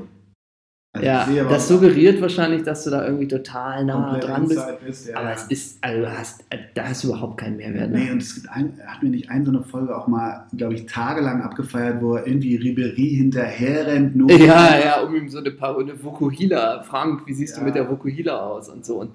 Also 0.95 1.07
ja, 1.07 1.43
das 1.45 1.67
suggeriert 1.67 2.21
wahrscheinlich, 2.21 2.61
dass 2.61 2.83
du 2.83 2.91
da 2.91 3.03
irgendwie 3.03 3.27
total 3.27 3.83
nah 3.83 4.19
dran 4.19 4.47
bist. 4.47 4.61
bist. 4.85 5.09
Ja. 5.09 5.17
Aber 5.17 5.33
es 5.33 5.43
ist, 5.45 5.83
also 5.83 6.01
du 6.01 6.11
hast, 6.19 6.43
da 6.75 6.87
hast 6.87 7.03
du 7.03 7.07
überhaupt 7.07 7.37
keinen 7.39 7.57
Mehrwert. 7.57 7.89
Ne? 7.89 7.97
Nee, 7.97 8.11
und 8.11 8.21
es 8.21 8.35
gibt 8.35 8.47
ein, 8.49 8.79
hat 8.85 9.01
mir 9.01 9.09
nicht 9.09 9.27
ein 9.31 9.43
so 9.43 9.49
eine 9.49 9.63
Folge 9.63 9.97
auch 9.97 10.05
mal, 10.07 10.45
glaube 10.55 10.75
ich, 10.75 10.85
tagelang 10.85 11.41
abgefeiert, 11.41 11.99
wo 11.99 12.13
er 12.17 12.27
irgendwie 12.27 12.57
Ribery 12.57 13.09
hinterher 13.17 13.87
rennt, 13.87 14.15
nur 14.15 14.29
Ja, 14.31 14.77
ja, 14.77 15.01
um 15.01 15.15
ihm 15.15 15.27
so 15.29 15.39
eine 15.39 15.49
paar 15.49 15.79
eine 15.79 16.01
Vokuhila. 16.03 16.83
Frank, 16.83 17.25
wie 17.25 17.33
siehst 17.33 17.55
du 17.55 17.61
Ja. 17.61 17.65
mit 17.65 17.73
der 17.73 17.89
Vokuhila 17.89 18.39
aus 18.39 18.69
und 18.69 18.85
so. 18.85 18.99
Und 18.99 19.11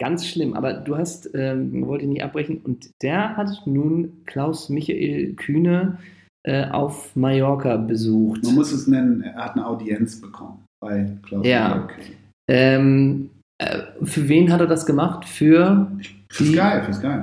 ganz 0.00 0.26
schlimm. 0.26 0.54
Aber 0.54 0.72
du 0.72 0.96
hast, 0.96 1.30
ähm, 1.34 1.86
wollte 1.86 2.06
nicht 2.06 2.24
abbrechen, 2.24 2.58
und 2.64 2.90
der 3.02 3.36
hat 3.36 3.48
nun 3.66 4.24
Klaus 4.26 4.68
Michael 4.70 5.34
Kühne 5.34 5.98
äh, 6.42 6.66
auf 6.68 7.14
Mallorca 7.14 7.76
besucht. 7.76 8.42
Man 8.44 8.54
muss 8.56 8.72
es 8.72 8.86
nennen, 8.88 9.22
er 9.22 9.34
hat 9.36 9.52
eine 9.52 9.66
Audienz 9.66 10.20
bekommen 10.20 10.64
bei 10.82 11.06
Klaus 11.22 11.46
Ja. 11.46 11.86
Michael. 11.86 12.14
Ähm, 12.50 13.30
äh, 13.58 13.78
für 14.02 14.28
wen 14.28 14.50
hat 14.50 14.60
er 14.60 14.66
das 14.66 14.86
gemacht? 14.86 15.24
Für, 15.28 15.92
Für 16.30 16.44
Die- 16.44 16.54
Sky, 16.56 16.82
für 16.84 16.92
Sky. 16.94 17.18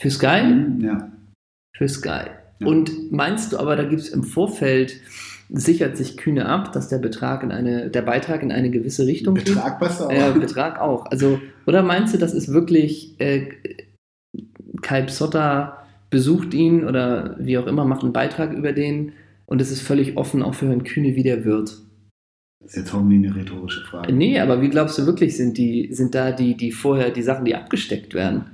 für 0.00 0.10
Sky? 0.10 0.42
Mhm, 0.42 0.80
Ja. 0.80 1.12
Für 1.76 1.88
Sky. 1.88 2.30
Ja. 2.60 2.66
Und 2.66 3.12
meinst 3.12 3.52
du 3.52 3.58
aber, 3.58 3.76
da 3.76 3.84
gibt 3.84 4.00
es 4.00 4.08
im 4.08 4.22
Vorfeld, 4.24 5.00
sichert 5.52 5.96
sich 5.96 6.16
Kühne 6.16 6.46
ab, 6.46 6.72
dass 6.72 6.88
der 6.88 6.98
Betrag 6.98 7.42
in 7.42 7.52
eine, 7.52 7.90
der 7.90 8.02
Beitrag 8.02 8.42
in 8.42 8.52
eine 8.52 8.70
gewisse 8.70 9.06
Richtung 9.06 9.34
geht? 9.34 9.46
Betrag 9.46 9.80
besser, 9.80 10.04
aber 10.04 10.14
Ja, 10.14 10.30
Betrag 10.30 10.80
auch. 10.80 11.06
Also, 11.06 11.40
oder 11.66 11.82
meinst 11.82 12.14
du, 12.14 12.18
das 12.18 12.34
ist 12.34 12.52
wirklich 12.52 13.14
äh, 13.18 13.48
Kai 14.82 15.02
Psotta 15.02 15.86
besucht 16.10 16.54
ihn 16.54 16.84
oder 16.84 17.36
wie 17.38 17.58
auch 17.58 17.66
immer, 17.66 17.84
macht 17.84 18.02
einen 18.02 18.12
Beitrag 18.12 18.52
über 18.52 18.72
den 18.72 19.12
und 19.46 19.60
es 19.60 19.70
ist 19.70 19.82
völlig 19.82 20.16
offen 20.16 20.42
auch 20.42 20.54
für 20.54 20.68
Herrn 20.68 20.84
Kühne, 20.84 21.16
wie 21.16 21.22
der 21.22 21.44
wird? 21.44 21.82
das 22.60 22.72
ist 22.72 22.76
jetzt 22.76 22.92
hoffentlich 22.92 23.26
eine 23.26 23.34
rhetorische 23.34 23.80
Frage. 23.80 24.12
Nee, 24.12 24.38
aber 24.38 24.60
wie 24.60 24.68
glaubst 24.68 24.98
du 24.98 25.06
wirklich, 25.06 25.36
sind 25.36 25.56
die, 25.56 25.88
sind 25.92 26.14
da 26.14 26.30
die, 26.30 26.56
die 26.56 26.72
vorher, 26.72 27.10
die 27.10 27.22
Sachen, 27.22 27.44
die 27.44 27.54
abgesteckt 27.54 28.14
werden? 28.14 28.44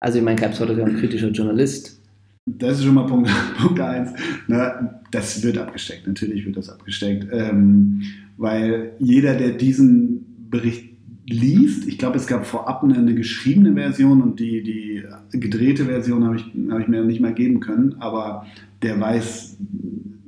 Also 0.00 0.18
ich 0.18 0.24
meine, 0.24 0.38
Kai 0.38 0.48
Psotta 0.48 0.72
ist 0.72 0.78
ja 0.78 0.84
ein 0.84 0.96
kritischer 0.96 1.28
Journalist. 1.28 1.99
Das 2.46 2.78
ist 2.78 2.84
schon 2.84 2.94
mal 2.94 3.06
Punkt, 3.06 3.30
Punkt 3.58 3.80
eins. 3.80 4.10
Na, 4.48 5.00
das 5.10 5.42
wird 5.42 5.58
abgesteckt, 5.58 6.06
natürlich 6.06 6.46
wird 6.46 6.56
das 6.56 6.68
abgesteckt. 6.68 7.28
Ähm, 7.32 8.02
weil 8.36 8.92
jeder, 8.98 9.34
der 9.34 9.50
diesen 9.50 10.48
Bericht 10.50 10.90
liest, 11.26 11.86
ich 11.86 11.98
glaube, 11.98 12.16
es 12.16 12.26
gab 12.26 12.46
vorab 12.46 12.82
eine, 12.82 12.96
eine 12.96 13.14
geschriebene 13.14 13.74
Version 13.74 14.22
und 14.22 14.40
die, 14.40 14.62
die 14.62 15.04
gedrehte 15.38 15.84
Version 15.84 16.24
habe 16.24 16.36
ich, 16.36 16.44
habe 16.70 16.82
ich 16.82 16.88
mir 16.88 17.04
nicht 17.04 17.20
mehr 17.20 17.32
geben 17.32 17.60
können, 17.60 17.96
aber 18.00 18.46
der 18.82 18.98
weiß, 18.98 19.58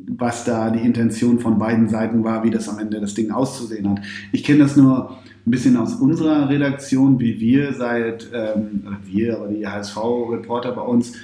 was 0.07 0.45
da 0.45 0.71
die 0.71 0.85
Intention 0.85 1.41
von 1.41 1.59
beiden 1.59 1.89
Seiten 1.89 2.23
war, 2.23 2.45
wie 2.45 2.51
das 2.51 2.69
am 2.69 2.79
Ende 2.79 3.01
das 3.01 3.15
Ding 3.15 3.31
auszusehen 3.31 3.89
hat. 3.89 4.03
Ich 4.31 4.45
kenne 4.45 4.61
das 4.61 4.77
nur 4.77 5.19
ein 5.45 5.51
bisschen 5.51 5.77
aus 5.77 5.95
unserer 5.95 6.49
Redaktion, 6.49 7.19
wie 7.19 7.41
wir 7.41 7.73
seit, 7.73 8.31
ähm, 8.33 8.83
wir, 9.05 9.39
aber 9.39 9.49
die 9.49 9.67
HSV-Reporter 9.67 10.73
bei 10.73 10.83
uns, 10.83 11.15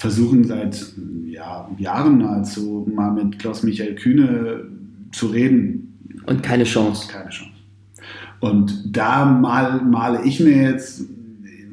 versuchen 0.00 0.44
seit 0.44 0.94
ja, 1.26 1.70
Jahren 1.78 2.18
nahezu 2.18 2.90
mal 2.92 3.12
mit 3.12 3.38
Klaus-Michael 3.38 3.94
Kühne 3.96 4.64
zu 5.12 5.26
reden. 5.26 6.14
Und 6.26 6.42
keine 6.42 6.64
Chance. 6.64 7.06
Keine 7.12 7.28
Chance. 7.28 7.52
Und 8.40 8.96
da 8.96 9.26
mal, 9.26 9.82
male 9.82 10.24
ich 10.24 10.40
mir 10.40 10.56
jetzt, 10.56 11.04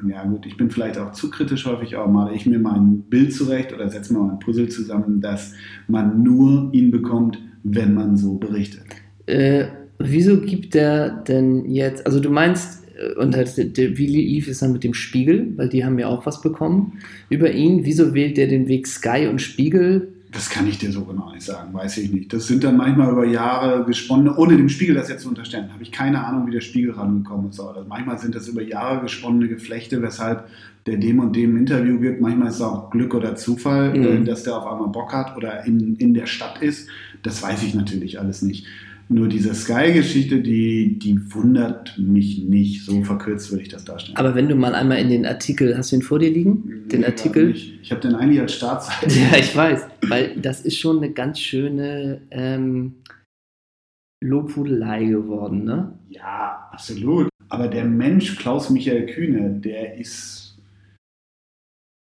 ja 0.09 0.25
gut, 0.25 0.45
ich 0.45 0.57
bin 0.57 0.69
vielleicht 0.69 0.97
auch 0.97 1.13
zu 1.13 1.29
kritisch 1.29 1.65
häufig, 1.65 1.97
aber 1.97 2.11
male 2.11 2.35
ich 2.35 2.45
mir 2.45 2.59
mein 2.59 3.03
Bild 3.03 3.33
zurecht 3.33 3.71
oder 3.71 3.87
setze 3.89 4.13
mal 4.13 4.29
ein 4.29 4.39
Puzzle 4.39 4.67
zusammen, 4.67 5.21
dass 5.21 5.53
man 5.87 6.21
nur 6.21 6.69
ihn 6.73 6.91
bekommt, 6.91 7.39
wenn 7.63 7.93
man 7.93 8.17
so 8.17 8.33
berichtet. 8.33 8.83
Äh, 9.25 9.67
wieso 9.99 10.41
gibt 10.41 10.73
der 10.73 11.09
denn 11.09 11.63
jetzt, 11.69 12.05
also 12.05 12.19
du 12.19 12.29
meinst, 12.29 12.83
und 13.19 13.35
halt, 13.35 13.55
wie 13.57 14.07
lief 14.07 14.47
es 14.47 14.59
dann 14.59 14.71
mit 14.73 14.83
dem 14.83 14.93
Spiegel? 14.93 15.53
Weil 15.55 15.69
die 15.69 15.85
haben 15.85 15.97
ja 15.99 16.07
auch 16.07 16.25
was 16.25 16.41
bekommen 16.41 16.93
über 17.29 17.51
ihn. 17.51 17.85
Wieso 17.85 18.13
wählt 18.13 18.37
der 18.37 18.47
den 18.47 18.67
Weg 18.67 18.87
Sky 18.87 19.27
und 19.29 19.41
Spiegel? 19.41 20.09
Das 20.31 20.49
kann 20.49 20.67
ich 20.67 20.77
dir 20.77 20.91
so 20.91 21.05
genau 21.05 21.31
nicht 21.31 21.43
sagen, 21.45 21.73
weiß 21.73 21.97
ich 21.99 22.11
nicht. 22.11 22.33
Das 22.33 22.47
sind 22.47 22.63
dann 22.63 22.75
manchmal 22.75 23.11
über 23.11 23.25
Jahre 23.25 23.85
gesponnene, 23.85 24.35
ohne 24.35 24.57
dem 24.57 24.67
Spiegel 24.67 24.93
das 24.95 25.07
jetzt 25.09 25.23
zu 25.23 25.29
unterstellen, 25.29 25.71
habe 25.71 25.81
ich 25.81 25.91
keine 25.91 26.23
Ahnung, 26.25 26.47
wie 26.47 26.51
der 26.51 26.61
Spiegel 26.61 26.91
rangekommen 26.91 27.49
ist. 27.49 27.59
Aber 27.61 27.85
manchmal 27.87 28.19
sind 28.19 28.35
das 28.35 28.47
über 28.49 28.61
Jahre 28.61 29.01
gesponnene 29.01 29.47
Geflechte, 29.47 30.01
weshalb 30.01 30.47
der 30.85 30.97
dem 30.97 31.19
und 31.19 31.35
dem 31.35 31.55
ein 31.55 31.59
Interview 31.59 31.99
gibt. 31.99 32.19
Manchmal 32.21 32.49
ist 32.49 32.55
es 32.55 32.61
auch 32.61 32.89
Glück 32.91 33.13
oder 33.13 33.35
Zufall, 33.35 33.97
Mhm. 33.97 34.03
äh, 34.05 34.23
dass 34.25 34.43
der 34.43 34.57
auf 34.57 34.67
einmal 34.67 34.89
Bock 34.89 35.13
hat 35.13 35.35
oder 35.37 35.65
in, 35.65 35.95
in 35.95 36.13
der 36.13 36.25
Stadt 36.27 36.61
ist. 36.61 36.89
Das 37.23 37.41
weiß 37.41 37.63
ich 37.63 37.73
natürlich 37.73 38.19
alles 38.19 38.41
nicht. 38.41 38.65
Nur 39.09 39.29
diese 39.29 39.55
Sky-Geschichte, 39.55 40.41
die, 40.41 40.99
die 40.99 41.17
wundert 41.33 41.97
mich 41.97 42.39
nicht. 42.43 42.83
So 42.85 43.03
verkürzt 43.05 43.49
würde 43.51 43.63
ich 43.63 43.69
das 43.69 43.85
darstellen. 43.85 44.17
Aber 44.17 44.35
wenn 44.35 44.49
du 44.49 44.55
mal 44.55 44.75
einmal 44.75 44.97
in 44.99 45.09
den 45.09 45.25
Artikel, 45.25 45.77
hast 45.77 45.91
du 45.91 45.95
ihn 45.97 46.01
vor 46.01 46.19
dir 46.19 46.29
liegen? 46.29 46.87
Den 46.91 47.01
Nee, 47.01 47.05
Artikel? 47.07 47.47
nicht. 47.47 47.79
Ich 47.81 47.91
habe 47.91 48.01
den 48.01 48.15
eigentlich 48.15 48.41
als 48.41 48.53
Startseite. 48.53 49.13
Ja, 49.31 49.37
ich 49.37 49.55
weiß, 49.55 49.85
weil 50.09 50.35
das 50.41 50.61
ist 50.61 50.77
schon 50.77 50.97
eine 50.97 51.11
ganz 51.13 51.39
schöne 51.39 52.21
ähm, 52.31 52.95
Lobhudelei 54.21 55.05
geworden, 55.05 55.63
ne? 55.63 55.97
Ja, 56.09 56.67
absolut. 56.71 57.29
Aber 57.49 57.67
der 57.69 57.85
Mensch 57.85 58.35
Klaus-Michael 58.35 59.05
Kühne, 59.05 59.51
der 59.61 59.95
ist, 59.97 60.57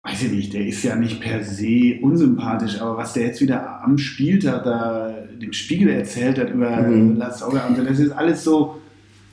weiß 0.05 0.23
ich 0.23 0.31
nicht, 0.31 0.53
der 0.53 0.65
ist 0.67 0.83
ja 0.83 0.95
nicht 0.97 1.21
per 1.21 1.43
se 1.43 1.97
unsympathisch, 2.01 2.81
aber 2.81 2.97
was 2.97 3.13
der 3.13 3.27
jetzt 3.27 3.41
wieder 3.41 3.81
am 3.83 3.97
Spieltag 3.97 4.63
da 4.65 5.15
dem 5.41 5.53
Spiegel 5.53 5.89
erzählt 5.89 6.37
hat 6.39 6.49
über 6.49 6.69
Mhm. 6.81 7.17
Lars 7.17 7.41
Auger 7.43 7.67
und 7.67 7.75
so, 7.77 7.83
das 7.83 7.99
ist 7.99 8.11
alles 8.11 8.43
so, 8.43 8.81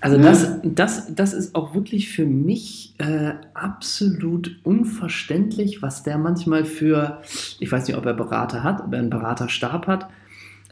Also 0.00 0.16
Ja. 0.18 0.22
das, 0.24 0.48
das, 0.62 1.14
das 1.14 1.32
ist 1.32 1.54
auch 1.54 1.74
wirklich 1.74 2.10
für 2.10 2.26
mich 2.26 2.94
äh, 2.98 3.32
absolut 3.54 4.56
unverständlich, 4.62 5.80
was 5.82 6.02
der 6.02 6.18
manchmal 6.18 6.64
für, 6.64 7.22
ich 7.60 7.70
weiß 7.72 7.86
nicht, 7.88 7.96
ob 7.96 8.04
er 8.06 8.14
Berater 8.14 8.62
hat, 8.62 8.82
ob 8.84 8.92
er 8.92 8.98
einen 9.00 9.10
Beraterstab 9.10 9.86
hat, 9.86 10.08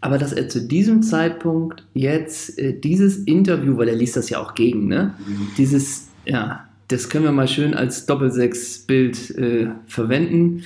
aber 0.00 0.18
dass 0.18 0.32
er 0.34 0.48
zu 0.50 0.60
diesem 0.60 1.02
Zeitpunkt 1.02 1.84
jetzt 1.94 2.58
äh, 2.58 2.78
dieses 2.78 3.16
Interview, 3.24 3.76
weil 3.78 3.88
er 3.88 3.96
liest 3.96 4.16
das 4.16 4.28
ja 4.28 4.38
auch 4.40 4.54
gegen, 4.54 4.88
ne? 4.88 5.14
Dieses, 5.56 6.08
ja, 6.26 6.68
das 6.88 7.08
können 7.08 7.24
wir 7.24 7.32
mal 7.32 7.48
schön 7.48 7.72
als 7.74 8.04
Doppelsechs-Bild 8.06 9.30
äh, 9.38 9.68
verwenden. 9.86 10.62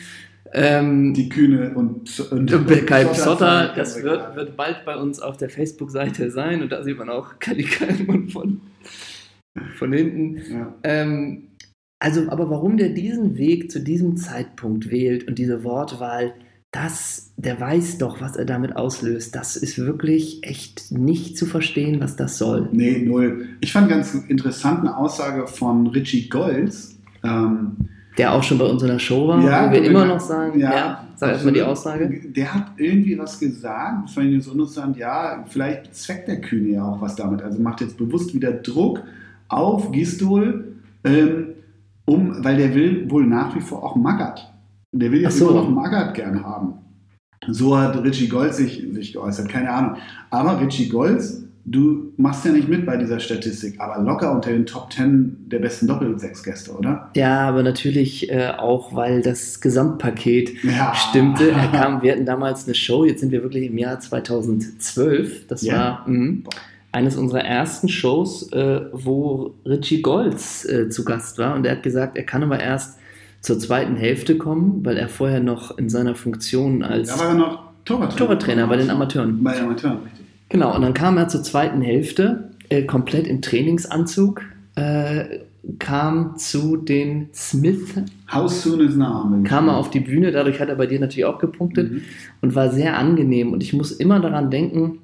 Ähm, 0.52 1.14
die 1.14 1.28
Kühne 1.28 1.74
und, 1.74 2.20
und 2.30 2.50
Kai 2.86 3.04
Psotter- 3.04 3.74
das 3.76 4.02
wird, 4.02 4.34
wird 4.34 4.56
bald 4.56 4.84
bei 4.84 4.96
uns 4.96 5.20
auf 5.20 5.36
der 5.36 5.50
Facebook-Seite 5.50 6.30
sein 6.30 6.62
und 6.62 6.72
da 6.72 6.82
sieht 6.82 6.96
man 6.96 7.10
auch 7.10 7.38
Kali 7.38 7.64
Kalman 7.64 8.28
von, 8.28 8.60
von 9.76 9.92
hinten. 9.92 10.40
Ja. 10.50 10.74
Ähm, 10.84 11.48
also, 11.98 12.28
aber 12.28 12.48
warum 12.48 12.76
der 12.76 12.90
diesen 12.90 13.36
Weg 13.36 13.70
zu 13.70 13.80
diesem 13.80 14.16
Zeitpunkt 14.16 14.90
wählt 14.90 15.28
und 15.28 15.38
diese 15.38 15.64
Wortwahl, 15.64 16.32
das, 16.70 17.32
der 17.36 17.58
weiß 17.58 17.98
doch, 17.98 18.20
was 18.20 18.36
er 18.36 18.44
damit 18.44 18.76
auslöst. 18.76 19.34
Das 19.34 19.56
ist 19.56 19.78
wirklich 19.78 20.44
echt 20.44 20.92
nicht 20.92 21.36
zu 21.36 21.46
verstehen, 21.46 22.00
was 22.00 22.16
das 22.16 22.38
soll. 22.38 22.68
Nee, 22.72 22.98
null. 22.98 23.48
Ich 23.60 23.72
fand 23.72 23.88
ganz 23.88 24.14
interessant 24.14 24.80
eine 24.80 24.96
Aussage 24.96 25.46
von 25.46 25.86
Richie 25.88 26.28
Golds. 26.28 26.98
Ähm, 27.24 27.88
Der 28.18 28.32
auch 28.34 28.42
schon 28.42 28.58
bei 28.58 28.64
uns 28.64 28.82
in 28.82 28.88
der 28.88 28.98
Show 28.98 29.28
war, 29.28 29.40
Ja, 29.40 29.68
wo 29.68 29.72
wir 29.72 29.80
ja, 29.82 29.90
immer 29.90 30.04
noch 30.04 30.20
sagen, 30.20 30.58
ja, 30.58 30.74
Ja, 30.74 31.04
sag 31.14 31.30
erstmal 31.30 31.54
die. 31.54 31.62
Aussage. 31.62 32.20
Der 32.36 32.52
hat 32.52 32.72
irgendwie 32.76 33.16
was 33.16 33.38
gesagt, 33.38 34.10
fand 34.10 34.26
ich 34.26 34.44
so 34.44 34.52
interessant, 34.52 34.96
ja, 34.96 35.44
vielleicht 35.48 35.94
zweckt 35.94 36.26
der 36.26 36.40
Kühne 36.40 36.70
ja 36.70 36.84
auch 36.84 37.00
was 37.00 37.14
damit. 37.14 37.42
Also 37.42 37.60
macht 37.60 37.80
jetzt 37.80 37.96
bewusst 37.96 38.34
wieder 38.34 38.52
Druck 38.52 39.02
auf 39.48 39.92
Gistol, 39.92 40.74
ähm, 41.04 41.46
um, 42.06 42.44
weil 42.44 42.56
der 42.56 42.74
will 42.74 43.08
wohl 43.08 43.24
nach 43.24 43.54
wie 43.54 43.60
vor 43.60 43.84
auch 43.84 43.94
Magath. 43.94 44.52
Der 44.92 45.12
will 45.12 45.20
jetzt 45.20 45.38
so. 45.38 45.50
immer 45.50 45.62
noch 45.62 45.70
Magath 45.70 46.14
gern 46.14 46.42
haben. 46.42 46.74
So 47.46 47.78
hat 47.78 47.96
Richie 48.02 48.28
Golds 48.28 48.56
sich, 48.56 48.84
sich 48.92 49.12
geäußert, 49.12 49.48
keine 49.48 49.70
Ahnung. 49.70 49.96
Aber 50.30 50.60
Richie 50.60 50.88
Golds, 50.88 51.44
du 51.70 52.12
machst 52.16 52.44
ja 52.44 52.52
nicht 52.52 52.68
mit 52.68 52.86
bei 52.86 52.96
dieser 52.96 53.20
Statistik, 53.20 53.80
aber 53.80 54.02
locker 54.02 54.32
unter 54.32 54.50
den 54.50 54.66
Top 54.66 54.92
10 54.92 55.48
der 55.48 55.58
besten 55.58 55.86
Doppelsechs-Gäste, 55.86 56.72
oder? 56.72 57.10
Ja, 57.14 57.40
aber 57.48 57.62
natürlich 57.62 58.30
äh, 58.30 58.52
auch, 58.56 58.94
weil 58.94 59.22
das 59.22 59.60
Gesamtpaket 59.60 60.62
Ja. 60.64 60.94
stimmte. 60.94 61.50
Er 61.52 61.68
kam, 61.68 62.02
wir 62.02 62.12
hatten 62.12 62.24
damals 62.26 62.66
eine 62.66 62.74
Show, 62.74 63.04
jetzt 63.04 63.20
sind 63.20 63.32
wir 63.32 63.42
wirklich 63.42 63.66
im 63.66 63.78
Jahr 63.78 63.98
2012. 64.00 65.46
Das 65.48 65.62
Ja. 65.62 65.76
war, 66.04 66.08
mhm. 66.08 66.44
eines 66.92 67.16
unserer 67.16 67.44
ersten 67.44 67.88
Shows, 67.88 68.50
äh, 68.52 68.80
wo 68.92 69.54
Richie 69.66 70.02
Golds 70.02 70.64
äh, 70.64 70.88
zu 70.88 71.04
Gast 71.04 71.38
war. 71.38 71.54
Und 71.54 71.66
er 71.66 71.72
hat 71.76 71.82
gesagt, 71.82 72.16
er 72.16 72.24
kann 72.24 72.42
aber 72.42 72.60
erst 72.60 72.98
zur 73.40 73.58
zweiten 73.58 73.96
Hälfte 73.96 74.36
kommen, 74.36 74.84
weil 74.84 74.96
er 74.96 75.08
vorher 75.08 75.40
noch 75.40 75.76
in 75.78 75.88
seiner 75.88 76.14
Funktion 76.14 76.82
als 76.82 77.08
Da 77.14 77.18
war 77.20 77.28
er 77.28 77.34
noch 77.34 77.62
Torwarttrainer. 77.84 78.16
Torwarttrainer 78.18 78.66
bei 78.66 78.76
den 78.76 78.90
Amateuren. 78.90 79.42
Bei 79.42 79.54
den 79.54 79.64
Amateuren, 79.64 79.98
richtig. 80.04 80.26
Genau, 80.48 80.74
und 80.74 80.82
dann 80.82 80.94
kam 80.94 81.16
er 81.18 81.28
zur 81.28 81.42
zweiten 81.42 81.82
Hälfte, 81.82 82.50
äh, 82.70 82.82
komplett 82.84 83.26
im 83.26 83.42
Trainingsanzug, 83.42 84.42
äh, 84.76 85.24
kam 85.78 86.36
zu 86.38 86.76
den 86.76 87.28
Smith, 87.34 87.94
How 88.32 88.50
soon 88.50 88.80
is 88.80 88.96
now? 88.96 89.24
kam 89.44 89.68
er 89.68 89.76
auf 89.76 89.90
die 89.90 90.00
Bühne, 90.00 90.30
dadurch 90.32 90.60
hat 90.60 90.68
er 90.68 90.76
bei 90.76 90.86
dir 90.86 91.00
natürlich 91.00 91.24
auch 91.26 91.38
gepunktet 91.38 91.92
Mhm. 91.92 92.00
und 92.40 92.54
war 92.54 92.70
sehr 92.70 92.96
angenehm. 92.96 93.52
Und 93.52 93.62
ich 93.62 93.72
muss 93.74 93.90
immer 93.92 94.20
daran 94.20 94.50
denken, 94.50 94.98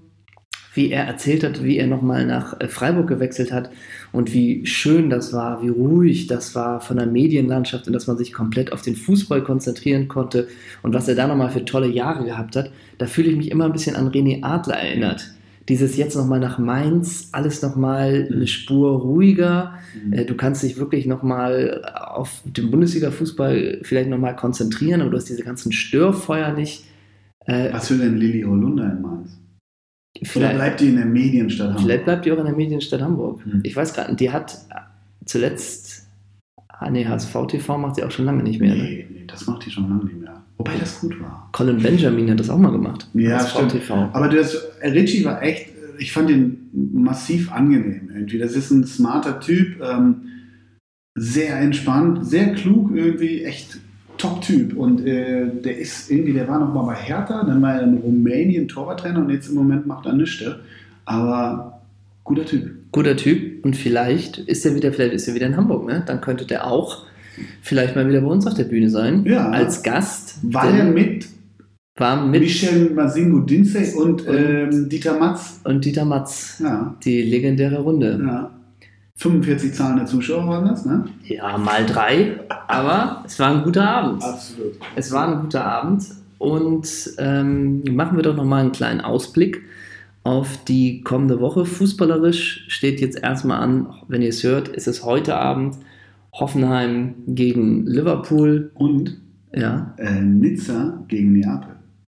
wie 0.75 0.91
er 0.91 1.05
erzählt 1.05 1.45
hat, 1.45 1.63
wie 1.63 1.79
er 1.79 1.87
nochmal 1.87 2.27
nach 2.27 2.61
äh, 2.61 2.69
Freiburg 2.69 3.07
gewechselt 3.07 3.53
hat 3.53 3.71
und 4.13 4.33
wie 4.35 4.67
schön 4.67 5.09
das 5.09 5.33
war, 5.33 5.63
wie 5.63 5.69
ruhig 5.69 6.27
das 6.27 6.55
war 6.55 6.81
von 6.81 6.97
der 6.97 7.07
Medienlandschaft 7.07 7.87
und 7.87 7.93
dass 7.93 8.07
man 8.07 8.19
sich 8.19 8.33
komplett 8.33 8.73
auf 8.73 8.83
den 8.83 8.97
Fußball 8.97 9.43
konzentrieren 9.43 10.09
konnte 10.09 10.49
und 10.83 10.93
was 10.93 11.09
er 11.09 11.15
da 11.15 11.27
nochmal 11.27 11.51
für 11.51 11.65
tolle 11.65 11.89
Jahre 11.89 12.25
gehabt 12.25 12.57
hat. 12.57 12.71
Da 12.99 13.07
fühle 13.07 13.31
ich 13.31 13.37
mich 13.37 13.51
immer 13.51 13.65
ein 13.65 13.73
bisschen 13.73 13.97
an 13.97 14.11
René 14.11 14.43
Adler 14.43 14.77
erinnert. 14.77 15.31
Dieses 15.69 15.97
jetzt 15.97 16.15
nochmal 16.15 16.41
nach 16.41 16.59
Mainz, 16.59 17.31
alles 17.33 17.63
nochmal 17.63 18.29
eine 18.31 18.47
Spur 18.47 19.01
ruhiger. 19.01 19.75
Mhm. 20.05 20.13
Äh, 20.13 20.25
Du 20.27 20.35
kannst 20.35 20.63
dich 20.63 20.77
wirklich 20.77 21.07
nochmal 21.07 21.83
auf 21.95 22.43
den 22.45 22.71
Bundesliga-Fußball 22.71 23.81
vielleicht 23.83 24.11
nochmal 24.11 24.37
konzentrieren, 24.37 25.01
aber 25.01 25.11
du 25.11 25.17
hast 25.17 25.29
diese 25.29 25.43
ganzen 25.43 25.73
Störfeuer 25.73 26.53
nicht. 26.53 26.85
Äh, 27.47 27.73
Was 27.73 27.91
will 27.91 27.99
denn 27.99 28.19
Lilly 28.19 28.43
Holunder 28.43 28.93
in 28.93 29.01
Mainz? 29.01 29.39
Oder 30.21 30.31
vielleicht, 30.31 30.55
bleibt 30.55 30.81
die 30.81 30.89
in 30.89 30.97
der 30.97 31.07
Medienstadt 31.07 31.69
Hamburg? 31.69 31.83
vielleicht 31.83 32.05
bleibt 32.05 32.25
die 32.25 32.33
auch 32.33 32.39
in 32.39 32.45
der 32.45 32.55
Medienstadt 32.55 33.03
Hamburg. 33.03 33.45
Hm. 33.45 33.61
Ich 33.65 33.75
weiß 33.75 33.95
gerade, 33.95 34.15
die 34.15 34.31
hat 34.31 34.59
zuletzt, 35.25 36.07
ah 36.69 36.91
nee, 36.91 37.05
HSV 37.05 37.35
TV 37.49 37.79
macht 37.79 37.97
sie 37.97 38.05
auch 38.05 38.11
schon 38.11 38.25
lange 38.25 38.43
nicht 38.43 38.61
mehr. 38.61 38.75
Ne? 38.75 38.83
Nee, 38.83 39.07
nee, 39.11 39.25
das 39.27 39.47
macht 39.47 39.67
die 39.67 39.71
schon 39.71 39.89
lange 39.89 40.05
nicht 40.05 40.21
mehr. 40.21 40.43
Wobei 40.57 40.73
das 40.79 41.01
gut 41.01 41.21
war. 41.21 41.49
Colin 41.53 41.83
Benjamin 41.83 42.31
hat 42.31 42.39
das 42.39 42.49
auch 42.49 42.59
mal 42.59 42.71
gemacht. 42.71 43.09
Ja, 43.15 43.39
HSV 43.39 43.51
stimmt. 43.51 43.73
TV. 43.73 43.95
Aber 44.13 44.29
das, 44.29 44.55
äh, 44.81 44.91
Richie 44.91 45.25
war 45.25 45.43
echt, 45.43 45.69
äh, 45.69 45.73
ich 45.99 46.13
fand 46.13 46.31
ihn 46.31 46.71
massiv 46.73 47.51
angenehm 47.53 48.11
irgendwie. 48.15 48.39
Das 48.39 48.55
ist 48.55 48.71
ein 48.71 48.87
smarter 48.87 49.41
Typ, 49.41 49.81
ähm, 49.83 50.23
sehr 51.17 51.59
entspannt, 51.61 52.27
sehr 52.27 52.53
klug 52.55 52.91
irgendwie, 52.95 53.45
echt 53.45 53.79
Top-Typ. 54.19 54.77
Und 54.77 55.07
äh, 55.07 55.47
der 55.65 55.79
ist 55.79 56.11
irgendwie, 56.11 56.33
der 56.33 56.49
war 56.49 56.59
noch 56.61 56.73
mal 56.73 56.83
bei 56.85 56.95
Hertha, 56.95 57.45
dann 57.45 57.61
war 57.63 57.75
er 57.75 57.83
in 57.83 57.95
Rumänien 57.99 58.69
Torwarttrainer 58.69 59.19
und 59.21 59.31
jetzt 59.31 59.49
im 59.49 59.55
Moment 59.57 59.87
macht 59.87 60.07
er 60.07 60.13
nichts. 60.15 60.43
Aber 61.05 61.81
guter 62.25 62.45
Typ. 62.45 62.71
Guter 62.93 63.17
Typ 63.17 63.65
und 63.65 63.77
vielleicht 63.77 64.39
ist 64.39 64.65
er 64.65 64.75
wieder, 64.77 64.93
vielleicht 64.93 65.15
ist 65.15 65.27
er 65.29 65.35
wieder 65.35 65.47
in 65.47 65.57
Hamburg, 65.57 65.87
ne? 65.87 66.03
Dann 66.07 66.21
könnte 66.21 66.47
der 66.47 66.67
auch 66.67 67.05
vielleicht 67.61 67.97
mal 67.97 68.09
wieder 68.09 68.21
bei 68.21 68.29
uns 68.29 68.47
auf 68.47 68.55
der 68.55 68.65
Bühne 68.65 68.89
sein. 68.89 69.25
Ja. 69.25 69.51
Als 69.51 69.83
Gast. 69.83 70.39
War 70.43 70.73
er 70.73 70.85
mit, 70.85 71.27
War 71.97 72.25
mit 72.25 72.41
Michel 72.41 72.91
Masingo 72.91 73.41
Dinze 73.41 73.81
und, 73.97 74.27
Und- 74.27 74.35
ähm, 74.37 74.89
Dieter 74.89 75.19
Matz? 75.19 75.61
und 75.65 75.85
Dieter 75.85 76.05
Matz. 76.05 76.61
Ja, 76.63 76.95
Die 77.05 77.23
legendäre 77.23 77.81
Runde. 77.81 78.21
ja. 78.25 78.51
45 79.25 79.73
zahlende 79.75 80.05
Zuschauer 80.07 80.47
waren 80.49 80.67
das, 80.67 80.85
ne? 80.85 81.05
Ja, 81.25 81.57
mal 81.57 81.87
drei. 81.87 82.41
Aber 82.67 83.23
es 83.25 83.39
war 83.39 83.51
ein 83.57 83.63
guter 83.63 83.89
Abend. 83.89 84.23
Absolut. 84.25 84.73
Es 84.97 85.13
war 85.13 85.29
ein 85.29 85.41
guter 85.43 85.65
Abend 85.65 86.05
und 86.39 86.89
ähm, 87.19 87.83
machen 87.95 88.17
wir 88.17 88.23
doch 88.25 88.35
nochmal 88.37 88.63
einen 88.63 88.73
kleinen 88.73 89.01
Ausblick 89.01 89.63
auf 90.25 90.65
die 90.65 91.03
kommende 91.03 91.39
Woche. 91.41 91.65
Fußballerisch 91.65 92.65
steht 92.69 93.01
jetzt 93.01 93.23
erstmal 93.23 93.61
an, 93.61 93.87
wenn 94.09 94.21
ihr 94.23 94.31
es 94.31 94.43
hört, 94.43 94.69
ist 94.69 94.89
es 94.89 95.05
heute 95.05 95.37
Abend 95.37 95.77
Hoffenheim 96.33 97.15
gegen 97.29 97.87
Liverpool. 97.87 98.73
Und 98.75 99.21
Ja. 99.55 99.95
äh, 99.99 100.21
Nizza 100.21 101.05
gegen 101.07 101.33
Neapel. 101.35 101.77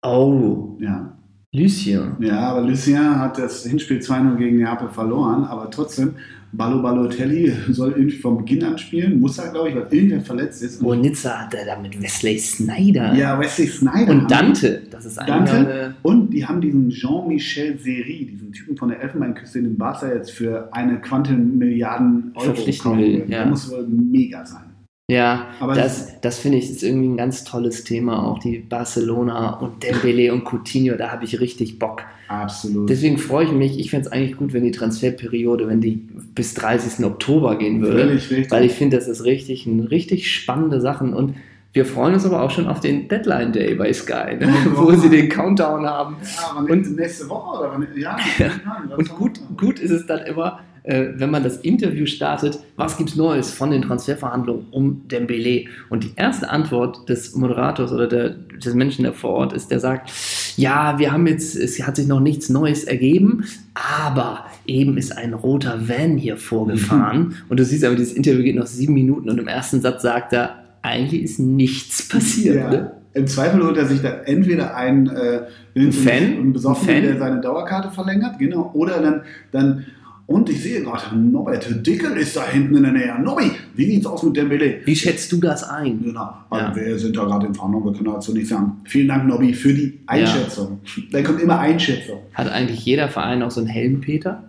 Oh, 0.07 0.77
Ja. 0.81 1.11
Lucien. 1.53 2.17
ja, 2.19 2.51
aber 2.51 2.63
Lucien 2.63 3.17
hat 3.19 3.39
das 3.39 3.65
Hinspiel 3.65 3.99
2-0 4.01 4.37
gegen 4.37 4.57
Neapel 4.59 4.89
verloren, 4.89 5.45
aber 5.45 5.71
trotzdem, 5.71 6.15
Ballo 6.57 6.81
Balotelli 6.83 7.53
soll 7.71 7.93
irgendwie 7.93 8.17
vom 8.17 8.39
Beginn 8.39 8.65
an 8.65 8.79
spielen, 8.79 9.21
muss 9.21 9.39
er, 9.39 9.51
glaube 9.51 9.71
ich, 9.71 9.75
weil 9.75 9.87
irgendwer 9.91 10.21
verletzt 10.21 10.63
ist. 10.63 10.83
Oh, 10.83 10.95
Nizza 10.95 11.41
hat 11.43 11.55
er 11.55 11.65
da 11.67 11.81
mit 11.81 12.01
Wesley 12.01 12.39
Snyder. 12.39 13.15
ja, 13.15 13.39
Wesley 13.39 13.67
Snyder. 13.67 14.13
Und 14.13 14.31
Dante, 14.31 14.83
das 14.91 15.05
ist 15.05 15.19
eigentlich 15.19 15.51
Dante? 15.51 15.71
eine. 15.71 15.95
Und 16.03 16.31
die 16.31 16.47
haben 16.47 16.61
diesen 16.61 16.91
Jean-Michel 16.91 17.79
Seri, 17.79 18.29
diesen 18.33 18.53
Typen 18.53 18.77
von 18.77 18.89
der 18.89 19.01
Elfenbeinküste 19.01 19.59
in 19.59 19.65
den 19.65 19.79
Barca 19.79 20.13
jetzt 20.13 20.31
für 20.33 20.69
eine 20.73 21.01
Quantenmilliarden 21.01 22.33
Euro 22.35 22.45
Verpflichten 22.47 22.99
will. 22.99 23.19
ja. 23.29 23.39
Der 23.39 23.47
muss 23.47 23.71
wohl 23.71 23.87
mega 23.89 24.45
sein. 24.45 24.74
Ja, 25.11 25.49
Aber 25.61 25.75
das, 25.75 26.19
das 26.23 26.39
finde 26.39 26.57
ich 26.59 26.71
ist 26.71 26.83
irgendwie 26.83 27.09
ein 27.09 27.19
ganz 27.19 27.45
tolles 27.45 27.85
Thema. 27.85 28.27
Auch 28.27 28.39
die 28.39 28.59
Barcelona 28.59 29.59
und 29.59 29.83
Dembele 29.83 30.33
und 30.33 30.45
Coutinho, 30.51 30.97
da 30.97 31.11
habe 31.13 31.25
ich 31.27 31.41
richtig 31.41 31.79
Bock. 31.79 32.03
Absolut. 32.29 32.89
Deswegen 32.89 33.19
freue 33.19 33.45
ich 33.45 33.53
mich. 33.53 33.79
Ich 33.79 33.91
fände 33.91 34.07
es 34.07 34.13
eigentlich 34.13 34.39
gut, 34.39 34.55
wenn 34.55 34.65
die 34.65 34.71
Transferperiode, 34.71 35.69
wenn 35.69 35.83
die 35.83 35.97
bis 36.35 36.55
30. 36.55 37.05
Oktober 37.05 37.59
gehen 37.59 37.83
würde. 37.83 37.99
Völlig 38.07 38.31
richtig. 38.31 38.51
Weil 38.51 38.65
ich 38.65 38.73
finde, 38.73 38.97
das 38.97 39.07
ist 39.07 39.25
richtig, 39.25 39.67
ein 39.67 39.81
richtig 39.81 40.33
spannende 40.35 40.81
Sachen. 40.81 41.13
Und 41.13 41.35
wir 41.75 41.85
freuen 41.85 42.15
uns 42.15 42.25
aber 42.25 42.41
auch 42.41 42.51
schon 42.51 42.67
auf 42.67 42.81
den 42.81 43.07
Deadline 43.09 43.53
Day 43.53 43.75
bei 43.75 43.93
Sky, 43.93 44.37
ne? 44.41 44.55
Oh, 44.75 44.87
wo 44.87 44.93
sie 44.93 45.11
den 45.11 45.29
Countdown 45.29 45.85
haben. 45.85 46.17
ja, 46.23 46.61
und- 46.63 46.97
nächste 46.97 47.29
Woche 47.29 47.59
oder 47.61 47.73
wann? 47.73 47.87
Ja, 47.95 48.17
Ja. 48.39 48.47
ja, 48.47 48.97
Und 48.97 49.11
gut, 49.17 49.39
gut 49.59 49.81
ist 49.81 49.91
es 49.91 50.07
dann 50.07 50.21
immer, 50.21 50.61
äh, 50.85 51.07
wenn 51.15 51.31
man 51.31 51.43
das 51.43 51.57
Interview 51.57 52.05
startet, 52.05 52.59
was 52.77 52.99
gibt's 52.99 53.17
Neues 53.17 53.51
von 53.51 53.71
den 53.71 53.83
Transferverhandlungen 53.83 54.67
um 54.71 55.09
Dembele? 55.09 55.65
Und 55.89 56.05
die 56.05 56.13
erste 56.15 56.51
Antwort 56.51 57.09
des 57.09 57.35
Moderators 57.35 57.91
oder 57.91 58.07
der, 58.07 58.31
des 58.31 58.75
Menschen, 58.75 59.05
der 59.05 59.15
vor 59.15 59.31
Ort 59.31 59.53
ist, 59.55 59.71
der 59.71 59.81
sagt, 59.81 60.11
ja, 60.57 60.99
wir 60.99 61.11
haben 61.11 61.27
jetzt, 61.27 61.57
es 61.57 61.83
hat 61.83 61.97
sich 61.97 62.07
noch 62.07 62.21
nichts 62.21 62.51
Neues 62.51 62.85
ergeben, 62.85 63.45
aber 63.75 64.45
eben 64.67 64.99
ist 64.99 65.17
ein 65.17 65.33
roter 65.33 65.89
Van 65.89 66.19
hier 66.19 66.37
vorgefahren. 66.37 67.37
Und 67.49 67.59
du 67.59 67.65
siehst 67.65 67.83
aber, 67.85 67.97
dieses 67.97 68.13
Interview 68.13 68.43
geht 68.43 68.57
noch 68.57 68.67
sieben 68.67 68.95
Minuten 68.95 69.31
und 69.31 69.39
im 69.39 69.49
ersten 69.49 69.81
Satz 69.81 70.03
sagt 70.03 70.35
er, 70.35 70.65
eigentlich 70.83 71.23
ist 71.23 71.39
nichts 71.41 72.07
passiert. 72.09 72.57
Ja. 72.57 72.71
Ne? 72.71 72.93
Im 73.15 73.29
Zweifel 73.29 73.65
holt 73.65 73.77
er 73.77 73.87
sich 73.87 74.03
da 74.03 74.11
entweder 74.25 74.77
einen, 74.77 75.07
äh, 75.07 75.43
Ein 75.77 75.93
Fan? 75.93 76.13
einen 76.13 76.53
Besoffenen, 76.53 77.03
der 77.03 77.19
seine 77.19 77.41
Dauerkarte 77.41 77.91
verlängert, 77.93 78.41
genau, 78.41 78.73
oder 78.75 79.01
dann, 79.01 79.23
dann 79.53 79.87
und 80.27 80.49
ich 80.49 80.63
sehe 80.63 80.83
gerade, 80.83 81.17
Norbert 81.17 81.87
Dickel 81.87 82.17
ist 82.17 82.35
da 82.37 82.47
hinten 82.49 82.77
in 82.77 82.83
der 82.85 82.93
Nähe. 82.93 83.19
Nobby, 83.23 83.51
wie 83.75 83.85
sieht's 83.87 84.07
aus 84.07 84.23
mit 84.23 84.37
Dembele? 84.37 84.81
Wie 84.85 84.97
schätzt 84.97 85.31
du 85.33 85.37
das 85.39 85.63
ein? 85.65 86.03
Genau, 86.03 86.33
also 86.51 86.67
Ja. 86.67 86.75
wir 86.77 86.99
sind 86.99 87.17
da 87.17 87.25
gerade 87.25 87.47
in 87.47 87.55
Verhandlungen, 87.55 87.87
wir 87.87 87.93
können 87.93 88.15
dazu 88.15 88.33
nichts 88.33 88.49
sagen. 88.49 88.81
Vielen 88.85 89.09
Dank, 89.09 89.27
Nobby, 89.27 89.53
für 89.53 89.73
die 89.75 90.01
Einschätzung. 90.07 90.81
Da 91.13 91.23
kommt 91.23 91.41
immer 91.43 91.59
Einschätzung. 91.59 92.21
Hat 92.33 92.51
eigentlich 92.51 92.85
jeder 92.85 93.09
Verein 93.09 93.43
auch 93.43 93.51
so 93.51 93.61
einen 93.61 93.69
Helmpeter? 93.69 94.45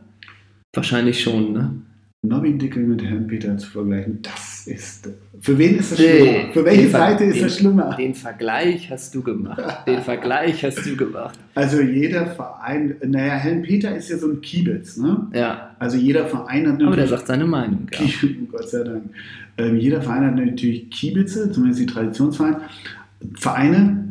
Wahrscheinlich 0.73 1.21
schon, 1.21 1.53
ne? 1.53 1.71
Nobby 2.23 2.57
Dickel 2.57 2.83
mit 2.83 3.03
Herrn 3.03 3.27
Peter 3.27 3.57
zu 3.57 3.69
vergleichen, 3.69 4.19
das 4.23 4.54
ist. 4.67 5.09
Für 5.41 5.57
wen 5.57 5.75
ist 5.77 5.91
das 5.93 5.99
Nee, 5.99 6.05
schlimmer? 6.19 6.53
Für 6.53 6.65
welche 6.65 6.89
Seite 6.89 7.23
ist 7.25 7.35
den- 7.35 7.43
das 7.43 7.57
schlimmer? 7.57 7.95
Den 7.97 8.13
Vergleich 8.15 8.89
hast 8.91 9.13
du 9.15 9.21
gemacht. 9.21 9.87
Den 9.87 10.01
Vergleich 10.01 10.63
hast 10.63 10.85
du 10.85 10.95
gemacht. 10.95 11.37
Also 11.53 11.81
jeder 11.81 12.25
Verein, 12.27 12.95
naja, 13.05 13.33
Herrn 13.33 13.61
Peter 13.61 13.95
ist 13.95 14.09
ja 14.09 14.17
so 14.17 14.27
ein 14.29 14.41
Kiebitz, 14.41 14.97
ne? 14.97 15.27
Ja, 15.33 15.75
Also 15.79 15.97
jeder 15.97 16.25
Verein 16.27 16.65
hat 16.67 16.73
aber 16.75 16.77
der 16.77 16.85
natürlich. 16.89 17.09
sagt 17.09 17.27
seine 17.27 17.45
Meinung. 17.45 17.87
Ja. 17.93 17.99
Gott 18.51 18.69
sei 18.69 18.83
Dank. 18.83 19.03
Ähm, 19.57 19.77
jeder 19.77 20.01
Verein 20.01 20.25
hat 20.25 20.35
natürlich 20.35 20.89
Kiebitze, 20.89 21.51
zumindest 21.51 21.81
die 21.81 21.85
Traditionsvereine, 21.85 22.61
Vereine, 23.37 24.03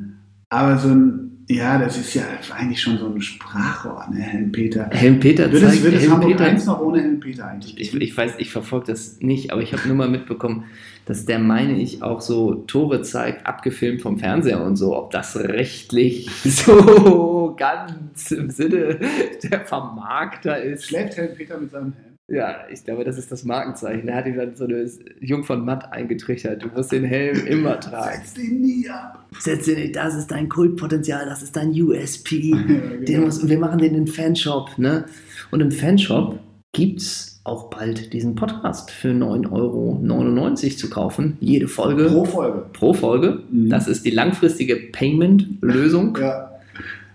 aber 0.48 0.78
so 0.78 0.88
ein, 0.88 1.23
ja, 1.48 1.78
das 1.78 1.98
ist 1.98 2.14
ja 2.14 2.22
eigentlich 2.56 2.80
schon 2.80 2.98
so 2.98 3.06
ein 3.06 3.20
Sprachrohr, 3.20 4.06
ne, 4.10 4.20
Herrn 4.20 4.50
Peter. 4.50 4.88
Helmpeter 4.90 5.52
Wird 5.52 5.62
es, 5.62 5.70
zeigt, 5.70 5.82
wird 5.82 5.94
es 5.94 6.08
Hamburg 6.08 6.30
Helmpeter, 6.30 6.50
1 6.50 6.66
noch 6.66 6.80
ohne 6.80 7.02
Herrn 7.02 7.20
Peter 7.20 7.46
eigentlich? 7.46 7.78
ich, 7.78 7.94
ich 7.94 8.16
weiß, 8.16 8.34
ich 8.38 8.50
verfolge 8.50 8.86
das 8.86 9.20
nicht, 9.20 9.52
aber 9.52 9.62
ich 9.62 9.72
habe 9.72 9.86
nur 9.86 9.96
mal 9.96 10.08
mitbekommen, 10.08 10.64
dass 11.06 11.26
der, 11.26 11.38
meine 11.38 11.78
ich, 11.78 12.02
auch 12.02 12.20
so 12.20 12.54
Tore 12.54 13.02
zeigt, 13.02 13.46
abgefilmt 13.46 14.00
vom 14.00 14.18
Fernseher 14.18 14.62
und 14.64 14.76
so, 14.76 14.96
ob 14.96 15.10
das 15.10 15.36
rechtlich 15.36 16.30
so 16.44 17.54
ganz 17.58 18.30
im 18.30 18.48
Sinne 18.48 18.98
der 19.42 19.60
Vermarkter 19.60 20.62
ist. 20.62 20.86
Schläft 20.86 21.16
Herrn 21.16 21.34
Peter 21.36 21.58
mit 21.58 21.70
seinem 21.70 21.92
Helm? 21.92 22.13
Ja, 22.26 22.56
ich 22.72 22.82
glaube, 22.84 23.04
das 23.04 23.18
ist 23.18 23.30
das 23.30 23.44
Markenzeichen. 23.44 24.08
Er 24.08 24.16
hat 24.16 24.26
ihm 24.26 24.36
dann 24.36 24.56
so 24.56 24.64
eine 24.64 24.88
Jung 25.20 25.44
von 25.44 25.62
Matt 25.62 25.92
eingetrichtert. 25.92 26.62
Du 26.62 26.68
musst 26.68 26.90
den 26.90 27.04
Helm 27.04 27.46
immer 27.46 27.78
tragen. 27.78 28.16
Setz 28.22 28.32
den 28.34 28.60
nie 28.62 28.88
ab. 28.88 29.26
Setz 29.38 29.66
dir 29.66 29.76
nicht, 29.76 29.94
das 29.94 30.14
ist 30.14 30.30
dein 30.30 30.48
Kultpotenzial, 30.48 31.26
das 31.26 31.42
ist 31.42 31.54
dein 31.54 31.70
USP. 31.70 32.34
Ja, 32.54 32.56
Den 32.56 33.04
genau. 33.04 33.26
muss, 33.26 33.46
wir 33.46 33.58
machen 33.58 33.78
den 33.78 33.94
im 33.94 34.06
Fanshop. 34.06 34.78
Ne? 34.78 35.04
Und 35.50 35.60
im 35.60 35.70
Fanshop 35.70 36.38
gibt 36.72 37.00
es 37.02 37.40
auch 37.44 37.68
bald 37.68 38.14
diesen 38.14 38.34
Podcast 38.36 38.90
für 38.90 39.08
9,99 39.10 39.52
Euro 39.52 40.76
zu 40.76 40.88
kaufen. 40.90 41.36
Jede 41.40 41.68
Folge 41.68 42.06
pro, 42.06 42.22
Pro 42.22 42.94
Folge. 42.94 42.98
Folge. 43.28 43.42
Mhm. 43.50 43.68
Das 43.68 43.86
ist 43.86 44.06
die 44.06 44.10
langfristige 44.10 44.76
Payment-Lösung. 44.92 46.16
Ja. 46.18 46.52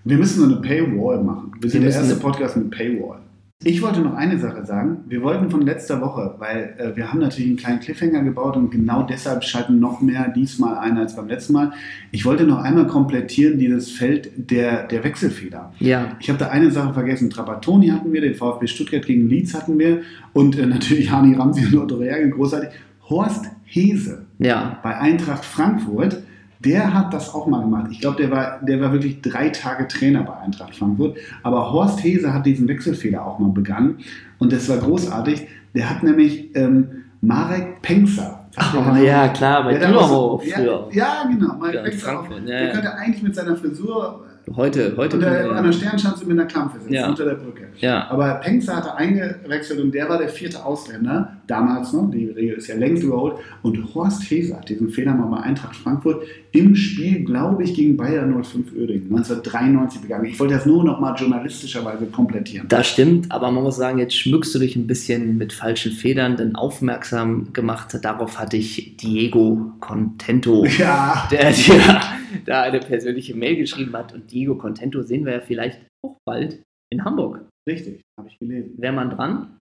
Wir 0.06 0.18
müssen 0.18 0.40
so 0.40 0.46
eine 0.46 0.62
Paywall 0.62 1.24
machen. 1.24 1.52
Wir 1.60 1.70
sind 1.72 1.82
Wir 1.82 1.90
der 1.90 1.98
erste 2.00 2.14
eine- 2.14 2.22
Podcast 2.22 2.58
mit 2.58 2.70
Paywall. 2.70 3.18
Ich 3.66 3.82
wollte 3.82 4.00
noch 4.00 4.14
eine 4.14 4.40
Sache 4.40 4.66
sagen. 4.66 5.00
Wir 5.10 5.22
wollten 5.22 5.50
von 5.52 5.60
letzter 5.64 6.00
Woche, 6.00 6.36
weil 6.38 6.76
äh, 6.78 6.96
wir 6.96 7.12
haben 7.12 7.20
natürlich 7.20 7.50
einen 7.50 7.58
kleinen 7.58 7.80
Cliffhanger 7.82 8.24
gebaut 8.24 8.56
und 8.56 8.72
genau 8.72 9.04
deshalb 9.04 9.44
schalten 9.44 9.80
noch 9.82 10.00
mehr 10.00 10.30
diesmal 10.30 10.78
ein 10.78 10.98
als 10.98 11.18
beim 11.18 11.28
letzten 11.28 11.52
Mal. 11.52 11.74
Ich 12.12 12.24
wollte 12.24 12.46
noch 12.46 12.60
einmal 12.60 12.88
komplettieren 12.88 13.60
dieses 13.60 13.92
Feld 13.92 14.32
der, 14.50 14.88
der 14.88 15.04
Wechselfehler. 15.04 15.74
Ja. 15.80 16.16
Ich 16.22 16.30
habe 16.30 16.40
da 16.40 16.48
eine 16.48 16.72
Sache 16.72 16.94
vergessen. 16.94 17.30
Trapattoni 17.30 17.90
hatten 17.90 18.14
wir, 18.14 18.22
den 18.22 18.34
VfB 18.36 18.66
Stuttgart 18.68 19.06
gegen 19.06 19.28
Leeds 19.28 19.54
hatten 19.54 19.78
wir 19.78 20.04
und 20.32 20.58
äh, 20.58 20.66
natürlich 20.66 21.12
Hani 21.12 21.36
Ramsi 21.36 21.66
und 21.66 21.76
Otto 21.78 21.98
Reagel 21.98 22.30
großartig. 22.30 22.70
Horst 23.10 23.44
Hese 23.66 24.26
Ja. 24.38 24.80
bei 24.84 24.98
Eintracht 24.98 25.44
Frankfurt, 25.44 26.24
der 26.60 26.94
hat 26.94 27.14
das 27.14 27.34
auch 27.34 27.48
mal 27.48 27.62
gemacht. 27.62 27.88
Ich 27.92 28.02
glaube, 28.02 28.18
der 28.18 28.32
war, 28.32 28.60
der 28.62 28.82
war 28.82 28.92
wirklich 28.92 29.22
drei 29.22 29.50
Tage 29.50 29.88
Trainer 29.88 30.24
bei 30.24 30.34
Eintracht 30.38 30.76
Frankfurt. 30.76 31.18
Aber 31.44 31.72
Horst 31.72 32.04
Hese 32.04 32.34
hat 32.34 32.46
diesen 32.46 32.68
Wechselfehler 32.68 33.26
auch 33.26 33.40
mal 33.40 33.50
begangen. 33.52 34.00
Und 34.40 34.52
das 34.52 34.68
war 34.70 34.78
großartig. 34.78 35.48
Der 35.74 35.90
hat 35.90 36.04
nämlich 36.04 36.54
ähm, 36.56 36.88
Marek 37.22 37.82
ihr 37.82 38.36
Oh, 38.58 38.96
ja, 38.96 39.28
klar, 39.30 39.64
bei 39.64 39.78
Dynamo 39.78 40.34
aus- 40.36 40.44
früher. 40.44 40.88
Ja, 40.92 41.24
ja, 41.24 41.30
genau. 41.30 41.54
Marek 41.56 41.94
Ja. 41.94 41.98
Frankfurt, 41.98 42.42
ja, 42.42 42.58
der 42.60 42.72
könnte 42.72 42.94
eigentlich 42.96 43.24
mit 43.24 43.36
seiner 43.36 43.56
Frisur 43.56 44.26
Heute, 44.56 44.94
heute. 44.98 45.18
unter, 45.18 45.32
wir- 45.32 45.52
an 45.52 45.64
der 45.66 45.72
Sternschanze 45.72 46.26
mit 46.26 46.38
einer 46.40 46.48
Klampfe 46.48 46.80
sitzen, 46.80 46.94
Ja. 46.94 47.10
unter 47.10 47.26
der 47.26 47.36
Brücke. 47.36 47.68
ja. 47.80 48.10
Aber 48.10 48.36
Penksa 48.36 48.78
hatte 48.78 48.96
eingewechselt 48.96 49.80
und 49.80 49.94
der 49.94 50.10
war 50.10 50.18
der 50.18 50.30
vierte 50.30 50.64
Ausländer, 50.66 51.38
damals 51.48 51.94
noch, 51.94 52.10
die 52.12 52.26
Regel 52.28 52.56
ist 52.58 52.68
ja 52.68 52.76
längst 52.76 53.04
überholt. 53.04 53.36
Und 53.64 53.94
Horst 53.96 54.30
Hese 54.30 54.56
hat 54.58 54.70
diesen 54.70 54.90
Fehler 54.90 55.14
mal 55.14 55.28
bei 55.28 55.38
Eintracht 55.44 55.76
Frankfurt 55.76 56.24
im 56.52 56.76
Spiel, 56.76 57.24
glaube 57.26 57.64
ich, 57.64 57.74
gegen 57.76 57.96
Bayern 57.98 58.32
05 58.44 58.72
Uerdingen 58.74 59.08
1993 59.10 60.02
begangen. 60.02 60.26
Ich 60.26 60.40
wollte 60.40 60.56
das 60.56 60.66
nur 60.66 60.84
noch 60.84 61.00
mal 61.00 61.16
journalistischerweise 61.16 62.06
komplettieren. 62.08 62.68
Das 62.70 62.88
stimmt, 62.88 63.32
aber 63.32 63.52
man 63.52 63.64
muss 63.64 63.76
sagen, 63.78 64.00
jetzt 64.00 64.16
schmückst 64.16 64.54
du 64.56 64.60
dich 64.60 64.76
ein 64.76 64.88
bisschen 64.88 65.38
mit 65.38 65.54
falschen 65.54 65.92
Federn, 65.92 66.38
denn 66.38 66.56
aufmerksam 66.56 67.54
gemacht, 67.54 67.98
darauf 68.02 68.40
hatte 68.40 68.58
ich 68.58 68.98
Diego 68.98 69.72
Contento, 69.80 70.66
Ja, 70.78 71.28
der 71.32 71.52
dir 71.52 72.02
da 72.46 72.62
eine 72.64 72.80
persönliche 72.80 73.36
Mail 73.36 73.56
geschrieben 73.58 73.94
hat. 73.94 74.14
Und 74.14 74.32
Diego 74.32 74.56
Contento 74.56 75.02
sehen 75.02 75.26
wir 75.26 75.34
ja 75.34 75.42
vielleicht 75.42 75.80
auch 76.06 76.18
bald 76.28 76.62
in 76.92 77.04
Hamburg. 77.06 77.46
richtig, 77.68 78.02
habe 78.20 78.30
ich 78.30 78.40
gelesen. 78.40 78.74
Wäre 78.78 78.94
man 78.94 79.10
dran? 79.12 79.58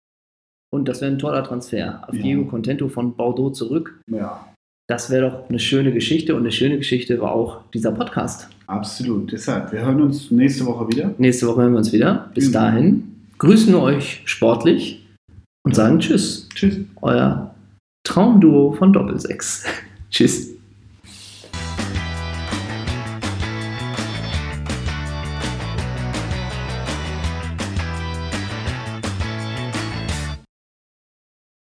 Und 0.72 0.86
das 0.88 1.00
wäre 1.00 1.10
ein 1.10 1.18
toller 1.18 1.42
Transfer. 1.42 2.04
Auf 2.08 2.14
Ja. 2.14 2.22
Diego 2.22 2.44
Contento 2.44 2.88
von 2.88 3.16
Bordeaux 3.16 3.50
zurück. 3.50 4.00
Ja, 4.10 4.46
Das 4.88 5.10
wäre 5.10 5.28
doch 5.30 5.48
eine 5.48 5.58
schöne 5.58 5.92
Geschichte 5.92 6.34
und 6.36 6.42
eine 6.42 6.52
schöne 6.52 6.76
Geschichte 6.76 7.20
war 7.20 7.32
auch 7.32 7.68
dieser 7.72 7.90
Podcast. 7.92 8.48
absolut. 8.68 9.32
Deshalb, 9.32 9.72
wir 9.72 9.80
hören 9.80 10.00
uns 10.02 10.30
nächste 10.30 10.64
Woche 10.66 10.88
wieder. 10.88 11.12
Nächste 11.18 11.46
Woche 11.48 11.62
hören 11.62 11.72
wir 11.72 11.78
uns 11.78 11.92
wieder. 11.92 12.30
Bis 12.34 12.48
Mhm. 12.48 12.52
dahin 12.52 13.16
grüßen 13.38 13.72
wir 13.72 13.82
euch 13.82 14.22
sportlich 14.26 15.04
und 15.64 15.74
sagen 15.74 15.98
Tschüss. 15.98 16.48
Tschüss. 16.54 16.78
Euer 17.02 17.54
Traumduo 18.04 18.72
von 18.72 18.92
Doppelsechs. 18.92 19.64
Tschüss. 20.10 20.55